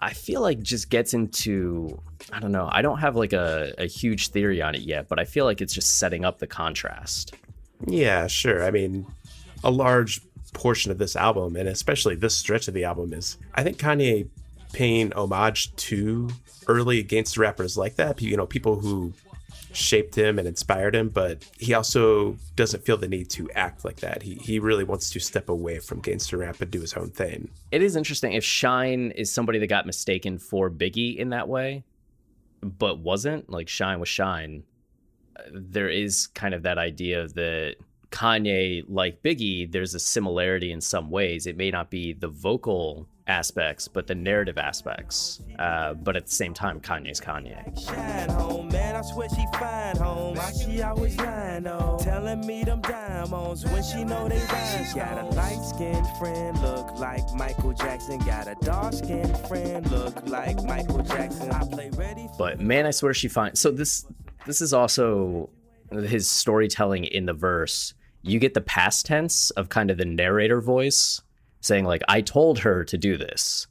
I 0.00 0.12
feel 0.12 0.40
like 0.40 0.60
just 0.60 0.90
gets 0.90 1.14
into 1.14 2.00
I 2.32 2.40
don't 2.40 2.52
know. 2.52 2.68
I 2.70 2.82
don't 2.82 2.98
have 2.98 3.16
like 3.16 3.32
a, 3.32 3.74
a 3.78 3.86
huge 3.86 4.28
theory 4.28 4.62
on 4.62 4.74
it 4.74 4.82
yet, 4.82 5.08
but 5.08 5.18
I 5.18 5.24
feel 5.24 5.44
like 5.44 5.60
it's 5.60 5.74
just 5.74 5.98
setting 5.98 6.24
up 6.24 6.38
the 6.38 6.46
contrast. 6.46 7.34
Yeah, 7.86 8.26
sure. 8.26 8.64
I 8.64 8.70
mean, 8.70 9.06
a 9.62 9.70
large 9.70 10.20
portion 10.52 10.90
of 10.90 10.98
this 10.98 11.16
album, 11.16 11.56
and 11.56 11.68
especially 11.68 12.14
this 12.14 12.34
stretch 12.34 12.68
of 12.68 12.74
the 12.74 12.84
album, 12.84 13.12
is 13.12 13.36
I 13.54 13.62
think 13.62 13.78
Kanye 13.78 14.28
paying 14.72 15.12
homage 15.12 15.74
to 15.76 16.30
early 16.66 17.02
gangster 17.02 17.40
rappers 17.40 17.76
like 17.76 17.96
that. 17.96 18.20
You 18.22 18.36
know, 18.36 18.46
people 18.46 18.76
who 18.80 19.12
shaped 19.76 20.14
him 20.14 20.38
and 20.38 20.48
inspired 20.48 20.94
him, 20.94 21.08
but 21.08 21.48
he 21.58 21.74
also 21.74 22.36
doesn't 22.56 22.84
feel 22.84 22.96
the 22.96 23.08
need 23.08 23.30
to 23.30 23.50
act 23.52 23.84
like 23.84 24.00
that. 24.00 24.22
He 24.22 24.34
he 24.34 24.58
really 24.58 24.84
wants 24.84 25.10
to 25.10 25.20
step 25.20 25.48
away 25.48 25.78
from 25.78 26.00
gangster 26.00 26.38
rap 26.38 26.60
and 26.60 26.70
do 26.70 26.80
his 26.80 26.94
own 26.94 27.10
thing. 27.10 27.50
It 27.70 27.82
is 27.82 27.96
interesting 27.96 28.32
if 28.32 28.44
Shyne 28.44 29.10
is 29.12 29.32
somebody 29.32 29.58
that 29.58 29.66
got 29.66 29.86
mistaken 29.86 30.38
for 30.38 30.70
Biggie 30.70 31.16
in 31.16 31.30
that 31.30 31.48
way, 31.48 31.84
but 32.62 32.98
wasn't 32.98 33.50
like 33.50 33.68
Shyne 33.68 34.00
was 34.00 34.08
Shyne. 34.08 34.64
There 35.52 35.88
is 35.88 36.28
kind 36.28 36.54
of 36.54 36.62
that 36.62 36.78
idea 36.78 37.26
that 37.28 37.76
Kanye, 38.10 38.84
like 38.88 39.22
Biggie, 39.22 39.70
there's 39.70 39.94
a 39.94 39.98
similarity 39.98 40.70
in 40.70 40.80
some 40.80 41.10
ways. 41.10 41.46
It 41.46 41.56
may 41.56 41.70
not 41.70 41.90
be 41.90 42.12
the 42.12 42.28
vocal 42.28 43.08
aspects, 43.26 43.88
but 43.88 44.06
the 44.06 44.14
narrative 44.14 44.58
aspects. 44.58 45.40
Uh, 45.58 45.94
but 45.94 46.16
at 46.16 46.26
the 46.26 46.32
same 46.32 46.52
time, 46.52 46.80
Kanye's 46.80 47.20
Kanye. 47.20 47.62
Shyne 47.86 48.28
home, 48.30 48.68
man, 48.68 48.96
I 48.96 49.02
swear 49.02 49.28
she 49.28 49.44
fine 49.58 49.96
home. 49.96 50.36
Why 50.36 50.52
she 50.52 50.82
always 50.82 51.16
lying, 51.16 51.64
telling 51.98 52.46
me 52.46 52.64
them 52.64 52.80
diamonds 52.80 53.64
when 53.64 53.82
she 53.82 54.04
know 54.04 54.28
they 54.28 54.38
rhyme. 54.38 54.94
Got 54.94 55.18
a 55.22 55.26
light 55.34 55.64
skinned 55.64 56.06
friend, 56.18 56.60
look 56.60 56.98
like 56.98 57.22
Michael 57.34 57.72
Jackson. 57.72 58.18
Got 58.20 58.48
a 58.48 58.56
dark 58.62 58.92
skinned 58.92 59.36
friend, 59.48 59.90
look 59.90 60.26
like 60.28 60.62
Michael 60.64 61.02
Jackson. 61.02 61.50
I 61.50 61.64
play 61.66 61.90
ready. 61.90 62.28
But 62.38 62.60
man, 62.60 62.86
I 62.86 62.90
swear 62.90 63.14
she 63.14 63.28
fine. 63.28 63.54
So 63.54 63.70
this 63.70 64.06
this 64.46 64.60
is 64.60 64.72
also 64.74 65.50
his 65.90 66.28
storytelling 66.28 67.04
in 67.04 67.26
the 67.26 67.32
verse. 67.32 67.94
You 68.22 68.38
get 68.38 68.54
the 68.54 68.60
past 68.60 69.06
tense 69.06 69.50
of 69.50 69.68
kind 69.68 69.90
of 69.90 69.98
the 69.98 70.04
narrator 70.04 70.60
voice 70.60 71.20
saying 71.64 71.84
like 71.84 72.02
I 72.08 72.20
told 72.20 72.58
her 72.60 72.84
to 72.84 72.98
do 72.98 73.16
this. 73.16 73.66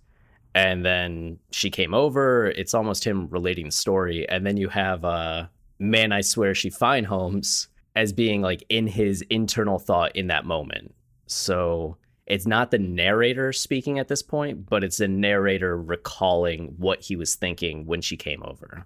And 0.56 0.86
then 0.86 1.40
she 1.52 1.70
came 1.70 1.94
over. 1.94 2.48
It's 2.48 2.74
almost 2.74 3.04
him 3.06 3.28
relating 3.30 3.66
the 3.66 3.72
story. 3.72 4.28
And 4.30 4.46
then 4.46 4.58
you 4.58 4.70
have 4.70 5.06
uh 5.06 5.46
man, 5.80 6.12
I 6.12 6.22
swear 6.22 6.56
she 6.56 6.70
fine 6.70 7.04
homes 7.04 7.68
as 7.96 8.14
being 8.14 8.42
like 8.42 8.64
in 8.70 8.88
his 8.88 9.22
internal 9.30 9.80
thought 9.80 10.16
in 10.16 10.28
that 10.28 10.46
moment. 10.46 10.94
So 11.28 11.98
it's 12.26 12.48
not 12.48 12.72
the 12.72 12.80
narrator 12.80 13.52
speaking 13.54 14.00
at 14.00 14.08
this 14.08 14.22
point, 14.22 14.70
but 14.70 14.84
it's 14.84 14.98
the 14.98 15.08
narrator 15.08 15.78
recalling 15.78 16.74
what 16.78 17.02
he 17.02 17.16
was 17.16 17.36
thinking 17.36 17.86
when 17.86 18.02
she 18.02 18.18
came 18.18 18.42
over. 18.44 18.86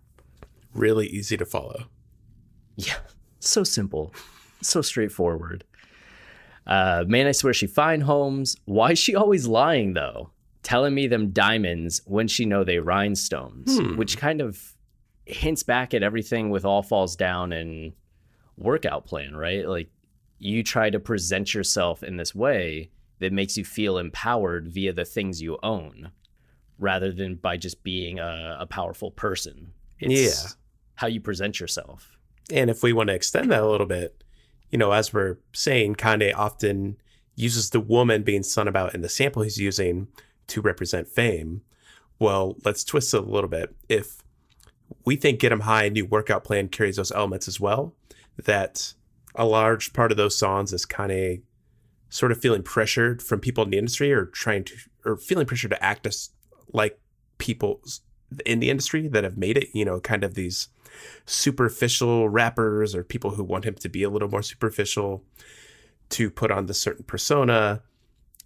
Really 0.74 1.08
easy 1.08 1.38
to 1.38 1.45
follow. 1.45 1.86
Yeah, 2.76 2.99
so 3.39 3.64
simple, 3.64 4.14
so 4.62 4.82
straightforward. 4.82 5.64
Uh, 6.68 7.05
man, 7.07 7.26
I 7.28 7.32
swear 7.32 7.53
she 7.53 7.65
fine 7.65 8.01
homes. 8.01 8.57
Why 8.65 8.91
is 8.91 8.99
she 8.99 9.15
always 9.15 9.47
lying 9.47 9.93
though? 9.93 10.32
Telling 10.63 10.93
me 10.93 11.07
them 11.07 11.32
diamonds 11.32 12.01
when 12.05 12.28
she 12.28 12.45
know 12.45 12.63
they 12.63 12.80
rhinestones, 12.80 13.78
Hmm. 13.80 13.95
which 13.95 14.18
kind 14.18 14.41
of 14.41 14.76
hints 15.26 15.63
back 15.63 15.93
at 15.93 16.03
everything 16.03 16.49
with 16.49 16.65
all 16.65 16.84
falls 16.84 17.15
down 17.15 17.51
and 17.53 17.93
workout 18.57 19.05
plan, 19.05 19.36
right? 19.36 19.65
Like 19.68 19.89
you 20.39 20.63
try 20.63 20.89
to 20.89 20.99
present 20.99 21.53
yourself 21.53 22.03
in 22.03 22.18
this 22.18 22.36
way 22.36 22.91
that 23.20 23.32
makes 23.34 23.57
you 23.57 23.63
feel 23.65 23.97
empowered 23.97 24.68
via 24.68 24.93
the 24.93 25.05
things 25.05 25.41
you 25.41 25.57
own, 25.63 26.11
rather 26.78 27.11
than 27.11 27.36
by 27.36 27.57
just 27.57 27.82
being 27.84 28.20
a, 28.20 28.57
a 28.59 28.65
powerful 28.65 29.09
person. 29.11 29.72
Yeah. 29.99 30.30
how 30.95 31.07
you 31.07 31.20
present 31.22 31.59
yourself. 31.59 32.18
And 32.51 32.70
if 32.70 32.84
we 32.84 32.93
want 32.93 33.07
to 33.09 33.13
extend 33.15 33.51
that 33.51 33.63
a 33.63 33.68
little 33.68 33.88
bit, 33.88 34.24
you 34.72 34.78
know, 34.78 34.91
as 34.91 35.13
we're 35.13 35.38
saying, 35.53 35.95
Kanye 35.95 36.34
often 36.36 36.97
uses 37.36 37.70
the 37.70 37.80
woman 37.80 38.24
being 38.24 38.43
sung 38.43 38.68
about 38.68 38.95
in 38.95 39.01
the 39.01 39.09
sample 39.09 39.43
he's 39.43 39.57
using 39.59 40.07
to 40.47 40.61
represent 40.61 41.07
fame. 41.07 41.61
Well, 42.20 42.57
let's 42.65 42.84
twist 42.84 43.13
it 43.13 43.18
a 43.18 43.22
little 43.22 43.49
bit. 43.49 43.76
If 43.88 44.24
we 45.05 45.15
think 45.15 45.39
Get 45.39 45.51
'em 45.51 45.61
High, 45.61 45.89
New 45.89 46.05
Workout 46.05 46.43
Plan 46.43 46.68
carries 46.68 46.95
those 46.95 47.11
elements 47.11 47.47
as 47.47 47.59
well, 47.59 47.93
that 48.43 48.93
a 49.36 49.45
large 49.45 49.93
part 49.93 50.11
of 50.11 50.18
those 50.18 50.36
songs 50.36 50.74
is 50.74 50.86
Kanye 50.86 51.41
sort 52.09 52.32
of 52.32 52.39
feeling 52.39 52.63
pressured 52.63 53.22
from 53.22 53.39
people 53.39 53.63
in 53.63 53.70
the 53.70 53.78
industry 53.78 54.11
or 54.11 54.26
trying 54.26 54.63
to, 54.63 54.76
or 55.05 55.18
feeling 55.18 55.45
pressured 55.45 55.72
to 55.72 55.84
act 55.84 56.07
as 56.07 56.32
like 56.74 56.99
people 57.38 57.82
in 58.45 58.59
the 58.59 58.70
industry 58.70 59.07
that 59.07 59.24
have 59.24 59.38
made 59.38 59.57
it, 59.57 59.68
you 59.74 59.86
know, 59.86 59.99
kind 59.99 60.24
of 60.24 60.34
these 60.34 60.70
superficial 61.26 62.30
rappers 62.30 62.95
or 62.95 63.04
people 63.04 63.32
who 63.32 63.43
want 63.43 63.66
him 63.66 63.76
to 63.76 63.89
be 63.89 64.04
a 64.04 64.10
little 64.10 64.30
more 64.30 64.41
superficial 64.41 65.24
to 66.10 66.30
put 66.30 66.52
on 66.52 66.66
the 66.66 66.74
certain 66.74 67.04
persona. 67.04 67.82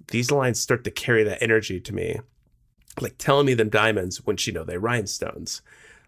These 0.07 0.31
lines 0.31 0.59
start 0.59 0.83
to 0.83 0.91
carry 0.91 1.23
that 1.23 1.41
energy 1.41 1.79
to 1.79 1.93
me. 1.93 2.19
Like 2.99 3.17
telling 3.17 3.45
me 3.45 3.53
them 3.53 3.69
diamonds 3.69 4.25
when 4.25 4.37
she 4.37 4.51
know 4.51 4.63
they 4.63 4.77
rhinestones. 4.77 5.61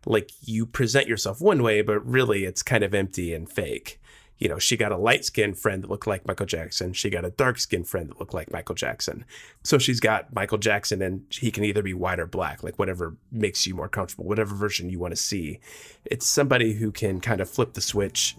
Like 0.05 0.31
you 0.41 0.65
present 0.65 1.07
yourself 1.07 1.39
one 1.39 1.63
way, 1.63 1.81
but 1.81 2.05
really 2.05 2.43
it's 2.43 2.63
kind 2.63 2.83
of 2.83 2.93
empty 2.93 3.33
and 3.33 3.49
fake. 3.49 4.01
You 4.43 4.49
know, 4.49 4.59
she 4.59 4.75
got 4.75 4.91
a 4.91 4.97
light 4.97 5.23
skinned 5.23 5.57
friend 5.57 5.81
that 5.81 5.89
looked 5.89 6.05
like 6.05 6.27
Michael 6.27 6.45
Jackson. 6.45 6.91
She 6.91 7.09
got 7.09 7.23
a 7.23 7.29
dark 7.29 7.57
skinned 7.57 7.87
friend 7.87 8.09
that 8.09 8.19
looked 8.19 8.33
like 8.33 8.51
Michael 8.51 8.75
Jackson. 8.75 9.23
So 9.63 9.77
she's 9.77 10.01
got 10.01 10.35
Michael 10.35 10.57
Jackson 10.57 11.01
and 11.01 11.23
he 11.29 11.49
can 11.49 11.63
either 11.63 11.81
be 11.81 11.93
white 11.93 12.19
or 12.19 12.27
black, 12.27 12.61
like 12.61 12.77
whatever 12.77 13.15
makes 13.31 13.65
you 13.65 13.73
more 13.73 13.87
comfortable, 13.87 14.25
whatever 14.25 14.53
version 14.53 14.89
you 14.89 14.99
want 14.99 15.13
to 15.13 15.15
see. 15.15 15.61
It's 16.03 16.27
somebody 16.27 16.73
who 16.73 16.91
can 16.91 17.21
kind 17.21 17.39
of 17.39 17.49
flip 17.49 17.71
the 17.71 17.79
switch 17.79 18.35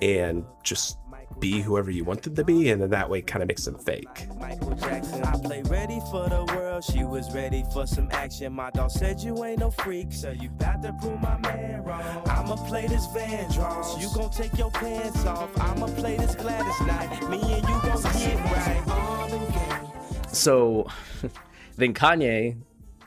and 0.00 0.44
just 0.62 0.96
be 1.38 1.60
whoever 1.60 1.90
you 1.90 2.04
want 2.04 2.22
them 2.22 2.34
to 2.34 2.44
be. 2.44 2.70
And 2.70 2.80
then 2.82 2.90
that 2.90 3.08
way 3.08 3.22
kind 3.22 3.42
of 3.42 3.48
makes 3.48 3.64
them 3.64 3.78
fake. 3.78 4.28
Michael 4.38 4.74
Jackson. 4.74 5.22
I 5.24 5.38
play 5.38 5.62
ready 5.62 6.00
for 6.10 6.28
the 6.28 6.44
world. 6.54 6.84
She 6.84 7.04
was 7.04 7.32
ready 7.34 7.64
for 7.72 7.86
some 7.86 8.08
action. 8.10 8.52
My 8.52 8.70
dog 8.70 8.90
said 8.90 9.20
you 9.20 9.44
ain't 9.44 9.60
no 9.60 9.70
freak, 9.70 10.12
so 10.12 10.30
you 10.30 10.48
got 10.58 10.82
to 10.82 10.92
prove 11.00 11.20
my 11.20 11.38
man 11.38 11.84
wrong. 11.84 12.22
I'ma 12.26 12.56
play 12.66 12.86
this 12.86 13.06
Vandross. 13.08 14.00
You 14.00 14.08
gon' 14.14 14.30
take 14.30 14.56
your 14.58 14.70
pants 14.70 15.24
off. 15.24 15.50
I'ma 15.60 15.86
play 15.86 16.16
this 16.16 16.34
Gladys 16.34 16.80
Knight. 16.86 17.28
Me 17.28 17.40
and 17.40 17.62
you 17.62 17.80
gon' 17.82 18.02
get 18.02 18.36
right. 18.44 18.82
All 18.88 19.32
in 19.32 19.52
game. 19.52 20.24
So 20.28 20.86
then 21.76 21.94
Kanye, 21.94 22.58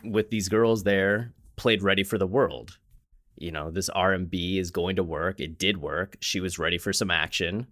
with 0.04 0.30
these 0.30 0.50
girls 0.50 0.84
there, 0.84 1.34
played 1.56 1.84
Ready 1.84 2.04
for 2.04 2.18
the 2.18 2.28
World. 2.28 2.78
You 3.38 3.52
know, 3.52 3.72
this 3.72 3.90
R&B 3.90 4.60
is 4.60 4.70
going 4.70 4.98
to 4.98 5.04
work. 5.04 5.40
It 5.40 5.58
did 5.58 5.78
work. 5.78 6.18
She 6.20 6.40
was 6.40 6.60
ready 6.60 6.78
for 6.78 6.94
some 6.94 7.10
action. 7.10 7.68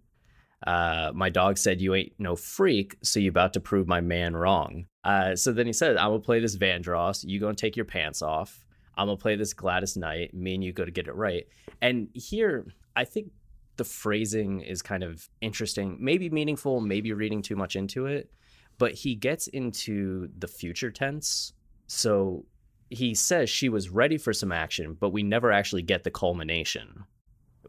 Uh, 0.65 1.11
my 1.13 1.29
dog 1.29 1.57
said, 1.57 1.81
"You 1.81 1.95
ain't 1.95 2.13
no 2.19 2.35
freak, 2.35 2.97
so 3.01 3.19
you 3.19 3.29
about 3.29 3.53
to 3.53 3.59
prove 3.59 3.87
my 3.87 4.01
man 4.01 4.35
wrong." 4.35 4.85
Uh, 5.03 5.35
so 5.35 5.51
then 5.51 5.65
he 5.65 5.73
said, 5.73 5.97
"I'm 5.97 6.09
gonna 6.09 6.19
play 6.19 6.39
this 6.39 6.57
Vandross. 6.57 7.23
You 7.27 7.39
gonna 7.39 7.55
take 7.55 7.75
your 7.75 7.85
pants 7.85 8.21
off. 8.21 8.65
I'm 8.97 9.07
gonna 9.07 9.17
play 9.17 9.35
this 9.35 9.53
Gladys 9.53 9.95
Knight. 9.95 10.33
Me 10.33 10.55
and 10.55 10.63
you 10.63 10.73
go 10.73 10.85
to 10.85 10.91
get 10.91 11.07
it 11.07 11.15
right." 11.15 11.47
And 11.81 12.09
here, 12.13 12.67
I 12.95 13.05
think 13.05 13.31
the 13.77 13.85
phrasing 13.85 14.59
is 14.59 14.81
kind 14.81 15.03
of 15.03 15.29
interesting, 15.39 15.97
maybe 16.01 16.29
meaningful, 16.29 16.81
maybe 16.81 17.13
reading 17.13 17.41
too 17.41 17.55
much 17.55 17.77
into 17.77 18.07
it. 18.07 18.29
But 18.77 18.93
he 18.93 19.15
gets 19.15 19.47
into 19.47 20.29
the 20.37 20.47
future 20.47 20.91
tense, 20.91 21.53
so 21.87 22.45
he 22.89 23.13
says 23.13 23.49
she 23.49 23.69
was 23.69 23.89
ready 23.89 24.17
for 24.17 24.33
some 24.33 24.51
action, 24.51 24.97
but 24.99 25.09
we 25.09 25.23
never 25.23 25.51
actually 25.51 25.83
get 25.83 26.03
the 26.03 26.11
culmination 26.11 27.05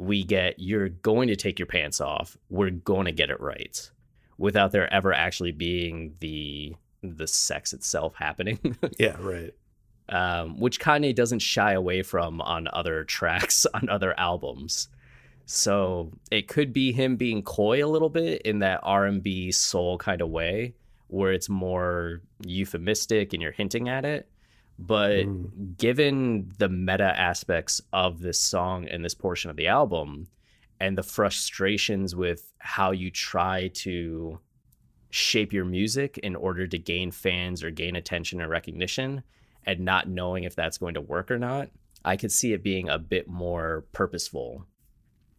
we 0.00 0.24
get 0.24 0.58
you're 0.58 0.88
going 0.88 1.28
to 1.28 1.36
take 1.36 1.58
your 1.58 1.66
pants 1.66 2.00
off. 2.00 2.36
We're 2.48 2.70
going 2.70 3.04
to 3.04 3.12
get 3.12 3.30
it 3.30 3.40
right 3.40 3.90
without 4.38 4.72
there 4.72 4.92
ever 4.92 5.12
actually 5.12 5.52
being 5.52 6.14
the 6.20 6.74
the 7.02 7.26
sex 7.26 7.72
itself 7.72 8.14
happening. 8.16 8.76
Yeah, 8.98 9.16
right. 9.20 9.54
um, 10.08 10.58
which 10.58 10.80
kanye 10.80 11.14
doesn't 11.14 11.40
shy 11.40 11.72
away 11.72 12.02
from 12.02 12.40
on 12.40 12.68
other 12.72 13.04
tracks 13.04 13.66
on 13.74 13.88
other 13.88 14.18
albums. 14.18 14.88
So 15.44 16.12
it 16.30 16.48
could 16.48 16.72
be 16.72 16.92
him 16.92 17.16
being 17.16 17.42
coy 17.42 17.84
a 17.84 17.88
little 17.88 18.08
bit 18.08 18.42
in 18.42 18.60
that 18.60 18.80
r&b 18.84 19.50
soul 19.52 19.98
kind 19.98 20.20
of 20.20 20.28
way 20.28 20.74
where 21.08 21.32
it's 21.32 21.48
more 21.48 22.20
euphemistic 22.46 23.32
and 23.32 23.42
you're 23.42 23.50
hinting 23.50 23.88
at 23.88 24.04
it 24.04 24.28
but 24.86 25.26
mm. 25.26 25.76
given 25.76 26.50
the 26.58 26.68
meta 26.68 27.18
aspects 27.18 27.80
of 27.92 28.20
this 28.20 28.40
song 28.40 28.88
and 28.88 29.04
this 29.04 29.14
portion 29.14 29.50
of 29.50 29.56
the 29.56 29.68
album 29.68 30.26
and 30.80 30.96
the 30.96 31.02
frustrations 31.02 32.16
with 32.16 32.52
how 32.58 32.90
you 32.90 33.10
try 33.10 33.68
to 33.74 34.38
shape 35.10 35.52
your 35.52 35.64
music 35.64 36.18
in 36.18 36.34
order 36.34 36.66
to 36.66 36.78
gain 36.78 37.10
fans 37.10 37.62
or 37.62 37.70
gain 37.70 37.96
attention 37.96 38.40
or 38.40 38.48
recognition 38.48 39.22
and 39.66 39.80
not 39.80 40.08
knowing 40.08 40.44
if 40.44 40.56
that's 40.56 40.78
going 40.78 40.94
to 40.94 41.00
work 41.00 41.30
or 41.30 41.38
not 41.38 41.68
i 42.04 42.16
could 42.16 42.32
see 42.32 42.52
it 42.52 42.62
being 42.62 42.88
a 42.88 42.98
bit 42.98 43.28
more 43.28 43.84
purposeful 43.92 44.64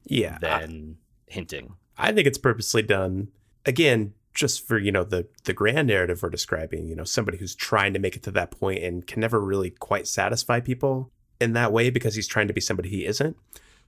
Yeah. 0.05 0.37
I- 0.43 0.59
than 0.59 0.97
hinting 1.27 1.75
I 1.97 2.11
think 2.11 2.25
it's 2.25 2.37
purposely 2.37 2.81
done. 2.81 3.27
Again, 3.65 4.13
just 4.34 4.65
for 4.65 4.77
you 4.77 4.91
know 4.91 5.03
the 5.03 5.27
the 5.43 5.53
grand 5.53 5.88
narrative 5.88 6.21
we're 6.21 6.29
describing 6.29 6.88
you 6.88 6.95
know 6.95 7.03
somebody 7.03 7.38
who's 7.38 7.55
trying 7.55 7.93
to 7.93 7.99
make 7.99 8.15
it 8.15 8.23
to 8.23 8.32
that 8.32 8.51
point 8.51 8.84
and 8.84 9.07
can 9.07 9.19
never 9.19 9.39
really 9.39 9.69
quite 9.69 10.07
satisfy 10.07 10.59
people 10.59 11.11
in 11.39 11.53
that 11.53 11.71
way 11.71 11.89
because 11.89 12.15
he's 12.15 12.27
trying 12.27 12.47
to 12.47 12.53
be 12.53 12.61
somebody 12.61 12.89
he 12.89 13.05
isn't 13.05 13.36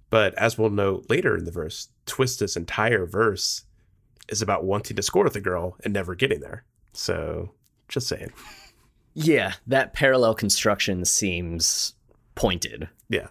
but 0.10 0.34
as 0.36 0.58
we'll 0.58 0.70
note 0.70 1.06
later 1.10 1.38
in 1.38 1.46
the 1.46 1.52
verse 1.52 1.89
twista's 2.06 2.58
entire 2.58 3.06
verse 3.06 3.64
is 4.30 4.41
about 4.41 4.64
wanting 4.64 4.96
to 4.96 5.02
score 5.04 5.24
with 5.24 5.36
a 5.36 5.41
girl 5.41 5.78
and 5.84 5.94
never 5.94 6.16
getting 6.16 6.41
there 6.41 6.66
so 6.91 7.52
just 7.88 8.08
saying 8.08 8.32
Yeah, 9.16 9.54
that 9.68 9.94
parallel 9.94 10.34
construction 10.34 11.06
seems 11.06 11.94
pointed. 12.36 12.89
Yeah. 13.10 13.28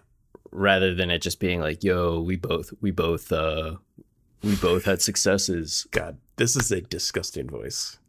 Rather 0.51 0.93
than 0.95 1.11
it 1.11 1.21
just 1.21 1.39
being 1.39 1.59
like, 1.59 1.83
yo, 1.83 2.21
we 2.21 2.37
both 2.37 2.71
we 2.79 2.91
both 2.91 3.31
uh 3.31 3.75
we 4.43 4.55
both 4.55 4.85
had 4.85 5.01
successes. 5.01 5.87
God, 5.91 6.17
this 6.35 6.55
is 6.55 6.71
a 6.71 6.81
disgusting 6.81 7.49
voice. 7.49 7.99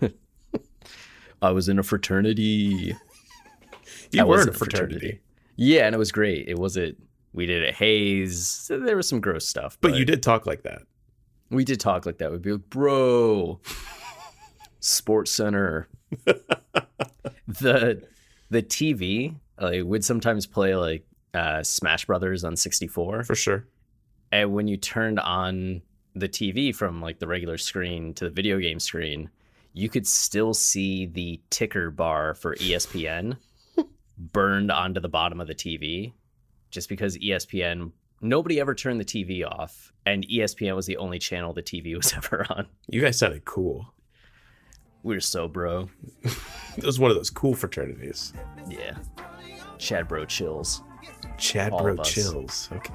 I 1.42 1.50
was 1.50 1.68
in 1.68 1.78
a 1.78 1.82
fraternity. 1.82 2.96
You 4.10 4.20
I 4.20 4.24
were 4.24 4.42
in 4.42 4.48
a 4.48 4.52
fraternity. 4.52 5.20
Yeah, 5.56 5.86
and 5.86 5.94
it 5.94 5.98
was 5.98 6.12
great. 6.12 6.48
It 6.48 6.58
wasn't 6.58 7.02
we 7.32 7.46
did 7.46 7.62
it 7.62 7.74
Hayes. 7.74 8.68
There 8.68 8.96
was 8.96 9.08
some 9.08 9.20
gross 9.20 9.46
stuff. 9.46 9.78
But 9.80 9.94
you 9.94 10.04
did 10.04 10.22
talk 10.22 10.46
like 10.46 10.62
that. 10.62 10.82
We 11.50 11.64
did 11.64 11.80
talk 11.80 12.06
like 12.06 12.18
that. 12.18 12.30
We'd 12.30 12.42
be 12.42 12.52
like, 12.52 12.70
bro, 12.70 13.60
Sports 14.80 15.30
Center. 15.30 15.88
the 17.46 18.02
the 18.50 18.62
TV 18.62 19.34
like 19.60 19.84
would 19.84 20.04
sometimes 20.04 20.46
play 20.46 20.76
like 20.76 21.06
uh, 21.34 21.62
Smash 21.62 22.04
Brothers 22.04 22.44
on 22.44 22.56
64 22.56 23.24
for 23.24 23.34
sure. 23.34 23.66
And 24.30 24.52
when 24.52 24.68
you 24.68 24.76
turned 24.76 25.20
on 25.20 25.82
the 26.14 26.28
TV 26.28 26.74
from 26.74 27.00
like 27.00 27.18
the 27.18 27.26
regular 27.26 27.58
screen 27.58 28.14
to 28.14 28.24
the 28.24 28.30
video 28.30 28.58
game 28.58 28.80
screen, 28.80 29.30
you 29.72 29.88
could 29.88 30.06
still 30.06 30.54
see 30.54 31.06
the 31.06 31.40
ticker 31.50 31.90
bar 31.90 32.34
for 32.34 32.54
ESPN 32.56 33.36
burned 34.18 34.70
onto 34.70 35.00
the 35.00 35.08
bottom 35.08 35.40
of 35.40 35.46
the 35.46 35.54
TV 35.54 36.12
just 36.70 36.88
because 36.88 37.16
ESPN 37.18 37.92
nobody 38.20 38.60
ever 38.60 38.74
turned 38.74 39.00
the 39.00 39.04
TV 39.04 39.44
off 39.46 39.92
and 40.06 40.26
ESPN 40.28 40.76
was 40.76 40.86
the 40.86 40.96
only 40.96 41.18
channel 41.18 41.52
the 41.52 41.62
TV 41.62 41.96
was 41.96 42.12
ever 42.16 42.46
on. 42.50 42.66
You 42.88 43.00
guys 43.00 43.18
sounded 43.18 43.44
cool. 43.44 43.92
We 45.02 45.14
were 45.14 45.20
so 45.20 45.48
bro. 45.48 45.88
It 46.76 46.84
was 46.84 47.00
one 47.00 47.10
of 47.10 47.16
those 47.16 47.30
cool 47.30 47.54
fraternities. 47.54 48.32
Yeah. 48.68 48.96
Chad 49.78 50.06
bro 50.06 50.24
chills. 50.24 50.82
Chad 51.38 51.72
All 51.72 51.82
bro 51.82 51.96
chills. 51.96 52.68
Okay. 52.72 52.94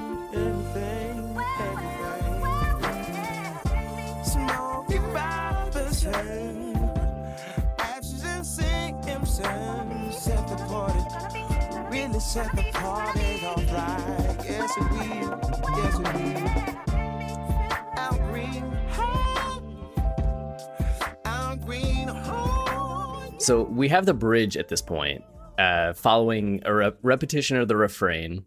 So 23.37 23.61
we 23.63 23.87
have 23.89 24.07
the 24.07 24.13
bridge 24.15 24.57
at 24.57 24.69
this 24.69 24.81
point, 24.81 25.23
uh, 25.59 25.93
following 25.93 26.61
a 26.65 26.73
rep- 26.73 26.97
repetition 27.03 27.57
of 27.57 27.67
the 27.67 27.75
refrain, 27.75 28.45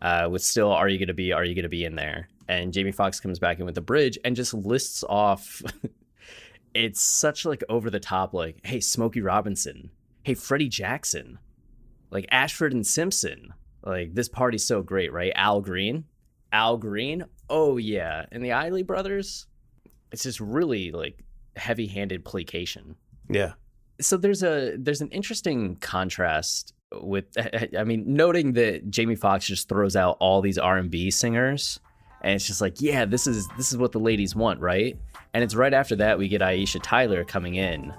uh, 0.00 0.28
with 0.30 0.42
still 0.42 0.70
"Are 0.70 0.88
you 0.88 0.98
gonna 0.98 1.14
be? 1.14 1.32
Are 1.32 1.44
you 1.44 1.56
gonna 1.56 1.68
be 1.68 1.84
in 1.84 1.96
there?" 1.96 2.28
And 2.46 2.72
Jamie 2.72 2.92
Foxx 2.92 3.18
comes 3.18 3.40
back 3.40 3.58
in 3.58 3.64
with 3.64 3.74
the 3.74 3.80
bridge 3.80 4.16
and 4.24 4.36
just 4.36 4.54
lists 4.54 5.02
off. 5.08 5.60
it's 6.74 7.00
such 7.00 7.44
like 7.44 7.62
over 7.68 7.90
the 7.90 8.00
top, 8.00 8.34
like, 8.34 8.58
"Hey, 8.64 8.80
Smokey 8.80 9.20
Robinson. 9.20 9.90
Hey, 10.22 10.34
Freddie 10.34 10.68
Jackson. 10.68 11.38
Like 12.10 12.26
Ashford 12.30 12.72
and 12.72 12.86
Simpson. 12.86 13.54
Like 13.84 14.14
this 14.14 14.28
party's 14.28 14.64
so 14.64 14.82
great, 14.82 15.12
right? 15.12 15.32
Al 15.36 15.60
Green, 15.60 16.04
Al 16.52 16.76
Green. 16.78 17.24
Oh 17.50 17.76
yeah, 17.76 18.26
and 18.32 18.44
the 18.44 18.52
Isley 18.52 18.82
brothers. 18.82 19.46
It's 20.12 20.22
just 20.22 20.40
really 20.40 20.90
like 20.92 21.18
heavy-handed 21.56 22.24
placation 22.24 22.96
Yeah. 23.28 23.52
so 24.00 24.16
there's 24.16 24.42
a 24.42 24.76
there's 24.76 25.00
an 25.00 25.08
interesting 25.10 25.76
contrast 25.76 26.72
with 27.00 27.26
I 27.78 27.84
mean 27.84 28.04
noting 28.12 28.52
that 28.54 28.90
Jamie 28.90 29.14
Foxx 29.16 29.46
just 29.46 29.68
throws 29.68 29.94
out 29.96 30.16
all 30.20 30.40
these 30.40 30.58
R&B 30.58 31.10
singers 31.12 31.78
and 32.22 32.34
it's 32.34 32.46
just 32.46 32.60
like 32.60 32.80
yeah 32.80 33.04
this 33.04 33.26
is 33.28 33.46
this 33.56 33.70
is 33.72 33.76
what 33.78 33.92
the 33.92 34.00
ladies 34.00 34.34
want 34.36 34.60
right 34.60 34.96
and 35.34 35.44
it's 35.44 35.54
right 35.54 35.74
after 35.74 35.96
that 35.96 36.16
we 36.16 36.28
get 36.28 36.40
Aisha 36.40 36.80
Tyler 36.82 37.24
coming 37.24 37.56
in 37.56 37.92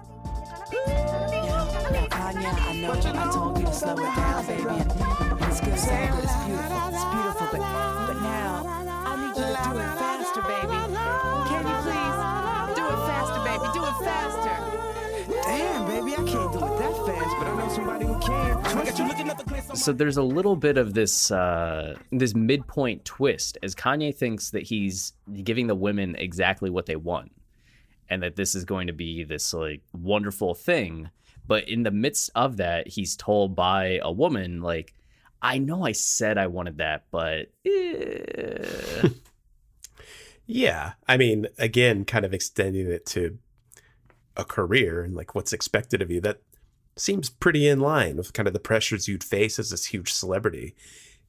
so 19.74 19.92
there's 19.92 20.18
a 20.18 20.24
little 20.24 20.56
bit 20.56 20.78
of 20.78 20.94
this 20.94 21.32
uh 21.32 21.96
this 22.12 22.36
midpoint 22.36 23.04
twist 23.06 23.58
as 23.64 23.76
Kanye 23.76 24.16
thinks 24.16 24.52
that 24.52 24.64
he's 24.64 25.14
giving 25.44 25.68
the 25.68 25.76
women 25.76 26.16
exactly 26.16 26.70
what 26.70 26.86
they 26.86 26.96
want 26.96 27.32
and 28.10 28.22
that 28.24 28.36
this 28.36 28.56
is 28.56 28.66
going 28.66 28.88
to 28.88 28.94
be 28.94 29.24
this 29.24 29.54
like 29.54 29.82
wonderful 29.94 30.54
thing 30.54 31.10
but 31.48 31.68
in 31.68 31.84
the 31.84 31.92
midst 31.92 32.30
of 32.36 32.58
that 32.58 32.88
he's 32.88 33.16
told 33.16 33.56
by 33.56 34.00
a 34.04 34.12
woman 34.12 34.62
like 34.62 34.94
I 35.42 35.60
know 35.60 35.86
I 35.86 35.92
said 35.92 36.38
I 36.38 36.48
wanted 36.48 36.78
that 36.78 37.06
but 37.12 37.52
eh." 37.66 39.10
Yeah. 40.48 40.94
I 41.08 41.18
mean, 41.18 41.48
again, 41.58 42.06
kind 42.06 42.26
of 42.26 42.34
extending 42.34 42.90
it 42.90 43.06
to 43.08 43.38
a 44.38 44.46
career 44.46 45.04
and 45.04 45.16
like 45.16 45.34
what's 45.34 45.54
expected 45.54 46.02
of 46.02 46.12
you. 46.12 46.22
That 46.22 46.42
seems 46.98 47.30
pretty 47.30 47.68
in 47.68 47.80
line 47.80 48.18
with 48.18 48.34
kind 48.34 48.48
of 48.48 48.54
the 48.54 48.60
pressures 48.60 49.08
you'd 49.08 49.24
face 49.24 49.60
as 49.60 49.70
this 49.70 49.86
huge 49.86 50.12
celebrity. 50.12 50.76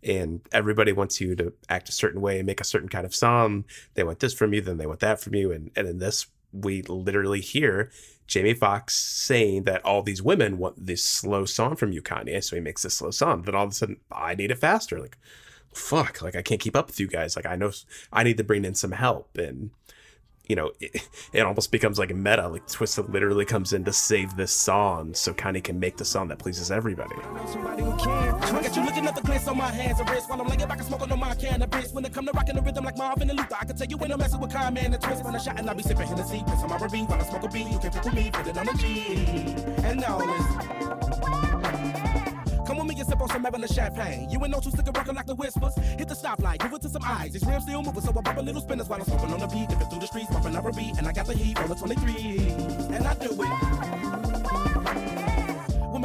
And 0.03 0.41
everybody 0.53 0.93
wants 0.93 1.21
you 1.21 1.35
to 1.37 1.53
act 1.69 1.89
a 1.89 1.93
certain 1.93 2.21
way 2.21 2.39
and 2.39 2.47
make 2.47 2.61
a 2.61 2.65
certain 2.65 2.89
kind 2.89 3.05
of 3.05 3.15
song. 3.15 3.65
They 3.95 4.05
want 4.05 4.21
this 4.21 4.35
from 4.35 4.53
you, 4.53 4.61
then 4.61 4.77
they 4.77 4.87
want 4.87 5.01
that 5.01 5.21
from 5.21 5.35
you. 5.35 5.51
And 5.51 5.71
and 5.75 5.89
in 5.89 5.99
this, 5.99 6.27
we 6.53 6.83
literally 6.83 7.41
hear 7.41 7.91
Jamie 8.27 8.55
Foxx 8.55 8.95
saying 8.95 9.65
that 9.65 9.85
all 9.85 10.03
these 10.03 10.23
women 10.23 10.59
want 10.59 10.87
this 10.87 11.05
slow 11.05 11.45
song 11.45 11.77
from 11.77 11.93
you, 11.93 12.03
Kanye. 12.03 12.43
So 12.43 12.57
he 12.57 12.63
makes 12.63 12.83
this 12.83 12.95
slow 12.95 13.11
song. 13.11 13.43
Then 13.43 13.55
all 13.55 13.65
of 13.65 13.71
a 13.71 13.75
sudden, 13.75 13.99
I 14.13 14.35
need 14.35 14.51
it 14.51 14.59
faster. 14.59 15.01
Like, 15.01 15.17
fuck, 15.73 16.23
like 16.23 16.37
I 16.37 16.43
can't 16.43 16.61
keep 16.61 16.77
up 16.77 16.87
with 16.89 17.01
you 17.01 17.07
guys. 17.07 17.37
Like 17.37 17.47
I 17.47 17.57
know 17.57 17.73
I 18.13 18.23
need 18.23 18.37
to 18.39 18.45
bring 18.45 18.65
in 18.65 18.75
some 18.75 18.93
help. 18.93 19.37
And 19.39 19.71
you 20.47 20.57
know, 20.57 20.73
it, 20.81 21.09
it 21.33 21.41
almost 21.41 21.73
becomes 21.73 21.99
like 21.99 22.15
meta. 22.15 22.49
Like 22.49 22.67
Twista 22.67 23.11
literally 23.13 23.45
comes 23.45 23.73
in 23.73 23.85
to 23.85 23.93
save 23.93 24.37
this 24.37 24.53
song 24.53 25.15
so 25.15 25.33
Kanye 25.33 25.63
can 25.63 25.79
make 25.79 25.97
the 25.97 26.05
song 26.05 26.29
that 26.29 26.39
pleases 26.39 26.71
everybody. 26.71 27.15
I 27.17 28.63
the 29.13 29.23
my 29.57 29.71
and 29.71 30.41
I'm 30.41 30.47
my 31.19 31.35
the 31.35 31.43
and 35.21 35.37
I 35.37 35.39
and 35.57 35.71
I 35.71 35.75
be 35.75 35.83
I 37.21 37.25
smoke 37.25 37.53
a. 37.53 37.59
You 37.59 37.79
can 37.79 37.91
me, 38.15 38.31
on. 38.31 39.85
And 39.85 40.01
now 40.01 40.19
listen. 40.19 42.26
And 43.47 43.55
some 43.55 43.63
Evelyn 43.63 43.95
champagne. 43.95 44.31
You 44.31 44.41
ain't 44.43 44.51
no 44.51 44.59
two 44.59 44.71
sticker 44.71 44.91
rockin' 44.91 45.15
like 45.15 45.27
the 45.27 45.35
whispers. 45.37 45.75
Hit 45.77 46.09
the 46.09 46.15
stoplight, 46.15 46.59
give 46.59 46.73
it 46.73 46.83
to 46.83 46.89
some 46.89 47.03
eyes. 47.05 47.33
These 47.33 47.47
rims 47.47 47.63
still 47.63 47.81
moving, 47.81 48.03
so 48.03 48.11
I 48.11 48.21
pop 48.21 48.37
a 48.37 48.41
little 48.41 48.61
spinners 48.61 48.89
while 48.89 48.99
I'm 48.99 49.07
smoking 49.07 49.33
on 49.33 49.39
the 49.39 49.47
beat. 49.47 49.69
Dipping 49.69 49.89
through 49.89 50.01
the 50.01 50.07
streets, 50.07 50.31
popping 50.31 50.57
up 50.57 50.65
a 50.65 50.73
beat, 50.73 50.99
and 50.99 51.07
I 51.07 51.13
got 51.13 51.27
the 51.27 51.35
heat 51.35 51.57
the 51.57 51.75
23. 51.75 52.39
And 52.93 53.07
I 53.07 53.15
do 53.15 53.29
it. 53.31 54.06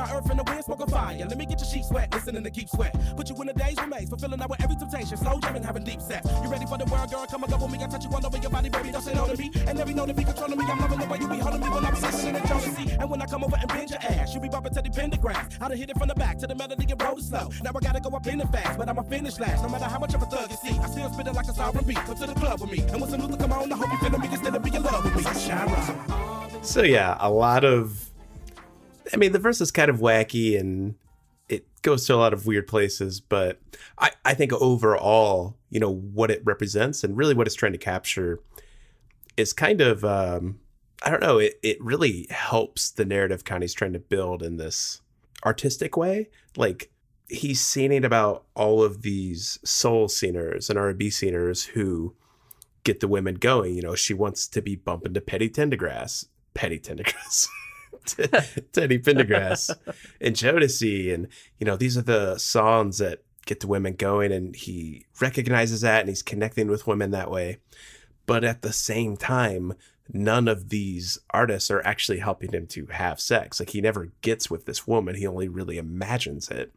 My 0.01 0.17
earth 0.17 0.31
and 0.31 0.39
the 0.39 0.43
wind, 0.43 0.63
smoke 0.65 0.79
a 0.79 0.87
fire. 0.87 1.15
Let 1.29 1.37
me 1.37 1.45
get 1.45 1.59
your 1.59 1.69
sheets 1.69 1.91
wet, 1.91 2.11
listening 2.11 2.43
to 2.43 2.49
keep 2.49 2.67
sweat. 2.69 2.95
Put 3.15 3.29
you 3.29 3.35
in 3.39 3.45
the 3.45 3.53
days 3.53 3.77
remains, 3.79 4.09
fulfilling 4.09 4.41
out 4.41 4.49
with 4.49 4.59
every 4.63 4.75
temptation. 4.75 5.15
Slow 5.15 5.39
jamming, 5.39 5.61
having 5.61 5.83
deep 5.83 6.01
sex. 6.01 6.27
You 6.41 6.49
ready 6.49 6.65
for 6.65 6.79
the 6.79 6.85
world, 6.85 7.11
girl? 7.11 7.27
Come 7.29 7.43
and 7.43 7.51
go 7.51 7.59
with 7.59 7.71
me. 7.71 7.83
I 7.83 7.87
touch 7.87 8.05
you 8.05 8.09
all 8.09 8.25
over 8.25 8.37
your 8.37 8.49
body, 8.49 8.69
baby. 8.69 8.91
Don't 8.91 9.03
say 9.03 9.13
no 9.13 9.27
to 9.27 9.37
me. 9.37 9.51
And 9.67 9.79
every 9.79 9.93
know 9.93 10.07
to 10.07 10.13
be 10.15 10.23
controlling 10.23 10.57
me. 10.57 10.65
I'm 10.65 10.79
loving 10.79 10.97
the 10.97 11.05
way 11.05 11.19
you 11.19 11.27
be 11.27 11.37
holding 11.37 11.61
me 11.61 11.69
when 11.69 11.85
I 11.85 11.91
be 11.91 12.01
listening 12.01 12.33
to 12.33 12.41
Jodeci. 12.41 12.97
And 12.99 13.11
when 13.11 13.21
I 13.21 13.27
come 13.27 13.43
over 13.43 13.55
and 13.55 13.67
bend 13.67 13.91
your 13.91 13.99
ass, 13.99 14.33
you 14.33 14.39
be 14.39 14.49
bumping 14.49 14.73
to 14.73 14.81
the 14.81 14.89
pentagram. 14.89 15.49
I 15.61 15.67
done 15.67 15.77
hit 15.77 15.91
it 15.91 15.97
from 15.99 16.07
the 16.07 16.15
back 16.15 16.39
to 16.39 16.47
the 16.47 16.55
melody 16.55 16.87
and 16.89 16.99
roll 16.99 17.19
slow. 17.19 17.51
Now 17.61 17.69
I 17.75 17.79
gotta 17.79 17.99
go 17.99 18.09
up 18.09 18.25
in 18.25 18.41
it 18.41 18.49
fast, 18.49 18.79
but 18.79 18.89
I'ma 18.89 19.03
finish 19.03 19.39
last. 19.39 19.61
No 19.61 19.69
matter 19.69 19.85
how 19.85 19.99
much 19.99 20.15
of 20.15 20.23
a 20.23 20.25
thug 20.25 20.49
you 20.49 20.57
see, 20.57 20.79
I 20.79 20.87
still 20.89 21.13
spit 21.13 21.27
it 21.27 21.35
like 21.35 21.45
a 21.45 21.53
sovereign 21.53 21.85
beat. 21.85 21.97
Come 21.97 22.15
to 22.15 22.25
the 22.25 22.33
club 22.33 22.59
with 22.59 22.71
me. 22.71 22.79
And 22.89 22.99
when 22.99 23.07
some 23.07 23.21
Luther 23.21 23.37
come 23.37 23.51
on, 23.51 23.71
I 23.71 23.75
hope 23.75 23.91
you 23.91 23.99
feeling 23.99 24.21
me 24.21 24.29
instead 24.31 24.55
of 24.55 24.63
be 24.63 24.75
in 24.75 24.81
love 24.81 25.05
with 25.05 25.15
me. 25.15 26.63
So 26.63 26.81
yeah, 26.81 27.17
a 27.19 27.29
lot 27.29 27.63
of 27.63 28.10
I 29.13 29.17
mean 29.17 29.31
the 29.31 29.39
verse 29.39 29.61
is 29.61 29.71
kind 29.71 29.89
of 29.89 29.99
wacky 29.99 30.59
and 30.59 30.95
it 31.49 31.65
goes 31.81 32.05
to 32.05 32.15
a 32.15 32.17
lot 32.17 32.33
of 32.33 32.45
weird 32.45 32.67
places, 32.67 33.19
but 33.19 33.59
I, 33.97 34.11
I 34.23 34.33
think 34.33 34.53
overall, 34.53 35.57
you 35.69 35.79
know, 35.81 35.91
what 35.91 36.31
it 36.31 36.41
represents 36.45 37.03
and 37.03 37.17
really 37.17 37.33
what 37.33 37.45
it's 37.45 37.55
trying 37.55 37.73
to 37.73 37.77
capture 37.77 38.39
is 39.37 39.53
kind 39.53 39.81
of 39.81 40.05
um 40.05 40.59
I 41.03 41.09
don't 41.09 41.21
know, 41.21 41.39
it, 41.39 41.59
it 41.63 41.81
really 41.81 42.27
helps 42.29 42.91
the 42.91 43.05
narrative 43.05 43.43
Kanye's 43.43 43.73
trying 43.73 43.93
to 43.93 43.99
build 43.99 44.43
in 44.43 44.57
this 44.57 45.01
artistic 45.43 45.97
way. 45.97 46.29
Like 46.55 46.91
he's 47.27 47.59
singing 47.59 48.05
about 48.05 48.45
all 48.55 48.83
of 48.83 49.01
these 49.01 49.57
soul 49.63 50.07
singers 50.07 50.69
and 50.69 50.77
R&B 50.77 51.09
singers 51.09 51.63
who 51.63 52.13
get 52.83 52.99
the 52.99 53.07
women 53.07 53.35
going. 53.35 53.75
You 53.75 53.81
know, 53.81 53.95
she 53.95 54.13
wants 54.13 54.47
to 54.49 54.61
be 54.61 54.75
bumping 54.75 55.13
to 55.13 55.21
Petty 55.21 55.49
Tendergrass, 55.49 56.25
Petty 56.53 56.79
Tendergrass, 56.79 57.47
Teddy 58.71 58.99
Pendergrass, 58.99 59.75
and 60.21 60.35
Jodeci, 60.35 61.13
and 61.13 61.27
you 61.59 61.65
know 61.65 61.75
these 61.75 61.97
are 61.97 62.03
the 62.03 62.37
songs 62.37 62.97
that 62.97 63.23
get 63.45 63.59
the 63.59 63.67
women 63.67 63.93
going, 63.93 64.31
and 64.31 64.55
he 64.55 65.05
recognizes 65.19 65.81
that, 65.81 66.01
and 66.01 66.09
he's 66.09 66.23
connecting 66.23 66.67
with 66.67 66.87
women 66.87 67.11
that 67.11 67.31
way. 67.31 67.57
But 68.25 68.43
at 68.43 68.61
the 68.61 68.73
same 68.73 69.17
time, 69.17 69.73
none 70.11 70.47
of 70.47 70.69
these 70.69 71.17
artists 71.31 71.69
are 71.69 71.85
actually 71.85 72.19
helping 72.19 72.51
him 72.51 72.67
to 72.67 72.87
have 72.87 73.19
sex. 73.19 73.59
Like 73.59 73.69
he 73.69 73.81
never 73.81 74.11
gets 74.21 74.49
with 74.49 74.65
this 74.65 74.87
woman; 74.87 75.15
he 75.15 75.27
only 75.27 75.47
really 75.47 75.77
imagines 75.77 76.49
it 76.49 76.73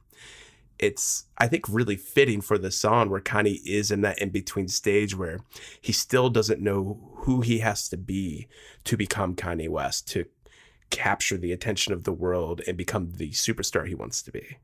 it's 0.78 1.26
I 1.38 1.46
think 1.48 1.68
really 1.68 1.96
fitting 1.96 2.40
for 2.40 2.58
the 2.58 2.70
song 2.70 3.08
where 3.08 3.20
Kanye 3.20 3.60
is 3.64 3.90
in 3.90 4.00
that 4.02 4.18
in 4.18 4.30
between 4.30 4.68
stage 4.68 5.16
where 5.16 5.40
he 5.80 5.92
still 5.92 6.30
doesn't 6.30 6.60
know 6.60 7.12
who 7.18 7.40
he 7.40 7.60
has 7.60 7.88
to 7.90 7.96
be 7.96 8.48
to 8.84 8.96
become 8.96 9.36
Kanye 9.36 9.68
West 9.68 10.08
to 10.08 10.26
capture 10.94 11.36
the 11.36 11.52
attention 11.52 11.92
of 11.92 12.04
the 12.04 12.12
world 12.12 12.62
and 12.68 12.76
become 12.76 13.10
the 13.16 13.30
superstar 13.30 13.86
he 13.86 13.96
wants 13.96 14.22
to 14.22 14.30
be. 14.30 14.58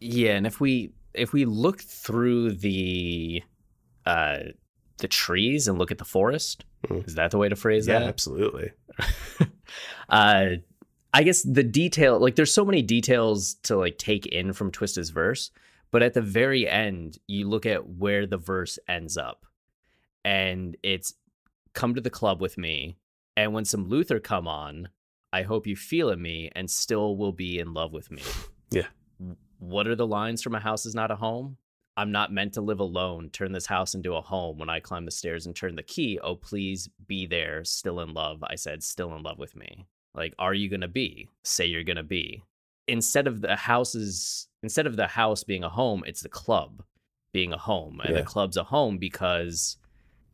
Yeah, 0.00 0.32
and 0.32 0.46
if 0.46 0.60
we 0.60 0.92
if 1.12 1.32
we 1.32 1.44
look 1.44 1.80
through 1.80 2.52
the 2.52 3.42
uh 4.06 4.38
the 4.98 5.08
trees 5.08 5.66
and 5.66 5.78
look 5.78 5.90
at 5.90 5.98
the 5.98 6.04
forest, 6.04 6.64
is 6.90 7.16
that 7.16 7.32
the 7.32 7.38
way 7.38 7.48
to 7.48 7.56
phrase 7.56 7.86
that? 7.86 7.94
Yeah, 7.94 7.98
that? 8.00 8.08
absolutely. 8.08 8.70
uh 10.08 10.46
I 11.12 11.22
guess 11.24 11.42
the 11.42 11.64
detail 11.64 12.18
like 12.20 12.36
there's 12.36 12.54
so 12.54 12.64
many 12.64 12.80
details 12.80 13.54
to 13.64 13.76
like 13.76 13.98
take 13.98 14.26
in 14.26 14.52
from 14.52 14.70
Twista's 14.70 15.10
verse, 15.10 15.50
but 15.90 16.02
at 16.02 16.14
the 16.14 16.22
very 16.22 16.68
end, 16.68 17.18
you 17.26 17.48
look 17.48 17.66
at 17.66 17.86
where 17.86 18.26
the 18.26 18.38
verse 18.38 18.78
ends 18.88 19.16
up. 19.16 19.44
And 20.24 20.76
it's 20.84 21.14
come 21.74 21.96
to 21.96 22.00
the 22.00 22.10
club 22.10 22.40
with 22.40 22.56
me, 22.56 22.96
and 23.36 23.52
when 23.52 23.64
some 23.64 23.88
Luther 23.88 24.20
come 24.20 24.46
on, 24.48 24.88
I 25.32 25.42
hope 25.42 25.66
you 25.66 25.76
feel 25.76 26.10
in 26.10 26.20
me 26.20 26.50
and 26.54 26.70
still 26.70 27.16
will 27.16 27.32
be 27.32 27.58
in 27.58 27.72
love 27.72 27.92
with 27.92 28.10
me. 28.10 28.22
Yeah. 28.70 28.86
What 29.58 29.86
are 29.86 29.94
the 29.96 30.06
lines 30.06 30.42
from 30.42 30.54
A 30.54 30.60
House 30.60 30.84
is 30.86 30.94
Not 30.94 31.10
a 31.10 31.16
Home? 31.16 31.56
I'm 31.96 32.10
not 32.10 32.32
meant 32.32 32.54
to 32.54 32.60
live 32.62 32.80
alone. 32.80 33.28
Turn 33.30 33.52
this 33.52 33.66
house 33.66 33.94
into 33.94 34.14
a 34.14 34.20
home. 34.22 34.58
When 34.58 34.70
I 34.70 34.80
climb 34.80 35.04
the 35.04 35.10
stairs 35.10 35.44
and 35.46 35.54
turn 35.54 35.76
the 35.76 35.82
key, 35.82 36.18
oh, 36.22 36.36
please 36.36 36.88
be 37.06 37.26
there, 37.26 37.64
still 37.64 38.00
in 38.00 38.14
love. 38.14 38.42
I 38.42 38.54
said, 38.54 38.82
still 38.82 39.14
in 39.14 39.22
love 39.22 39.38
with 39.38 39.54
me. 39.54 39.86
Like, 40.14 40.34
are 40.38 40.54
you 40.54 40.68
going 40.70 40.80
to 40.80 40.88
be? 40.88 41.28
Say 41.44 41.66
you're 41.66 41.84
going 41.84 41.96
to 41.96 42.02
be. 42.02 42.44
Instead 42.88 43.26
of 43.26 43.42
the 43.42 43.56
houses, 43.56 44.48
instead 44.62 44.86
of 44.86 44.96
the 44.96 45.06
house 45.06 45.44
being 45.44 45.64
a 45.64 45.68
home, 45.68 46.02
it's 46.06 46.22
the 46.22 46.28
club 46.30 46.82
being 47.32 47.52
a 47.52 47.58
home. 47.58 48.00
And 48.00 48.14
Yeah. 48.14 48.20
the 48.22 48.26
club's 48.26 48.56
a 48.56 48.64
home 48.64 48.96
because 48.98 49.76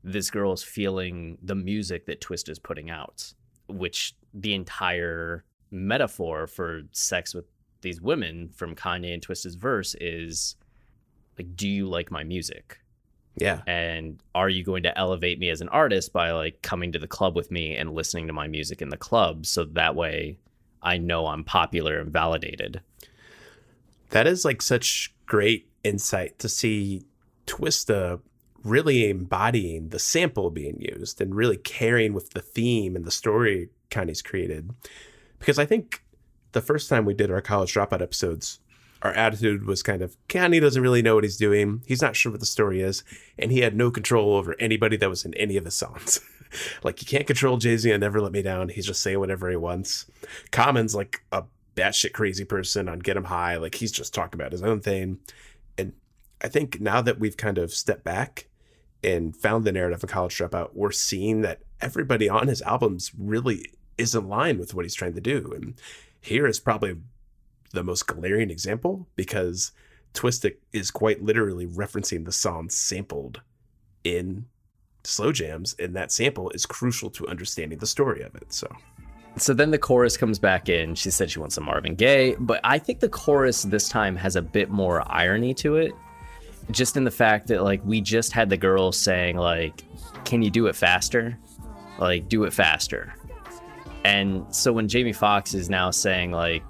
this 0.05 0.31
girl 0.31 0.53
is 0.53 0.63
feeling 0.63 1.39
the 1.43 1.55
music 1.55 2.07
that 2.07 2.21
Twist 2.21 2.49
is 2.49 2.59
putting 2.59 2.91
out, 2.91 3.33
which 3.69 4.15
the 4.33 4.55
entire 4.55 5.45
metaphor 5.71 6.47
for 6.47 6.83
sex 6.93 7.35
with 7.35 7.45
these 7.81 8.01
women 8.01 8.49
from 8.55 8.75
Kanye 8.75 9.13
and 9.13 9.23
Twist's 9.23 9.55
verse 9.55 9.95
is 10.01 10.57
like, 11.39 11.55
do 11.57 11.69
you 11.69 11.89
like 11.89 12.11
my 12.11 12.25
music? 12.25 12.81
Yeah. 13.37 13.61
And 13.67 14.21
are 14.35 14.49
you 14.49 14.65
going 14.65 14.83
to 14.83 14.99
elevate 14.99 15.39
me 15.39 15.49
as 15.49 15.61
an 15.61 15.69
artist 15.69 16.13
by 16.13 16.33
like 16.33 16.61
coming 16.63 16.93
to 16.93 16.99
the 16.99 17.07
club 17.07 17.37
with 17.37 17.51
me 17.51 17.77
and 17.77 17.95
listening 17.95 18.27
to 18.27 18.33
my 18.33 18.49
music 18.49 18.83
in 18.83 18.89
the 18.89 18.97
club 18.97 19.47
so 19.47 19.65
that 19.65 19.95
way 19.95 20.39
I 20.83 20.99
know 20.99 21.27
I'm 21.27 21.45
popular 21.45 22.01
and 22.01 22.11
validated? 22.11 22.81
That 24.11 24.27
is 24.27 24.45
like 24.45 24.63
such 24.63 25.15
great 25.27 25.69
insight 25.85 26.39
to 26.41 26.49
see 26.49 27.03
Twista 27.47 28.21
really 28.69 29.09
embodying 29.09 29.89
the 29.89 29.99
sample 29.99 30.51
being 30.51 30.81
used 30.81 31.21
and 31.21 31.35
really 31.35 31.57
carrying 31.57 32.13
with 32.13 32.31
the 32.31 32.41
theme 32.41 32.97
and 32.97 33.05
the 33.05 33.11
story 33.11 33.71
Kanye's 33.91 34.23
created. 34.23 34.71
Because 35.39 35.59
I 35.59 35.67
think 35.67 36.03
the 36.53 36.61
first 36.61 36.89
time 36.89 37.05
we 37.05 37.15
did 37.15 37.31
our 37.31 37.41
college 37.41 37.75
dropout 37.75 38.03
episodes, 38.03 38.61
our 39.03 39.13
attitude 39.13 39.67
was 39.67 39.83
kind 39.83 40.03
of 40.03 40.17
Kanye 40.29 40.61
doesn't 40.61 40.83
really 40.83 41.03
know 41.03 41.15
what 41.15 41.25
he's 41.25 41.37
doing. 41.37 41.83
He's 41.87 42.03
not 42.03 42.17
sure 42.17 42.33
what 42.33 42.41
the 42.41 42.47
story 42.47 42.81
is, 42.81 43.05
and 43.39 43.53
he 43.53 43.61
had 43.61 43.77
no 43.77 43.91
control 43.91 44.35
over 44.35 44.57
anybody 44.59 44.97
that 44.97 45.09
was 45.09 45.25
in 45.25 45.35
any 45.35 45.57
of 45.57 45.65
his 45.65 45.75
songs. 45.75 46.21
like 46.83 47.01
you 47.01 47.07
can't 47.07 47.27
control 47.27 47.59
Jay 47.59 47.77
Z 47.77 47.91
and 47.91 48.01
Never 48.01 48.21
Let 48.21 48.33
Me 48.33 48.43
Down. 48.43 48.69
He's 48.69 48.87
just 48.87 49.03
saying 49.03 49.19
whatever 49.19 49.49
he 49.49 49.57
wants. 49.57 50.07
Common's 50.51 50.95
like 50.95 51.23
a 51.31 51.45
batshit 51.77 52.13
crazy 52.13 52.45
person 52.45 52.89
on 52.89 52.99
Get 52.99 53.17
'em 53.17 53.25
High. 53.25 53.57
Like 53.57 53.77
he's 53.77 53.93
just 53.93 54.15
talking 54.15 54.41
about 54.41 54.53
his 54.53 54.63
own 54.63 54.81
thing. 54.81 55.19
And 55.77 55.93
I 56.43 56.49
think 56.49 56.81
now 56.81 57.01
that 57.01 57.21
we've 57.21 57.37
kind 57.37 57.59
of 57.59 57.73
stepped 57.73 58.05
back 58.05 58.48
and 59.03 59.37
found 59.37 59.65
the 59.65 59.73
narrative 59.73 60.03
of 60.03 60.11
College 60.11 60.37
Dropout, 60.37 60.71
we're 60.75 60.91
seeing 60.91 61.43
that 61.43 61.61
everybody 61.81 62.29
on 62.29 62.49
his 62.49 62.63
albums 62.63 63.13
really 63.17 63.73
is 63.97 64.15
in 64.15 64.29
line 64.29 64.59
with 64.59 64.75
what 64.75 64.85
he's 64.85 64.95
trying 64.95 65.15
to 65.15 65.21
do. 65.21 65.53
And 65.55 65.75
here 66.21 66.47
is 66.47 66.61
probably 66.61 66.97
the 67.73 67.85
most 67.85 68.07
glaring 68.07 68.51
example 68.51 69.09
because 69.17 69.73
Twista 70.15 70.55
is 70.73 70.91
quite 70.91 71.23
literally 71.23 71.67
referencing 71.67 72.25
the 72.25 72.33
song 72.33 72.71
sampled 72.71 73.41
in 74.05 74.47
slow 75.05 75.33
jams, 75.33 75.75
and 75.79 75.95
that 75.97 76.13
sample 76.13 76.51
is 76.51 76.67
crucial 76.67 77.11
to 77.11 77.29
understanding 77.29 77.79
the 77.79 77.87
story 77.87 78.23
of 78.23 78.35
it. 78.35 78.53
So 78.53 78.69
So 79.37 79.55
then 79.55 79.71
the 79.71 79.79
chorus 79.79 80.17
comes 80.17 80.39
back 80.39 80.69
in. 80.69 80.95
She 80.95 81.11
said 81.11 81.31
she 81.31 81.39
wants 81.39 81.55
some 81.55 81.65
Marvin 81.65 81.95
Gaye, 81.95 82.35
but 82.39 82.61
I 82.65 82.79
think 82.79 83.01
the 83.01 83.09
chorus 83.09 83.63
this 83.63 83.89
time 83.89 84.17
has 84.17 84.37
a 84.37 84.43
bit 84.43 84.71
more 84.71 85.03
irony 85.11 85.55
to 85.55 85.77
it. 85.77 85.93
Just 86.71 86.97
in 86.97 87.05
the 87.05 87.11
fact 87.11 87.47
that 87.49 87.63
like 87.63 87.81
we 87.85 88.01
just 88.01 88.33
had 88.33 88.51
the 88.51 88.57
girl 88.57 88.93
saying 88.93 89.37
like, 89.37 89.85
"Can 90.25 90.43
you 90.43 90.51
do 90.51 90.67
it 90.67 90.77
faster?" 90.77 91.39
Like, 91.99 92.29
do 92.29 92.45
it 92.45 92.53
faster. 92.53 93.15
And 94.05 94.45
so 94.55 94.73
when 94.73 94.89
Jamie 94.89 95.13
Foxx 95.13 95.55
is 95.55 95.69
now 95.69 95.91
saying 95.91 96.31
like 96.31 96.63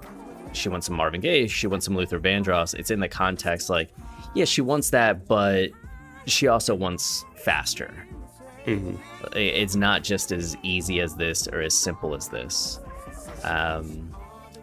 she 0.52 0.68
wants 0.68 0.86
some 0.86 0.96
Marvin 0.96 1.20
Gaye, 1.20 1.46
she 1.46 1.66
wants 1.66 1.84
some 1.84 1.96
Luther 1.96 2.18
Vandross, 2.18 2.74
it's 2.74 2.90
in 2.90 3.00
the 3.00 3.08
context 3.08 3.68
like, 3.68 3.90
yeah, 4.34 4.44
she 4.44 4.62
wants 4.62 4.90
that, 4.90 5.26
but 5.26 5.70
she 6.26 6.48
also 6.48 6.74
wants 6.74 7.24
faster. 7.36 7.92
It's 9.34 9.76
not 9.76 10.02
just 10.02 10.32
as 10.32 10.56
easy 10.62 11.00
as 11.00 11.14
this 11.14 11.48
or 11.48 11.60
as 11.60 11.76
simple 11.76 12.14
as 12.14 12.28
this. 12.28 12.80
Um, 13.44 14.14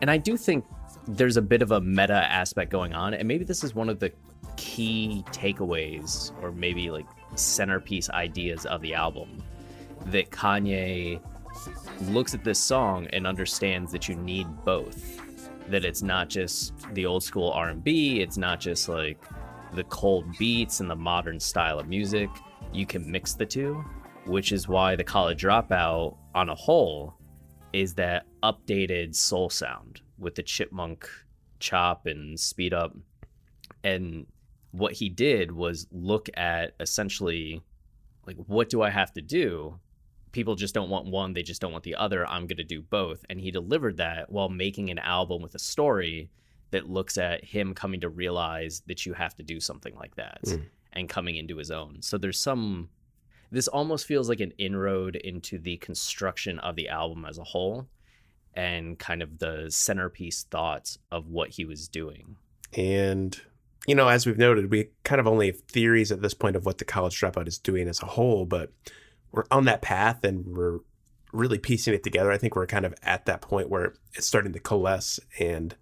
and 0.01 0.11
I 0.11 0.17
do 0.17 0.38
think 0.38 0.65
there's 1.07 1.38
a 1.38 1.41
bit 1.41 1.61
of 1.61 1.71
a 1.71 1.81
meta 1.81 2.13
aspect 2.13 2.71
going 2.71 2.93
on, 2.93 3.13
and 3.13 3.27
maybe 3.27 3.45
this 3.45 3.63
is 3.63 3.73
one 3.73 3.89
of 3.89 3.99
the 3.99 4.11
key 4.58 5.24
takeaways 5.28 6.32
or 6.41 6.51
maybe 6.51 6.89
like 6.89 7.06
centerpiece 7.36 8.10
ideas 8.10 8.66
of 8.66 8.82
the 8.82 8.93
album 8.93 9.43
that 10.08 10.30
Kanye 10.30 11.22
looks 12.10 12.34
at 12.34 12.43
this 12.43 12.60
song 12.60 13.08
and 13.14 13.26
understands 13.26 13.91
that 13.91 14.08
you 14.08 14.16
need 14.16 14.47
both. 14.64 15.22
That 15.70 15.84
it's 15.84 16.01
not 16.01 16.30
just 16.30 16.74
the 16.93 17.06
old 17.06 17.24
school 17.24 17.51
R&B, 17.51 18.22
it's 18.22 18.38
not 18.38 18.60
just 18.60 18.88
like 18.88 19.18
the 19.74 19.84
cold 19.86 20.26
beats 20.38 20.80
and 20.80 20.89
the 20.89 20.95
modern 20.95 21.39
style 21.39 21.80
of 21.80 21.88
music. 21.88 22.30
You 22.72 22.86
can 22.86 23.10
mix 23.10 23.34
the 23.34 23.45
two, 23.45 23.84
which 24.26 24.51
is 24.51 24.68
why 24.68 24.95
the 24.95 25.03
College 25.03 25.41
Dropout 25.41 26.18
on 26.34 26.49
a 26.49 26.56
whole 26.56 27.16
is 27.74 27.93
that 27.95 28.26
updated 28.43 29.16
soul 29.16 29.49
sound 29.49 30.01
with 30.18 30.36
the 30.36 30.43
chipmunk 30.43 31.10
chop 31.60 32.06
and 32.06 32.39
speed 32.39 32.74
up. 32.74 32.95
And 33.84 34.26
what 34.78 34.93
he 34.93 35.09
did 35.09 35.51
was 35.51 35.88
look 35.91 36.30
at 36.36 36.73
essentially 36.80 37.61
like 38.26 38.38
what 38.47 38.69
do 38.69 38.82
I 38.82 38.89
have 38.89 39.13
to 39.13 39.21
do? 39.21 39.80
People 40.32 40.55
just 40.55 40.73
don't 40.73 40.89
want 40.89 41.05
one, 41.05 41.34
they 41.34 41.43
just 41.43 41.61
don't 41.61 41.71
want 41.71 41.84
the 41.84 41.95
other. 41.95 42.26
I'm 42.28 42.47
going 42.47 42.57
to 42.57 42.63
do 42.63 42.82
both. 42.82 43.23
And 43.30 43.39
he 43.39 43.51
delivered 43.51 43.97
that 43.97 44.32
while 44.32 44.49
making 44.49 44.89
an 44.89 44.99
album 44.99 45.41
with 45.41 45.55
a 45.55 45.59
story 45.59 46.30
that 46.71 46.89
looks 46.89 47.17
at 47.17 47.45
him 47.45 47.73
coming 47.73 48.01
to 48.01 48.09
realize 48.09 48.82
that 48.88 49.05
you 49.05 49.13
have 49.13 49.36
to 49.36 49.43
do 49.43 49.59
something 49.59 49.95
like 49.95 50.15
that 50.15 50.41
Mm. 50.43 50.65
and 50.93 51.09
coming 51.09 51.36
into 51.36 51.57
his 51.57 51.71
own. 51.71 52.01
So 52.01 52.17
there's 52.17 52.39
some 52.39 52.89
this 53.51 53.67
almost 53.67 54.07
feels 54.07 54.28
like 54.28 54.39
an 54.41 54.51
inroad 54.57 55.15
into 55.15 55.57
the 55.59 55.78
construction 55.78 56.59
of 56.59 56.76
the 56.76 56.89
album 56.89 57.23
as 57.26 57.38
a 57.38 57.43
whole 57.43 57.88
and 58.55 58.97
kind 58.97 59.21
of 59.21 59.38
the 59.38 59.67
centerpiece 59.69 60.43
thoughts 60.43 60.97
of 61.11 61.28
what 61.28 61.49
he 61.51 61.63
was 61.63 61.88
doing. 61.88 62.36
And, 62.73 63.39
you 63.88 63.95
know, 63.95 64.07
as 64.07 64.26
we've 64.26 64.38
noted, 64.38 64.71
we 64.71 64.89
kind 65.03 65.19
of 65.19 65.28
only 65.28 65.47
have 65.47 65.59
theories 65.61 66.11
at 66.11 66.21
this 66.21 66.34
point 66.34 66.55
of 66.55 66.65
what 66.65 66.80
the 66.80 66.86
college 66.86 67.19
dropout 67.19 67.47
is 67.47 67.57
doing 67.57 67.88
as 67.88 68.01
a 68.01 68.07
whole, 68.07 68.45
but 68.45 68.71
we're 69.32 69.45
on 69.51 69.65
that 69.65 69.82
path 69.82 70.23
and 70.23 70.45
we're 70.57 70.80
really 71.32 71.57
piecing 71.57 71.93
it 71.93 72.03
together. 72.03 72.32
I 72.32 72.38
think 72.38 72.55
we're 72.55 72.65
kind 72.65 72.86
of 72.86 72.95
at 73.03 73.26
that 73.26 73.41
point 73.41 73.69
where 73.69 73.93
it's 74.13 74.26
starting 74.26 74.53
to 74.53 74.59
coalesce 74.59 75.19
and 75.39 75.76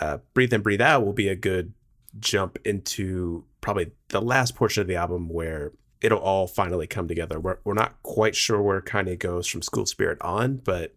uh, 0.00 0.18
Breathe 0.34 0.52
In, 0.52 0.62
Breathe 0.62 0.80
Out 0.80 1.04
will 1.04 1.12
be 1.12 1.28
a 1.28 1.36
good 1.36 1.72
jump 2.18 2.58
into 2.64 3.44
probably 3.60 3.92
the 4.08 4.22
last 4.22 4.54
portion 4.54 4.80
of 4.80 4.86
the 4.86 4.96
album 4.96 5.28
where 5.28 5.72
it'll 6.00 6.18
all 6.18 6.46
finally 6.46 6.86
come 6.86 7.08
together. 7.08 7.38
We're, 7.38 7.58
we're 7.64 7.74
not 7.74 8.02
quite 8.02 8.34
sure 8.34 8.62
where 8.62 8.80
Kanye 8.80 9.18
goes 9.18 9.46
from 9.46 9.62
School 9.62 9.86
Spirit 9.86 10.20
on, 10.20 10.56
but 10.56 10.94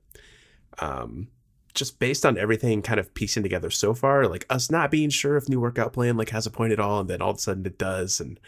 um, 0.80 1.28
just 1.80 1.98
based 1.98 2.26
on 2.26 2.38
everything 2.38 2.82
kind 2.82 3.00
of 3.00 3.14
piecing 3.14 3.42
together 3.42 3.70
so 3.70 3.94
far, 3.94 4.28
like 4.28 4.46
us 4.50 4.70
not 4.70 4.92
being 4.92 5.10
sure 5.10 5.38
if 5.38 5.50
new 5.50 5.60
workout 5.60 5.94
plan 5.94 6.18
like 6.18 6.30
has 6.30 6.46
a 6.46 6.52
point 6.52 6.74
at 6.74 6.80
all, 6.80 7.00
and 7.00 7.10
then 7.10 7.22
all 7.22 7.32
of 7.32 7.38
a 7.38 7.40
sudden 7.40 7.66
it 7.66 7.80
does, 7.80 8.20
and 8.20 8.40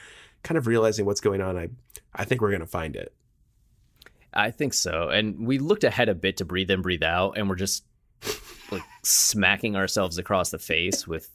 kind 0.44 0.58
of 0.58 0.68
realizing 0.68 1.06
what's 1.06 1.22
going 1.22 1.42
on, 1.42 1.58
I 1.58 1.70
I 2.14 2.26
think 2.26 2.42
we're 2.42 2.52
gonna 2.52 2.68
find 2.68 2.96
it. 2.96 3.14
I 4.34 4.52
think 4.52 4.74
so. 4.74 5.10
And 5.10 5.48
we 5.48 5.58
looked 5.58 5.84
ahead 5.84 6.10
a 6.10 6.16
bit 6.16 6.38
to 6.38 6.46
breathe 6.46 6.70
in, 6.70 6.82
breathe 6.82 7.04
out, 7.04 7.38
and 7.38 7.50
we're 7.50 7.56
just 7.56 7.86
like 8.70 8.84
smacking 9.04 9.76
ourselves 9.76 10.18
across 10.18 10.52
the 10.52 10.60
face 10.60 11.08
with 11.08 11.30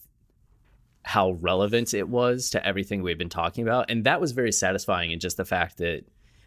how 1.03 1.33
relevant 1.33 1.95
it 1.95 2.09
was 2.09 2.51
to 2.51 2.67
everything 2.67 3.03
we've 3.03 3.19
been 3.19 3.29
talking 3.29 3.65
about. 3.65 3.91
And 3.91 4.05
that 4.05 4.21
was 4.21 4.33
very 4.33 4.53
satisfying 4.53 5.13
in 5.13 5.21
just 5.21 5.37
the 5.37 5.45
fact 5.45 5.79
that 5.79 6.05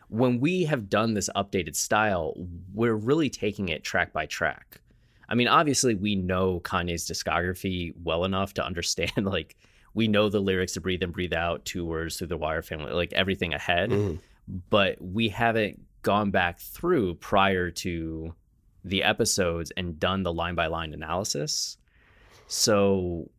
when 0.10 0.40
we 0.40 0.64
have 0.66 0.90
done 0.90 1.14
this 1.14 1.30
updated 1.36 1.76
style, 1.76 2.34
we're 2.74 2.96
really 2.96 3.30
taking 3.30 3.70
it 3.70 3.84
track 3.84 4.12
by 4.12 4.26
track. 4.26 4.82
I 5.30 5.36
mean, 5.36 5.48
obviously, 5.48 5.96
we 5.96 6.16
know 6.16 6.60
Kanye's 6.62 7.08
discography 7.08 7.94
well 8.04 8.26
enough 8.26 8.56
to 8.56 8.66
understand, 8.66 9.12
like, 9.26 9.56
we 9.94 10.08
know 10.08 10.30
the 10.30 10.40
lyrics 10.40 10.74
to 10.74 10.82
Breathe 10.82 11.04
and 11.04 11.14
Breathe 11.14 11.34
Out, 11.34 11.66
Two 11.66 11.86
Words 11.86 12.18
Through 12.18 12.28
the 12.28 12.38
Wire 12.38 12.62
Family, 12.62 12.92
like 12.92 13.14
everything 13.14 13.54
ahead. 13.54 13.90
Mm-hmm. 13.92 14.18
But 14.70 15.02
we 15.02 15.30
haven't 15.30 15.80
gone 16.02 16.32
back 16.32 16.60
through 16.60 17.16
prior 17.16 17.70
to 17.70 18.34
the 18.84 19.04
episodes 19.04 19.72
and 19.78 20.00
done 20.00 20.24
the 20.24 20.34
line 20.34 20.56
by 20.56 20.68
line 20.68 20.94
analysis. 20.94 21.78
So 22.48 23.30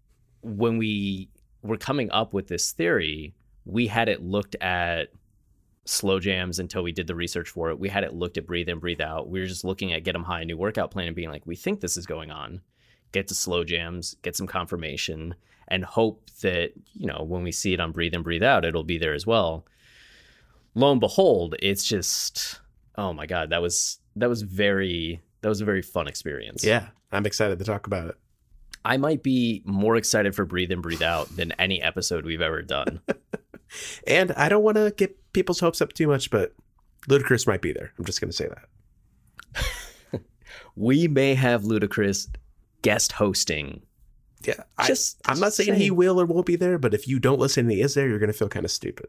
when 0.43 0.79
we 0.79 1.29
were 1.63 1.77
coming 1.77 2.11
up 2.11 2.33
with 2.33 2.49
this 2.49 2.73
theory, 2.73 3.35
we 3.65 3.87
had 3.87 4.09
it 4.09 4.23
looked 4.23 4.57
at 4.57 5.09
slow 5.91 6.21
jams 6.21 6.59
until 6.59 6.83
we 6.83 6.93
did 6.93 7.07
the 7.07 7.15
research 7.15 7.49
for 7.49 7.71
it. 7.71 7.79
We 7.79 7.89
had 7.89 8.05
it 8.05 8.15
looked 8.15 8.39
at 8.39 8.47
breathe 8.47 8.69
in, 8.69 8.79
breathe 8.79 9.01
out. 9.01 9.29
We 9.29 9.41
were 9.41 9.47
just 9.47 9.65
looking 9.65 9.93
at 9.93 10.05
get 10.05 10.13
them 10.13 10.25
high, 10.25 10.45
new 10.45 10.57
workout 10.57 10.91
plan, 10.91 11.09
and 11.09 11.17
being 11.17 11.31
like, 11.31 11.47
we 11.47 11.57
think 11.57 11.81
this 11.81 11.97
is 11.97 12.07
going 12.07 12.31
on. 12.31 12.61
Get 13.13 13.29
to 13.29 13.35
slow 13.35 13.65
jams, 13.65 14.17
get 14.23 14.37
some 14.37 14.47
confirmation, 14.47 15.35
and 15.69 15.85
hope 15.85 16.31
that 16.43 16.73
you 16.93 17.07
know 17.07 17.25
when 17.27 17.43
we 17.43 17.53
see 17.53 17.75
it 17.75 17.81
on 17.81 17.93
breathe 17.93 18.15
in, 18.15 18.23
breathe 18.23 18.43
out, 18.43 18.65
it'll 18.65 18.85
be 18.85 18.99
there 18.99 19.15
as 19.15 19.27
well. 19.27 19.67
Lo 20.75 20.93
and 20.93 21.01
behold, 21.01 21.57
it's 21.61 21.85
just 21.85 22.61
oh 22.97 23.13
my 23.13 23.27
god, 23.27 23.51
that 23.51 23.63
was 23.63 23.99
that 24.17 24.29
was 24.29 24.43
very 24.43 25.21
that 25.41 25.49
was 25.49 25.61
a 25.61 25.65
very 25.65 25.83
fun 25.83 26.07
experience. 26.07 26.63
Yeah, 26.63 26.89
I'm 27.11 27.27
excited 27.27 27.59
to 27.59 27.65
talk 27.65 27.87
about 27.87 28.09
it. 28.09 28.17
I 28.85 28.97
might 28.97 29.23
be 29.23 29.63
more 29.67 29.97
excited 29.97 30.35
for 30.35 30.47
Breathe 30.47 30.73
In, 30.73 30.81
Breathe 30.81 31.03
Out 31.03 31.35
than 31.37 31.53
any 31.53 31.83
episode 31.83 32.25
we've 32.25 32.41
ever 32.41 32.63
done. 32.63 33.01
And 34.07 34.33
I 34.33 34.49
don't 34.49 34.63
want 34.63 34.77
to 34.77 34.93
get 34.97 35.17
people's 35.33 35.61
hopes 35.61 35.81
up 35.81 35.93
too 35.93 36.07
much, 36.09 36.31
but 36.31 36.55
Ludacris 37.09 37.47
might 37.47 37.63
be 37.63 37.73
there. 37.73 37.93
I'm 37.99 38.05
just 38.05 38.21
gonna 38.21 38.33
say 38.33 38.49
that. 38.49 40.21
we 40.77 41.09
may 41.09 41.35
have 41.35 41.63
Ludacris 41.63 42.29
guest 42.83 43.13
hosting. 43.13 43.83
Yeah, 44.43 44.63
just 44.87 45.21
I'm 45.27 45.39
not 45.39 45.53
saying 45.53 45.75
he 45.75 45.91
will 45.91 46.21
or 46.21 46.25
won't 46.25 46.47
be 46.47 46.57
there, 46.57 46.79
but 46.79 46.95
if 46.95 47.07
you 47.07 47.19
don't 47.19 47.39
listen 47.39 47.67
and 47.67 47.73
he 47.73 47.83
is 47.83 47.95
there, 47.95 48.09
you're 48.09 48.19
gonna 48.19 48.33
feel 48.33 48.49
kind 48.49 48.65
of 48.65 48.71
stupid. 48.71 49.09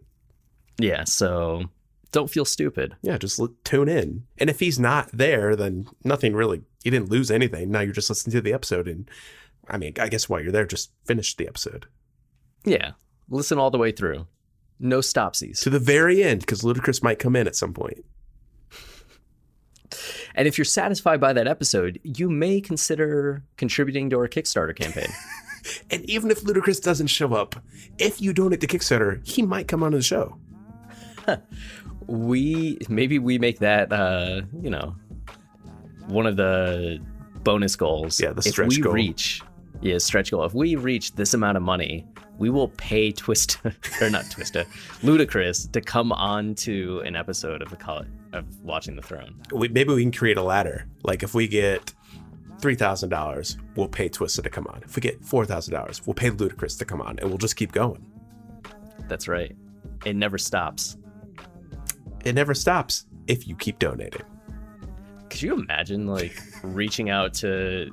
Yeah, 0.78 1.05
so 1.05 1.66
don't 2.12 2.30
feel 2.30 2.45
stupid. 2.45 2.95
Yeah, 3.01 3.18
just 3.18 3.39
l- 3.39 3.53
tune 3.64 3.88
in. 3.88 4.26
And 4.38 4.49
if 4.49 4.59
he's 4.59 4.80
not 4.80 5.09
there, 5.14 5.55
then 5.55 5.88
nothing 6.03 6.34
really. 6.34 6.62
You 6.84 6.91
didn't 6.91 7.09
lose 7.09 7.32
anything. 7.32 7.72
Now 7.72 7.80
you're 7.82 7.93
just 7.93 8.09
listening 8.09 8.34
to 8.34 8.41
the 8.41 8.53
episode, 8.53 8.88
and 8.88 9.09
I 9.70 9.78
mean, 9.78 9.93
I 9.99 10.09
guess 10.09 10.28
while 10.28 10.41
you're 10.41 10.51
there, 10.51 10.66
just 10.66 10.91
finish 11.05 11.36
the 11.36 11.47
episode 11.47 11.86
Yeah, 12.66 12.91
listen 13.30 13.57
all 13.57 13.72
the 13.72 13.78
way 13.78 13.91
through. 13.91 14.28
No 14.82 14.99
stopsies. 14.99 15.61
to 15.61 15.69
the 15.69 15.79
very 15.79 16.23
end 16.23 16.41
because 16.41 16.63
Ludacris 16.63 17.03
might 17.03 17.19
come 17.19 17.36
in 17.36 17.45
at 17.47 17.55
some 17.55 17.71
point. 17.73 18.03
And 20.36 20.47
if 20.47 20.57
you're 20.57 20.65
satisfied 20.65 21.19
by 21.19 21.34
that 21.34 21.47
episode, 21.47 21.99
you 22.03 22.29
may 22.29 22.61
consider 22.61 23.43
contributing 23.57 24.09
to 24.09 24.17
our 24.17 24.27
Kickstarter 24.27 24.75
campaign. 24.75 25.07
And 25.91 26.03
even 26.09 26.32
if 26.32 26.41
Ludacris 26.41 26.82
doesn't 26.82 27.05
show 27.05 27.36
up, 27.36 27.55
if 27.99 28.19
you 28.19 28.34
donate 28.34 28.61
to 28.61 28.67
Kickstarter, 28.67 29.23
he 29.27 29.43
might 29.43 29.67
come 29.67 29.84
on 29.84 29.91
the 29.91 30.01
show. 30.01 30.39
we 32.07 32.79
maybe 32.89 33.19
we 33.19 33.38
make 33.38 33.59
that 33.59 33.93
uh, 33.93 34.41
you 34.59 34.71
know, 34.71 34.95
one 36.07 36.25
of 36.25 36.36
the 36.36 36.99
bonus 37.43 37.75
goals. 37.75 38.19
Yeah, 38.19 38.34
the 38.34 38.39
if 38.39 38.53
stretch 38.53 38.69
we 38.69 38.82
goal. 38.82 38.93
reach 38.93 39.43
yeah, 39.82 39.97
stretch 39.97 40.32
goal. 40.32 40.43
If 40.43 40.53
we 40.53 40.75
reach 40.75 41.13
this 41.13 41.34
amount 41.34 41.57
of 41.57 41.63
money, 41.63 42.05
we 42.38 42.49
will 42.49 42.69
pay 42.69 43.11
Twista 43.11 43.73
or 44.01 44.09
not 44.09 44.25
Twista, 44.25 44.61
uh, 44.61 44.65
Ludacris 45.01 45.71
to 45.71 45.82
come 45.82 46.11
on 46.11 46.55
to 46.55 47.01
an 47.05 47.15
episode 47.15 47.61
of 47.61 47.69
the 47.69 47.75
call 47.75 48.03
of 48.34 48.63
Watching 48.63 48.95
the 48.95 49.01
Throne. 49.01 49.36
We, 49.51 49.67
maybe 49.67 49.93
we 49.93 50.03
can 50.03 50.11
create 50.11 50.38
a 50.38 50.43
ladder. 50.43 50.88
Like 51.03 51.23
if 51.23 51.34
we 51.34 51.47
get 51.47 51.93
three 52.59 52.75
thousand 52.75 53.09
dollars, 53.09 53.57
we'll 53.75 53.88
pay 53.88 54.09
Twista 54.09 54.43
to 54.43 54.49
come 54.49 54.67
on. 54.67 54.82
If 54.84 54.95
we 54.95 55.01
get 55.01 55.23
four 55.25 55.45
thousand 55.45 55.73
dollars, 55.73 56.05
we'll 56.05 56.13
pay 56.13 56.29
Ludacris 56.29 56.77
to 56.79 56.86
come 56.86 57.01
on, 57.01 57.19
and 57.19 57.29
we'll 57.29 57.38
just 57.38 57.55
keep 57.55 57.71
going. 57.71 58.05
That's 59.07 59.27
right. 59.27 59.55
It 60.05 60.15
never 60.15 60.38
stops. 60.38 60.97
It 62.23 62.34
never 62.34 62.53
stops 62.53 63.05
if 63.27 63.47
you 63.47 63.55
keep 63.55 63.79
donating. 63.79 64.21
Could 65.29 65.41
you 65.41 65.53
imagine 65.53 66.07
like 66.07 66.39
reaching 66.63 67.09
out 67.09 67.34
to 67.36 67.91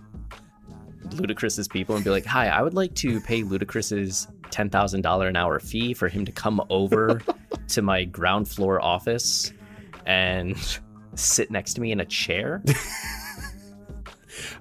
Ludacris's 1.07 1.69
people 1.69 1.95
and 1.95 2.05
be 2.05 2.11
like, 2.11 2.25
"Hi, 2.27 2.49
I 2.49 2.63
would 2.63 2.75
like 2.75 2.95
to 2.97 3.21
pay 3.21 3.43
Ludacris's 3.43 4.29
ten 4.51 4.69
thousand 4.71 5.03
dollar 5.03 5.29
an 5.29 5.37
hour 5.37 5.59
fee 5.61 5.95
for 5.95 6.09
him 6.09 6.25
to 6.25 6.33
come 6.33 6.61
over 6.71 7.21
to 7.69 7.83
my 7.83 8.05
ground 8.05 8.49
floor 8.49 8.83
office 8.83 9.53
and 10.07 10.57
sit 11.15 11.51
next 11.51 11.75
to 11.75 11.81
me 11.81 11.93
in 11.93 12.01
a 12.01 12.07
chair." 12.07 12.63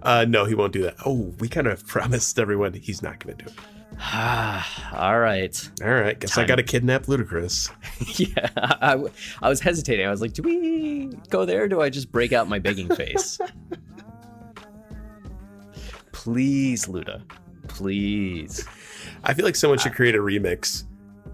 Uh, 0.04 0.26
no, 0.28 0.46
he 0.46 0.56
won't 0.56 0.74
do 0.74 0.82
that. 0.84 0.96
Oh, 1.06 1.34
we 1.40 1.48
kind 1.48 1.68
of 1.68 1.86
promised 1.86 2.40
everyone 2.40 2.74
he's 2.74 3.02
not 3.02 3.20
going 3.20 3.38
to 3.38 3.46
do 3.46 3.52
it. 3.52 3.58
All 4.94 5.20
right. 5.20 5.70
All 5.84 5.90
right, 5.90 6.20
guess 6.20 6.38
I 6.38 6.46
got 6.46 6.56
to 6.56 6.64
kidnap 6.64 7.06
Ludacris. 7.06 7.72
yeah, 8.20 8.50
I, 8.56 8.98
I 9.42 9.50
was 9.50 9.60
hesitating. 9.60 10.06
I 10.06 10.12
was 10.12 10.22
like, 10.22 10.34
"Do 10.34 10.44
we 10.44 11.08
go 11.30 11.46
there? 11.46 11.64
Or 11.64 11.68
do 11.68 11.82
I 11.82 11.90
just 11.90 12.12
break 12.12 12.32
out 12.32 12.48
my 12.48 12.60
begging 12.60 12.94
face?" 12.96 13.40
Please, 16.28 16.88
Luda. 16.88 17.22
Please. 17.70 18.68
I 19.24 19.34
feel 19.34 19.46
like 19.46 19.56
someone 19.56 19.80
should 19.80 19.94
create 19.94 20.14
a 20.14 20.18
remix 20.18 20.84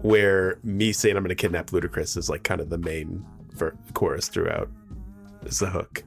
where 0.02 0.60
me 0.62 0.92
saying 0.92 1.16
I'm 1.16 1.24
going 1.24 1.30
to 1.30 1.34
kidnap 1.34 1.70
Ludacris 1.70 2.16
is 2.16 2.30
like 2.30 2.44
kind 2.44 2.60
of 2.60 2.70
the 2.70 2.78
main 2.78 3.26
for 3.56 3.76
chorus 3.94 4.28
throughout. 4.28 4.70
Is 5.46 5.58
the 5.58 5.68
hook. 5.68 6.04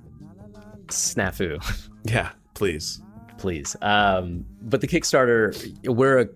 Snafu. 0.85 1.61
Yeah, 2.05 2.29
please. 2.53 3.01
please. 3.37 3.75
Um, 3.81 4.45
but 4.61 4.79
the 4.79 4.87
Kickstarter, 4.87 5.53
we're 5.85 6.19
a, 6.21 6.27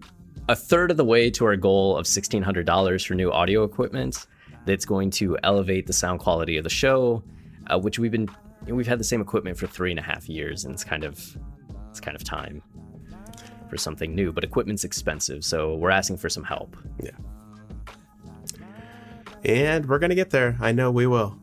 a 0.50 0.56
third 0.58 0.92
of 0.92 0.98
the 0.98 1.06
way 1.06 1.32
to 1.32 1.46
our 1.46 1.56
goal 1.56 1.96
of 1.96 2.06
$1,600 2.06 3.08
for 3.08 3.14
new 3.14 3.32
audio 3.32 3.64
equipment. 3.64 4.28
that's 4.66 4.84
going 4.84 5.10
to 5.12 5.38
elevate 5.44 5.88
the 5.88 5.94
sound 5.94 6.20
quality 6.20 6.58
of 6.58 6.66
the 6.66 6.70
show, 6.70 7.24
uh, 7.68 7.80
which 7.80 7.98
we've 7.98 8.12
been 8.12 8.28
we've 8.68 8.88
had 8.88 9.00
the 9.00 9.06
same 9.06 9.22
equipment 9.22 9.58
for 9.58 9.68
three 9.68 9.90
and 9.90 10.00
a 10.00 10.04
half 10.04 10.28
years, 10.28 10.66
and 10.66 10.74
it's 10.74 10.84
kind 10.84 11.06
of 11.06 11.38
it's 11.92 12.00
kind 12.00 12.16
of 12.16 12.24
time 12.24 12.64
for 13.70 13.78
something 13.78 14.16
new. 14.16 14.32
But 14.32 14.44
equipment's 14.44 14.84
expensive, 14.84 15.46
so 15.46 15.76
we're 15.76 15.92
asking 15.92 16.18
for 16.18 16.30
some 16.30 16.44
help. 16.44 16.76
Yeah. 17.04 17.12
And 19.46 19.88
we're 19.88 20.00
gonna 20.00 20.16
get 20.16 20.32
there. 20.32 20.58
I 20.60 20.72
know 20.72 20.90
we 20.90 21.06
will. 21.06 21.38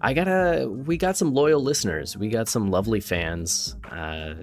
I 0.00 0.12
gotta. 0.12 0.68
We 0.68 0.96
got 0.96 1.16
some 1.16 1.32
loyal 1.32 1.62
listeners. 1.62 2.16
We 2.16 2.28
got 2.28 2.48
some 2.48 2.70
lovely 2.70 3.00
fans. 3.00 3.76
Uh, 3.90 4.34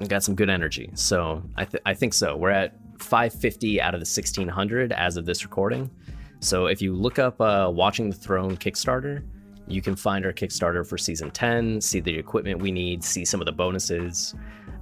we 0.00 0.06
got 0.06 0.22
some 0.22 0.34
good 0.34 0.50
energy. 0.50 0.90
So 0.94 1.42
I, 1.56 1.64
th- 1.64 1.82
I 1.86 1.94
think 1.94 2.12
so. 2.12 2.36
We're 2.36 2.50
at 2.50 2.74
550 2.98 3.80
out 3.80 3.94
of 3.94 4.00
the 4.00 4.04
1600 4.04 4.92
as 4.92 5.16
of 5.16 5.24
this 5.24 5.44
recording. 5.44 5.90
So 6.40 6.66
if 6.66 6.82
you 6.82 6.94
look 6.94 7.18
up 7.18 7.40
uh, 7.40 7.70
Watching 7.72 8.10
the 8.10 8.16
Throne 8.16 8.56
Kickstarter, 8.56 9.22
you 9.68 9.82
can 9.82 9.96
find 9.96 10.24
our 10.24 10.32
Kickstarter 10.32 10.86
for 10.86 10.96
season 10.96 11.30
10, 11.30 11.80
see 11.80 12.00
the 12.00 12.16
equipment 12.16 12.60
we 12.60 12.70
need, 12.70 13.02
see 13.02 13.24
some 13.24 13.40
of 13.40 13.46
the 13.46 13.52
bonuses. 13.52 14.34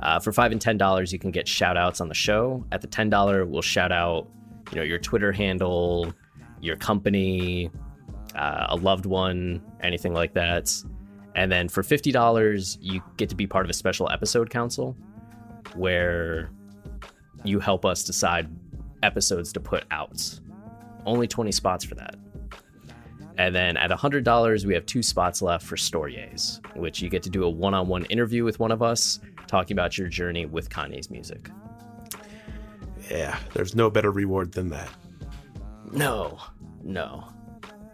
Uh, 0.02 0.20
for 0.20 0.32
five 0.32 0.52
and 0.52 0.60
ten 0.60 0.76
dollars, 0.76 1.12
you 1.12 1.18
can 1.18 1.30
get 1.30 1.48
shout 1.48 1.76
outs 1.76 2.00
on 2.00 2.08
the 2.08 2.14
show. 2.14 2.62
At 2.72 2.82
the 2.82 2.86
ten 2.86 3.08
dollar, 3.08 3.46
we'll 3.46 3.62
shout 3.62 3.90
out, 3.90 4.28
you 4.70 4.76
know, 4.76 4.82
your 4.82 4.98
Twitter 4.98 5.32
handle, 5.32 6.12
your 6.60 6.76
company, 6.76 7.70
uh, 8.34 8.66
a 8.68 8.76
loved 8.76 9.06
one, 9.06 9.62
anything 9.82 10.12
like 10.12 10.34
that. 10.34 10.70
And 11.34 11.50
then 11.50 11.68
for 11.68 11.82
fifty 11.82 12.12
dollars, 12.12 12.76
you 12.82 13.02
get 13.16 13.30
to 13.30 13.34
be 13.34 13.46
part 13.46 13.64
of 13.64 13.70
a 13.70 13.72
special 13.72 14.10
episode 14.10 14.50
council, 14.50 14.94
where 15.74 16.50
you 17.42 17.58
help 17.58 17.86
us 17.86 18.04
decide 18.04 18.48
episodes 19.02 19.52
to 19.54 19.60
put 19.60 19.84
out. 19.90 20.38
Only 21.06 21.26
twenty 21.26 21.52
spots 21.52 21.82
for 21.84 21.94
that. 21.94 22.16
And 23.36 23.54
then 23.54 23.76
at 23.76 23.90
$100, 23.90 24.64
we 24.64 24.74
have 24.74 24.86
two 24.86 25.02
spots 25.02 25.42
left 25.42 25.66
for 25.66 25.76
Stories, 25.76 26.60
which 26.76 27.02
you 27.02 27.08
get 27.08 27.22
to 27.24 27.30
do 27.30 27.44
a 27.44 27.48
one 27.48 27.74
on 27.74 27.88
one 27.88 28.04
interview 28.06 28.44
with 28.44 28.60
one 28.60 28.70
of 28.70 28.82
us 28.82 29.20
talking 29.46 29.74
about 29.74 29.98
your 29.98 30.08
journey 30.08 30.46
with 30.46 30.70
Kanye's 30.70 31.10
music. 31.10 31.50
Yeah, 33.10 33.38
there's 33.52 33.74
no 33.74 33.90
better 33.90 34.10
reward 34.10 34.52
than 34.52 34.70
that. 34.70 34.88
No, 35.92 36.38
no. 36.82 37.24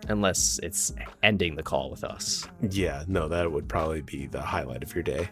Unless 0.09 0.61
it's 0.63 0.93
ending 1.23 1.55
the 1.55 1.63
call 1.63 1.91
with 1.91 2.05
us. 2.05 2.47
Yeah, 2.69 3.05
no, 3.07 3.29
that 3.29 3.51
would 3.51 3.69
probably 3.69 4.03
be 4.03 4.27
the 4.27 4.41
highlight 4.41 4.83
of 4.83 4.95
your 4.95 5.03
day. 5.03 5.29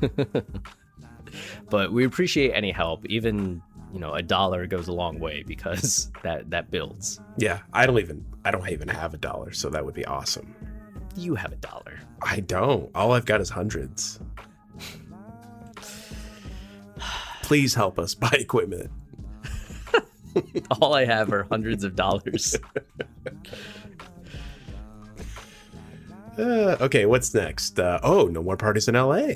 but 1.70 1.92
we 1.92 2.04
appreciate 2.04 2.52
any 2.52 2.70
help. 2.70 3.06
Even, 3.06 3.62
you 3.92 4.00
know, 4.00 4.14
a 4.14 4.22
dollar 4.22 4.66
goes 4.66 4.88
a 4.88 4.92
long 4.92 5.18
way 5.18 5.42
because 5.46 6.10
that 6.22 6.50
that 6.50 6.70
builds. 6.70 7.20
Yeah, 7.36 7.60
I 7.72 7.86
don't 7.86 7.98
even 7.98 8.24
I 8.44 8.50
don't 8.50 8.68
even 8.70 8.88
have 8.88 9.14
a 9.14 9.18
dollar, 9.18 9.52
so 9.52 9.68
that 9.70 9.84
would 9.84 9.94
be 9.94 10.04
awesome. 10.04 10.54
You 11.16 11.34
have 11.34 11.52
a 11.52 11.56
dollar. 11.56 12.00
I 12.22 12.40
don't. 12.40 12.90
All 12.94 13.12
I've 13.12 13.26
got 13.26 13.40
is 13.40 13.50
hundreds. 13.50 14.20
Please 17.42 17.74
help 17.74 17.98
us 17.98 18.14
buy 18.14 18.30
equipment. 18.32 18.90
All 20.80 20.94
I 20.94 21.04
have 21.04 21.32
are 21.32 21.44
hundreds 21.50 21.82
of 21.84 21.96
dollars. 21.96 22.56
Uh, 26.38 26.76
okay, 26.80 27.06
what's 27.06 27.34
next? 27.34 27.78
Uh, 27.78 27.98
oh, 28.02 28.26
no 28.26 28.42
more 28.42 28.56
parties 28.56 28.88
in 28.88 28.94
LA. 28.94 29.32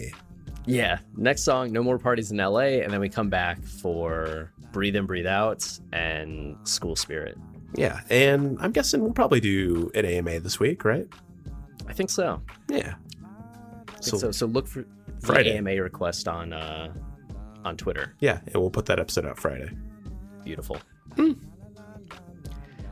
Yeah, 0.66 0.98
next 1.16 1.42
song, 1.42 1.72
No 1.72 1.82
More 1.82 1.98
Parties 1.98 2.30
in 2.30 2.38
LA, 2.38 2.80
and 2.80 2.90
then 2.90 2.98
we 3.00 3.10
come 3.10 3.28
back 3.28 3.62
for 3.62 4.50
Breathe 4.72 4.96
In, 4.96 5.04
Breathe 5.04 5.26
Out 5.26 5.68
and 5.92 6.56
School 6.66 6.96
Spirit. 6.96 7.36
Yeah, 7.74 8.00
and 8.08 8.56
I'm 8.60 8.72
guessing 8.72 9.00
we'll 9.02 9.12
probably 9.12 9.40
do 9.40 9.90
an 9.94 10.04
AMA 10.04 10.40
this 10.40 10.60
week, 10.60 10.84
right? 10.84 11.06
I 11.88 11.92
think 11.92 12.10
so. 12.10 12.40
Yeah. 12.68 12.94
So, 14.00 14.16
so, 14.16 14.30
so 14.30 14.46
look 14.46 14.66
for 14.66 14.84
Friday. 15.20 15.52
the 15.52 15.58
AMA 15.58 15.82
request 15.82 16.28
on 16.28 16.52
uh, 16.52 16.92
on 17.64 17.76
Twitter. 17.76 18.14
Yeah, 18.20 18.40
and 18.46 18.56
we'll 18.56 18.70
put 18.70 18.86
that 18.86 19.00
episode 19.00 19.26
out 19.26 19.38
Friday. 19.38 19.70
Beautiful. 20.44 20.78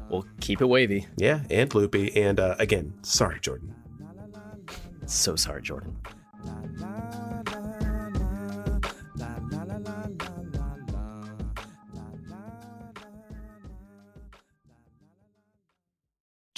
We'll 0.08 0.26
keep 0.40 0.60
it 0.60 0.66
wavy. 0.66 1.06
Yeah, 1.16 1.40
and 1.50 1.74
loopy. 1.74 2.14
And 2.16 2.38
uh, 2.40 2.56
again, 2.58 2.92
sorry, 3.02 3.40
Jordan. 3.40 3.74
So 5.06 5.36
sorry, 5.36 5.62
Jordan. 5.62 5.96